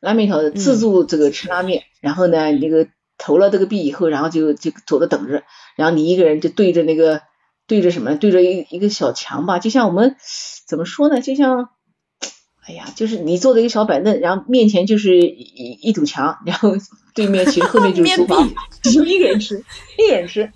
[0.02, 5.44] 拉面一条自助这个吃拉面，然后呢你这个投了这个币以后，然后就就坐着等着，
[5.78, 7.22] 然后你一个人就对着那个
[7.70, 10.18] 对着什么，对着一一个小墙吧，就像我们
[10.68, 11.70] 怎么说呢，就像
[12.68, 16.74] 哎呀，就是你坐在一个小板凳，然后面前就是一一堵墙，然后
[17.16, 18.50] 对面其实后面就是厨房，
[18.84, 19.64] 就一个人吃，
[19.98, 20.52] 一个人吃。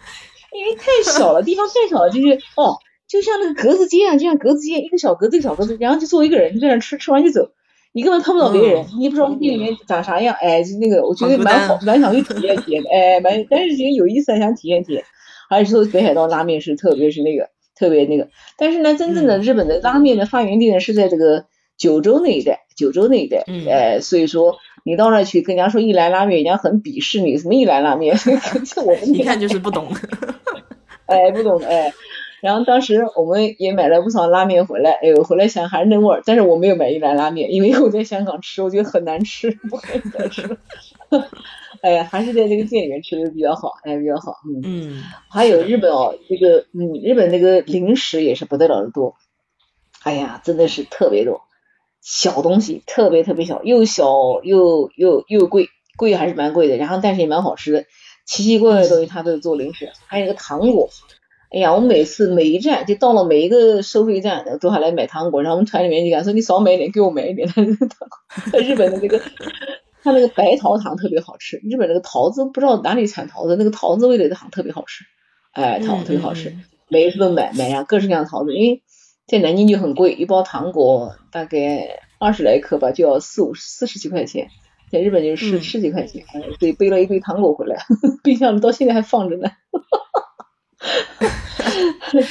[0.55, 2.77] 因为太小了，地方太小了，就是哦，
[3.07, 7.49] 就像那个格子间啊，就像格子间，一个小格子一个小格子，然后就坐一个人就在那吃，吃完就走，
[7.91, 15.03] 你根本碰不到别人，你也不知道店里面长啥样，哎，就那个我觉得蛮好，蛮想去体验体验的，哎，蛮，但是觉得有意思，还想体验体验。
[15.49, 21.45] 还是说北海道拉面是特别是那个特别那个，但是呢，真正的日本的拉面的发源地呢是在这个
[21.77, 28.15] 九州那一带，九州那一带，哎，所以说你到那去跟人家说一兰拉面，人家很鄙视你，什么一兰拉面，
[28.85, 29.87] 我们一看就是不懂。
[31.05, 31.93] 哎，不懂哎，
[32.41, 40.57] 然后当时我们也买了不少拉面回来，哎呦，回来想还是那味儿，但是我没有买一兰拉面，因为我在香港吃，我觉得很难吃，不可以再吃。
[41.83, 44.61] 哎呀，还是在这个店里面吃的比较好，哎，比较好，嗯。
[44.63, 45.03] 嗯。
[45.29, 49.15] 还有日本哦，这个嗯，日本那个零食也是不得了的多，
[50.03, 51.41] 哎呀，真的是特别多，
[52.01, 57.85] 小东西特别特别小，又小又又又贵，贵还是蛮贵的，然后但是也蛮好吃的。
[58.25, 60.89] 奇奇怪怪的东西，他都做零食，还有个糖果。
[61.51, 65.43] 哎呀，我每次每一站就到了每一个收费站，都还来买糖果。
[65.43, 67.45] 然后我们团里面就讲说：“你少买一点，给我买一点。
[68.63, 69.21] ”日本的那个，
[70.03, 71.57] 他那个白桃糖特别好吃。
[71.63, 75.05] 日本那个桃子不知道哪里产桃子，那个桃子味的糖特别好吃。
[75.53, 76.55] 哎，糖特别好吃，
[76.89, 78.53] 每一次都买买上各式各样的桃子。
[78.53, 78.83] 因为
[79.25, 84.47] 在南京就很贵，一包糖果大概二十来克吧，就要四五四十几块钱。
[84.91, 86.23] 在日本就是十十几块钱，
[86.59, 87.77] 所以背了一堆糖果回来，
[88.23, 89.49] 冰箱里到现在还放着呢。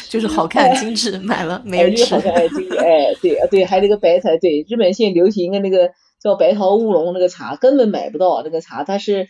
[0.09, 2.15] 就是好看精致， 买了没人吃。
[2.15, 5.91] 好看精致，哎，对啊对，还有那个白菜，对，日本现在流行的那个
[6.23, 9.27] 叫白桃乌龙那个茶，根本买不到那个茶，它是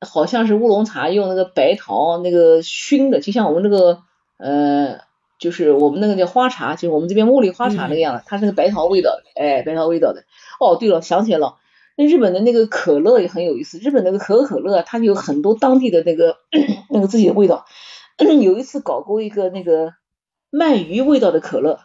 [0.00, 3.98] 好像是乌龙茶用那个白桃那个熏的，就像我们那个
[4.38, 5.00] 呃，
[5.38, 10.24] 就是我们那个叫花茶，就是我们这边茉莉花茶那个样子，它是个白桃味道的，哎，白桃味道的。
[10.58, 11.56] 哦，对了，想起来了。
[11.96, 16.38] 那日本的那个可乐也很有意思，日本那个可口可乐它有很多当地的那个
[16.88, 17.66] 那个自己的味道。
[18.40, 19.92] 有一次搞过一个那个
[20.50, 21.80] 鳗鱼味道的可乐，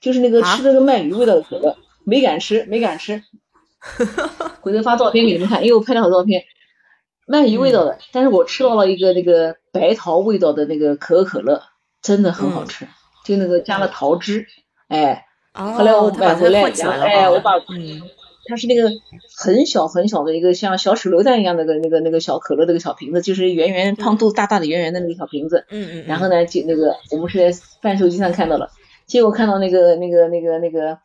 [0.00, 3.22] 就是那个吃那个鳗鱼味道的可乐，没敢吃，没敢吃。
[4.62, 6.44] 回头发照片给你们看，因为我拍了好多照片，
[7.26, 11.62] 鳗鱼味道的，但是我吃到了一个那个白桃味道的那个可口可乐，
[12.02, 12.86] 真的很好吃，
[13.24, 14.46] 就那个加了桃汁，
[14.88, 16.62] 哎，后来我买回来，
[17.02, 18.02] 哎，我把嗯。
[18.46, 18.90] 它是那个
[19.38, 25.64] 很小很小的一个像小手榴弹一样的个那个那个小可乐那个小瓶子，就是圆圆胖肚大大的圆圆的那个小瓶子。
[25.70, 26.04] 嗯嗯。
[26.06, 28.68] 然后呢，就那个我们是在贩售机上看到了，
[29.06, 30.98] 结果看到那个那个那个那个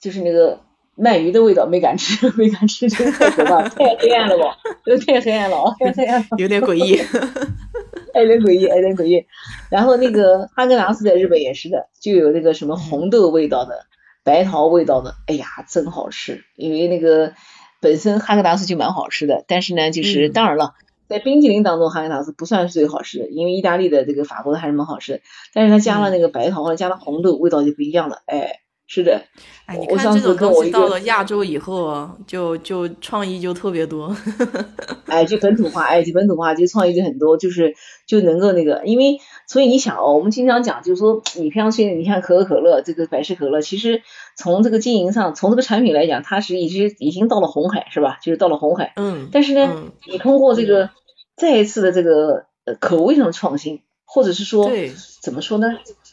[0.00, 0.60] 就是那个
[0.96, 4.56] 鳗鱼的味道，没敢吃， 没敢吃，真太可怕，太黑暗了吧？
[4.84, 5.74] 这太黑暗了啊！
[5.78, 6.26] 太黑暗了。
[6.38, 6.98] 有点诡异。
[8.14, 9.26] 有点诡异，有点诡异。
[9.70, 13.84] 然后那个哈根达斯在日本也是的，就有那个什么红豆味道的。
[14.24, 16.42] 白桃味道的，哎呀，真好吃！
[16.56, 17.34] 因为那个
[17.80, 20.72] 本身哈根达斯就蛮好吃的，但是呢，就是当然了，
[21.08, 25.20] 在冰淇淋当中，哈根达斯不算是最好吃的，因为意大利的这个、法国的还是蛮好吃的。
[25.52, 28.60] 但是它加了那个白桃或者加了红豆，味道就不一样了，哎。
[28.88, 29.20] 是的，
[29.66, 34.16] 哎，你看这种东西到了亚洲以后，就就创意就特别多。
[35.06, 37.74] 哎，就本土化，哎，就本土化，就创意就很多，就是
[38.06, 39.18] 就能够那个，因为
[39.48, 44.02] 所以你想哦，我们经常讲，就是说你平常现在你看可口可乐这个百事可乐，其实
[44.36, 48.18] 从这个经营上，从这个产品来讲，它是已经已经到了红海，是吧？
[48.22, 48.92] 就是到了红海。
[48.94, 49.28] 嗯。
[49.32, 50.90] 但是呢，你通过这个
[51.36, 54.70] 再一次的这个呃口味上的创新，或者是说
[55.22, 55.66] 怎么说呢？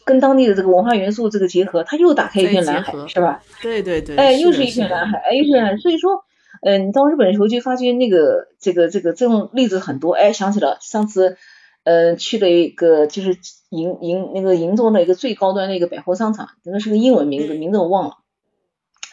[0.06, 3.42] 跟当地的这个文化元素这个结合，它又打开一片蓝海，是吧？
[3.62, 5.78] 对对对，哎，又是一片蓝海，哎，又是蓝海。
[5.78, 6.26] 所以说，
[6.62, 10.14] 嗯，你到日本的时候就发现那个这个这个这种例子很多。
[10.14, 11.38] 哎，想起了上次，
[11.84, 13.38] 嗯，去了一个就是
[13.70, 18.18] 银银那个银座的一个最高端的一个百货商场，那个是个英文名字，名字我忘了。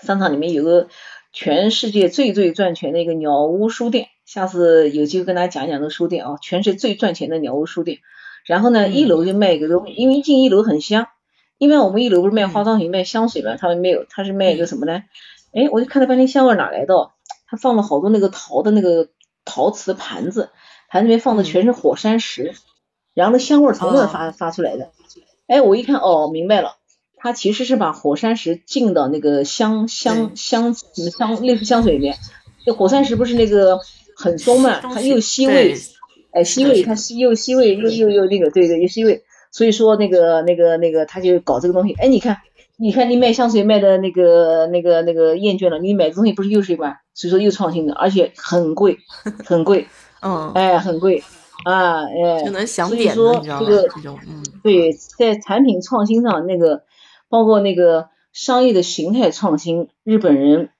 [0.02, 0.88] 商场里面有个
[1.32, 7.98] 全世界最最赚钱的一个鸟屋书店，下次有机会跟大家讲一讲这个书店啊，全世界最赚钱的鸟屋书店。
[8.51, 11.06] 然后呢，一楼就卖一个东西，因为进一楼很香。
[11.56, 15.05] 因为我们一楼不是卖化妆品、卖香水嘛，他们没有，他是卖一个什么呢？
[15.55, 17.10] 哎，我就看了半天香味哪来的？
[17.47, 19.10] 他放了好多那个陶的那个
[19.44, 20.51] 陶瓷盘子，
[20.89, 22.55] 盘子里面放的全是火山石，
[23.14, 24.90] 然后那香味从那发发出来的。
[25.47, 26.74] 哎，我一看哦，明白了，
[27.16, 32.16] 他其实是把火山石浸到那个香香香什么香类似香水里面。
[32.66, 33.78] 那火山石不是那个
[34.16, 35.77] 很松嘛，它又吸味。
[36.32, 41.94] 哎，吸味，它吸又吸味又又又那个，对对，又吸味，所以说那个那个那个他就搞这个东西。
[41.94, 42.39] 哎，你看，
[42.77, 48.98] 你看你卖香水卖的那个那个那个厌倦了，你买的东西不是又是一罐，所以说又创新的，而且很贵，
[49.44, 49.89] 很贵，
[50.23, 51.23] 嗯，哎，很贵
[51.65, 53.23] 啊，哎，就能想点这
[53.66, 56.85] 个这种，嗯，对，在产品创新上，那个
[57.28, 60.70] 包括那个商业的形态创新，日本人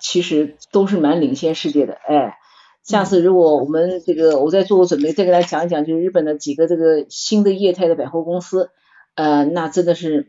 [0.00, 2.38] 其实都是蛮领先世界的，哎。
[2.86, 8.70] 下次如果我们这个我再做个准备，再给大家讲一讲，就是日本的几个这个新的业态的百货公司，
[9.16, 10.28] 呃，那真的是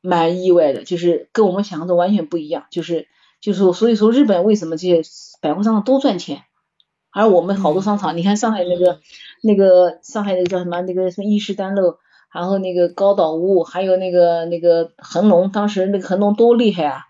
[0.00, 3.06] 蛮意外的，就是跟我们想象的完全不一样，就是
[3.42, 5.02] 就是所以说日本为什么这些
[5.42, 6.42] 百货商场都赚钱，
[7.12, 9.00] 而我们好多商场，你看上海那个
[9.42, 11.96] 那个上海那个叫什么那个什么伊势丹路，
[12.32, 17.02] 然后那个高岛屋，还有那个那个恒隆，当时那个恒隆多厉害啊，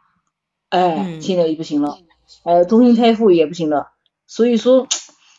[0.70, 1.96] 哎，现在也不行了，
[2.42, 3.92] 哎，东京泰富也不行了。
[4.30, 4.86] 所以说，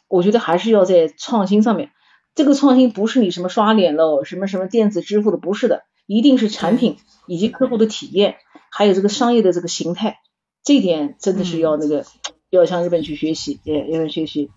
[0.09, 1.91] 我觉得还是要在创新上面。
[2.35, 8.35] 这个创新不是你什么刷脸喽，什么什么电子支付的，不是的，一定是产品以及客户的体验，
[8.69, 10.18] 还有这个商业的这个形态，
[10.61, 12.05] 这一点真的是要那个
[12.51, 14.49] 要向日本去学习，也要学习。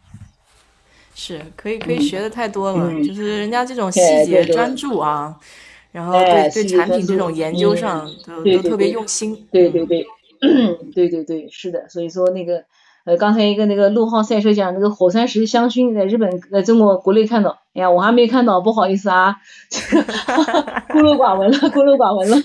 [1.14, 5.38] 是可以可以学的太多了，就是人家这种细节专注啊，
[5.92, 9.46] 然后对对产品这种研究上都都特别用心。
[9.52, 10.04] 对对对，
[10.92, 12.64] 对对对，是的，所以说那个。
[13.04, 19.36] 呃，刚才一个那个陆浩赛车讲那个火山石香薰，在日本在中国国内看到，哎呀，我还没看到，不好意思啊，
[19.68, 20.02] 这 个
[20.88, 22.36] 孤陋寡闻了， 孤陋寡闻了。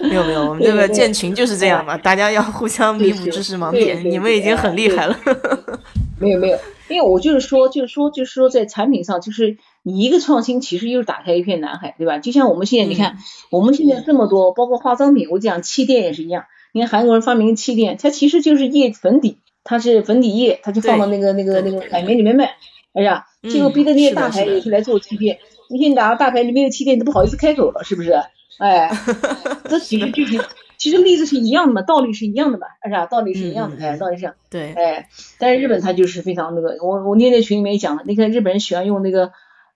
[0.00, 5.16] 没有没有，我们这个建群就是这样嘛，大家要互相弥补知识盲点，你们已经很厉害了。
[6.18, 12.18] 没有没有，因为我就是说，就是说，就是说，在产品上，就是你一个创新，其实又是打开一片蓝海，对吧？
[12.18, 13.18] 就像我们现在，你看，
[13.50, 16.44] 我们现在这么多，包括化妆品，我讲气垫也是一样。
[16.74, 22.56] 你看韩国人发明气垫，它其实就是液粉底，它是粉底液，它就放到那个那个那个海绵里面卖。
[22.92, 25.38] 哎呀，结果逼得那些大牌也是来做气垫。
[25.70, 28.12] 你现在哪个大牌里面有气垫都不好意思开口了，是不是？
[28.58, 28.90] 哎，
[29.70, 30.44] 这其实就是，
[30.76, 33.06] 其实例子是一样的嘛，道理是一样的嘛，是吧？
[33.06, 34.34] 道理是一样的，哎，道理是。
[34.50, 34.72] 对。
[34.72, 39.30] 哎，但是日本它就是非常那个，我我那天群里面也讲了，你看日本人喜欢用那个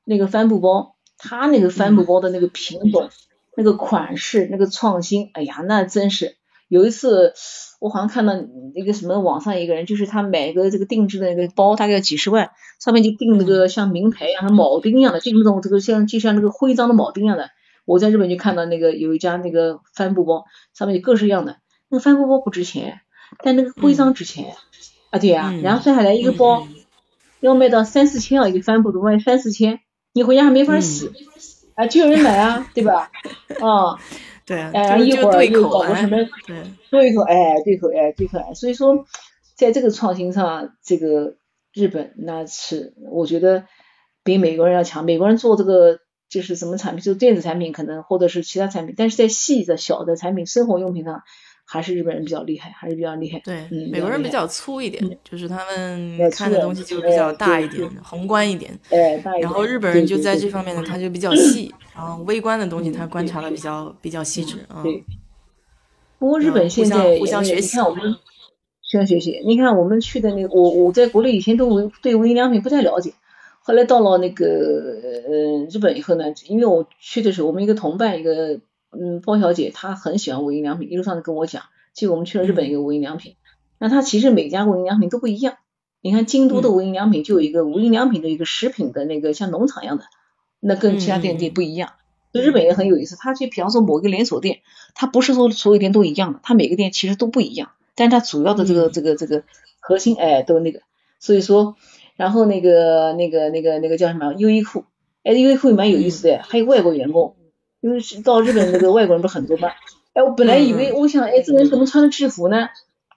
[0.05, 3.09] 那个帆布包，他那个帆布包的那个品种、
[3.57, 6.38] 那个款式、那个创新，哎呀，那真是。
[6.69, 7.33] 有一次，
[7.81, 8.35] 我好像看到
[8.75, 17.51] 那个什么网上一个人，就是他买一个这个定制的那个包，大概几十万，上面就钉那个像名牌一样的铆钉一样的，就那种这个像就像那个徽章的铆钉一样的。
[17.87, 21.57] 我在日本就看到那个有一家那个帆布包，上面有各式各样的。
[21.89, 23.01] 那个帆布包不值钱，
[23.43, 24.55] 但那个徽章值钱
[25.09, 25.55] 啊，对呀。
[25.63, 26.69] 然后算下来一个包
[27.41, 29.81] 要卖到三四千啊，一个帆布都卖三四千，
[30.13, 31.11] 你回家还没法洗
[31.77, 33.11] 啊，就有人买啊，对吧？
[33.59, 33.97] 啊。
[34.49, 36.17] 对，哎，一会儿又搞个什么，
[36.47, 39.05] 对，对口，哎，对口，哎，对口，哎，所以说，
[39.55, 41.37] 在这个创新上，这个
[41.75, 43.67] 日本那是我觉得
[44.25, 45.05] 比美国人要强。
[45.05, 45.99] 美国人做这个
[46.31, 51.23] 就是什么产品，就是电子产品，可能或者是其他产品，但是在细的小的产品、生活用品上。
[51.71, 53.39] 还是日本人比较厉害，还是比较厉害。
[53.41, 58.73] 对，美国人比较粗一点，就是他们看的东西就比较大一点，宏观一点。
[58.89, 64.83] 哎，然后日本人就在这方面呢，他就比较细，然后微观的东西他观察的比较比较细致啊。
[64.83, 65.05] 对。
[66.19, 67.77] 不过日本现在，互相学习。
[67.77, 68.19] 你看我们互
[68.91, 69.43] 相学习。
[69.45, 73.13] 你看我们去的那个，我我在国内以前都对无印良品不太了解，
[73.61, 78.59] 后来到了那个呃日本以后呢，因为我去的时候，我们一个同伴一个。
[79.01, 81.65] 嗯，包小姐她很喜欢无印良品，一路上跟我讲，
[81.95, 83.37] 就我们去了日本一个无印良品，
[83.79, 85.57] 那它其实每家无印良品都不一样。
[86.01, 90.05] 你看京都的无印良品就有一个无印良品的一个食品的那个像农场一样的，
[90.61, 91.91] 那跟其他店店不一样。
[92.33, 94.61] 就日本也很有意思，它就比方说某个连锁店，
[94.95, 99.45] 它不是说所有店都一样的，它每个店其实都不一样，但是它主要的这个这个这个
[99.81, 100.81] 核心哎都那个，
[101.19, 101.77] 所以说，
[102.17, 104.85] 然后那个那个那个那个叫什么优衣库。
[105.25, 107.35] 哎，优衣库蛮有意思的，还有外国员工，
[107.81, 109.71] 因为是到日本那个外国人不是很多嘛。
[110.15, 112.69] 哎，我本来以为，我想，哎，这人怎么穿的制服呢？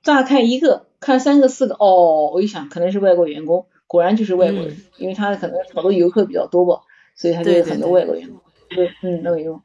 [0.04, 6.82] 乍看一个，看三个四个，哦，我一想，可能是外国员工，果然就是外国人，因为他可能好多游客比较多吧，
[7.16, 8.40] 所以他就有很多外国员工。
[8.70, 9.62] 对，嗯，那个用。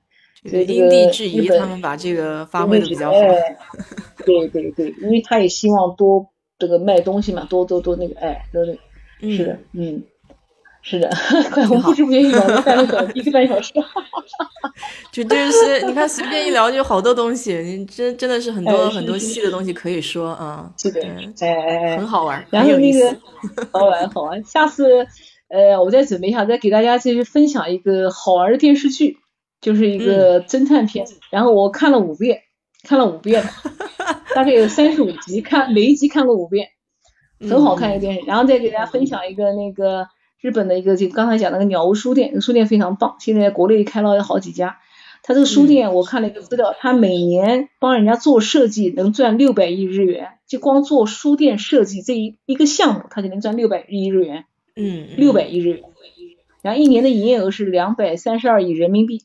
[0.49, 3.19] 所以因地制宜，他们把这个发挥的比较好。
[4.25, 6.29] 对对对，因为他也希望多
[6.59, 8.65] 这个卖东西嘛，多多多那个，哎，对
[9.21, 10.03] 对，是的，嗯。
[10.89, 11.11] 是的，
[11.51, 13.75] 快，我不知不觉聊了半个小一个半小时，
[15.11, 21.01] 就就是你看随便一聊就好多东西，你真真的是很多很多细的东西可以说啊，是的，
[21.41, 23.17] 哎哎哎，很好玩，然后那个。
[23.73, 25.09] 好玩好玩，下次
[25.49, 29.19] 呃我再准备一下，再给大家继续分享一个好玩的电视剧，
[29.61, 32.43] 就是一个侦探片，然后我看了五遍，
[32.85, 33.43] 看了五遍，
[34.37, 36.69] 大概有三十五集，看每一集看过五遍，
[37.41, 40.07] 很好看一个电视，然后再给大家分享一个那个。
[40.41, 44.79] 日本的一个就刚才讲那个鸟屋书店，书店非常棒，现在国内开了好几家。
[45.23, 54.45] 他这个书店我看了一个资料，他每年帮人家做设计能赚六百亿日元，就光做书店设计这一一个项目，他就能赚六百亿日元。
[54.77, 55.83] 嗯，六百亿日元，
[56.63, 59.23] 然后一年的营业额是两百三十二亿人民币，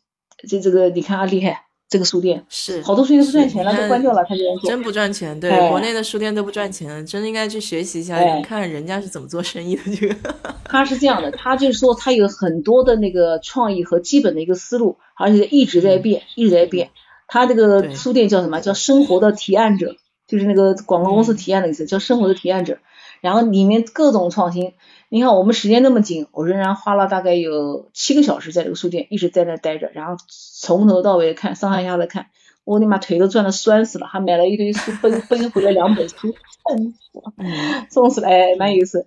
[0.48, 1.66] 这这个你看啊厉害。
[1.92, 4.24] 这个书店是好多书店不赚钱了，都关掉了。
[4.24, 9.82] 他真不赚钱，对国内的书店都不赚钱，真的应该去学习一下，看人家是怎么做生意的。
[9.94, 10.16] 这个
[10.64, 16.92] 他是这样的，他就是说他有很多的那个创意和基本的一个思路，而且一直在变，一直在变。
[17.28, 18.62] 他这个书店叫什么？
[18.62, 19.98] 叫生活的提案者，
[20.30, 22.78] 就是那个广告公司提案的意思，叫生活的提案者。
[23.20, 24.72] 然后里面各种创新。
[25.14, 32.28] 你看我们时间那么紧，我仍然花了大概有七个小时在这个书店，一直在那待着，然后从头到尾看，上上下下的看，
[32.64, 36.34] 我的妈，腿都转的酸死了，还买了一堆书，奔奔回来两本书，
[36.64, 37.34] 送死了，
[37.92, 39.06] 送死了，哎，蛮有意思。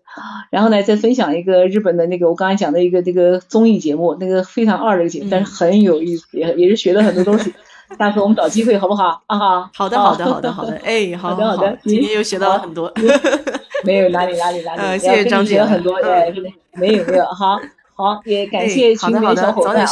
[0.51, 7.55] 然后呢，再分享一个日本的那个我刚才讲的一个这个综艺节目，那个非常二的一个节目，但是很有意思，也也是学了很多东西。
[7.99, 9.23] 下次我们找机会好不好？
[9.27, 12.93] 啊哈，好的好的 好的好的，哎， 好的好的，今天又学到了很多。
[13.85, 16.33] 没有哪里哪里哪里，呃，谢谢张姐很多，哎，
[16.73, 17.59] 没有没有，好
[17.95, 19.87] 好也感谢群里小伙伴啊，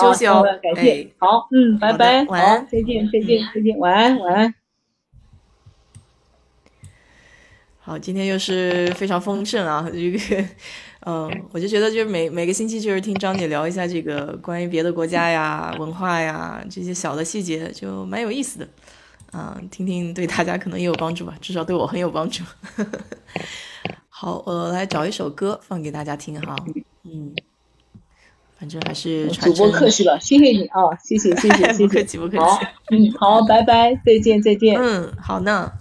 [0.62, 4.54] 感谢，好，嗯，拜拜，晚安，再见再见再见，晚安晚安。
[7.84, 10.18] 好，今天又是非常丰盛啊，这个，
[11.04, 18.68] 嗯，我就觉得就是每每个星期就是听张姐聊一下这个关于别的国家呀、文化呀这些小的细节，就蛮有意思的。
[19.32, 22.44] 嗯，听听对大家可能也有帮助吧，至少对我很有帮助。
[24.08, 26.54] 好，我来找一首歌放给大家听哈。
[27.02, 27.34] 嗯，
[28.56, 32.38] 反正还是主播客气了，谢谢你啊，谢谢谢谢谢谢， 不客气不客气。
[32.38, 32.60] 好，
[32.90, 34.78] 嗯，好，拜拜，再见再见。
[34.80, 35.72] 嗯，好呢，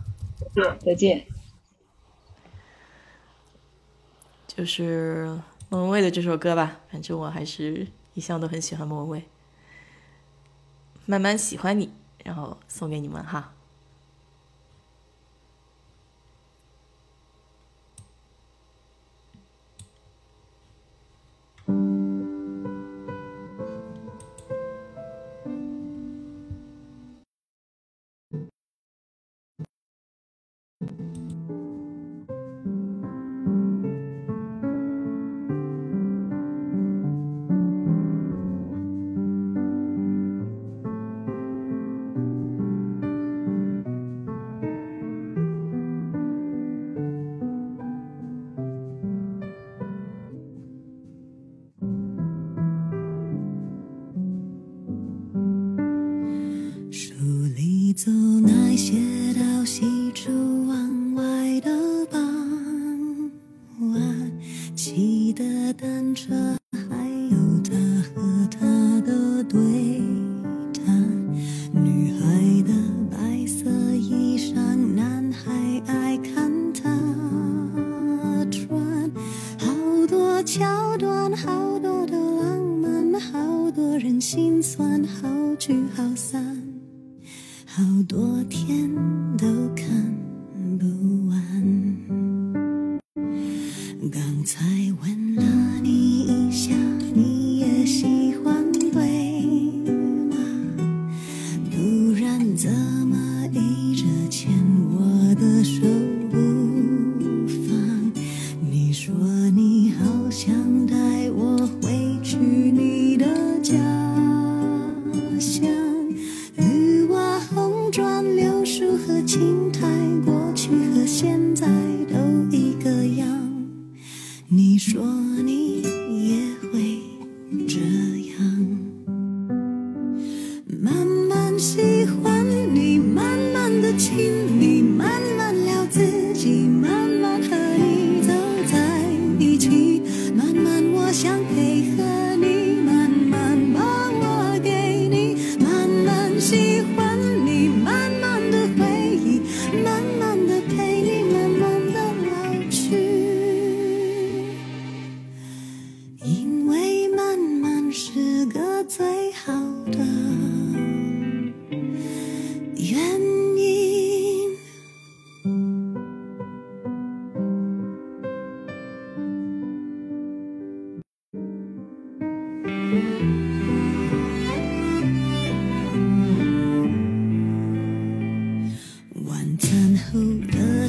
[0.56, 1.31] 再见再见。
[4.56, 9.24] 就是莫文蔚的这首歌吧，反正我还是一向都很喜欢莫文蔚。
[11.06, 11.94] 慢慢喜欢你。
[12.24, 13.52] 然后送给你们哈。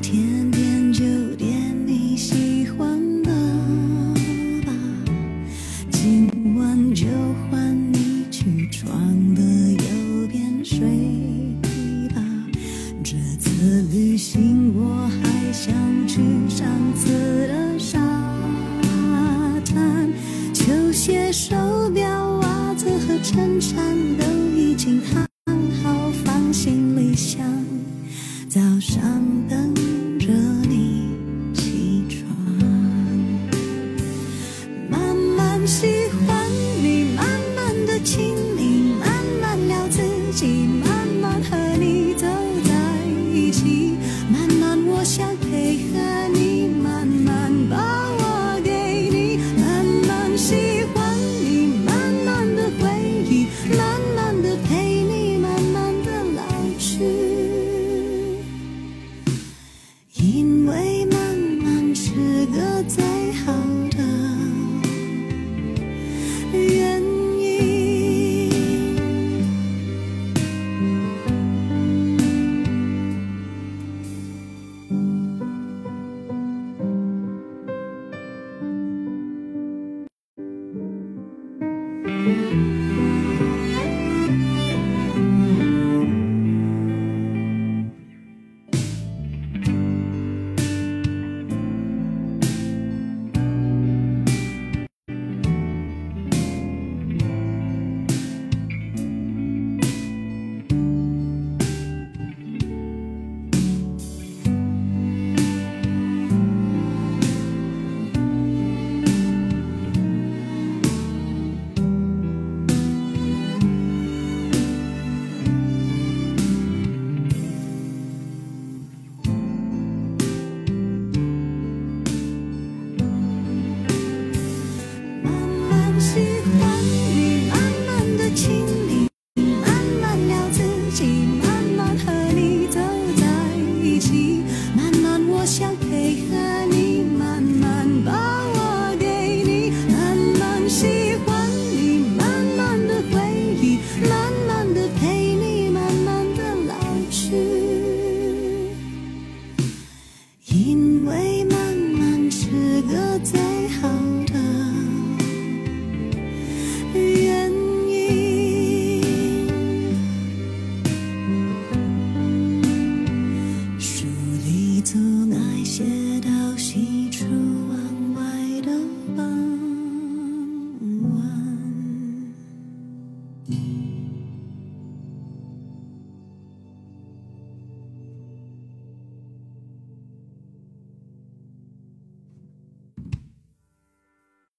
[0.03, 0.62] 天边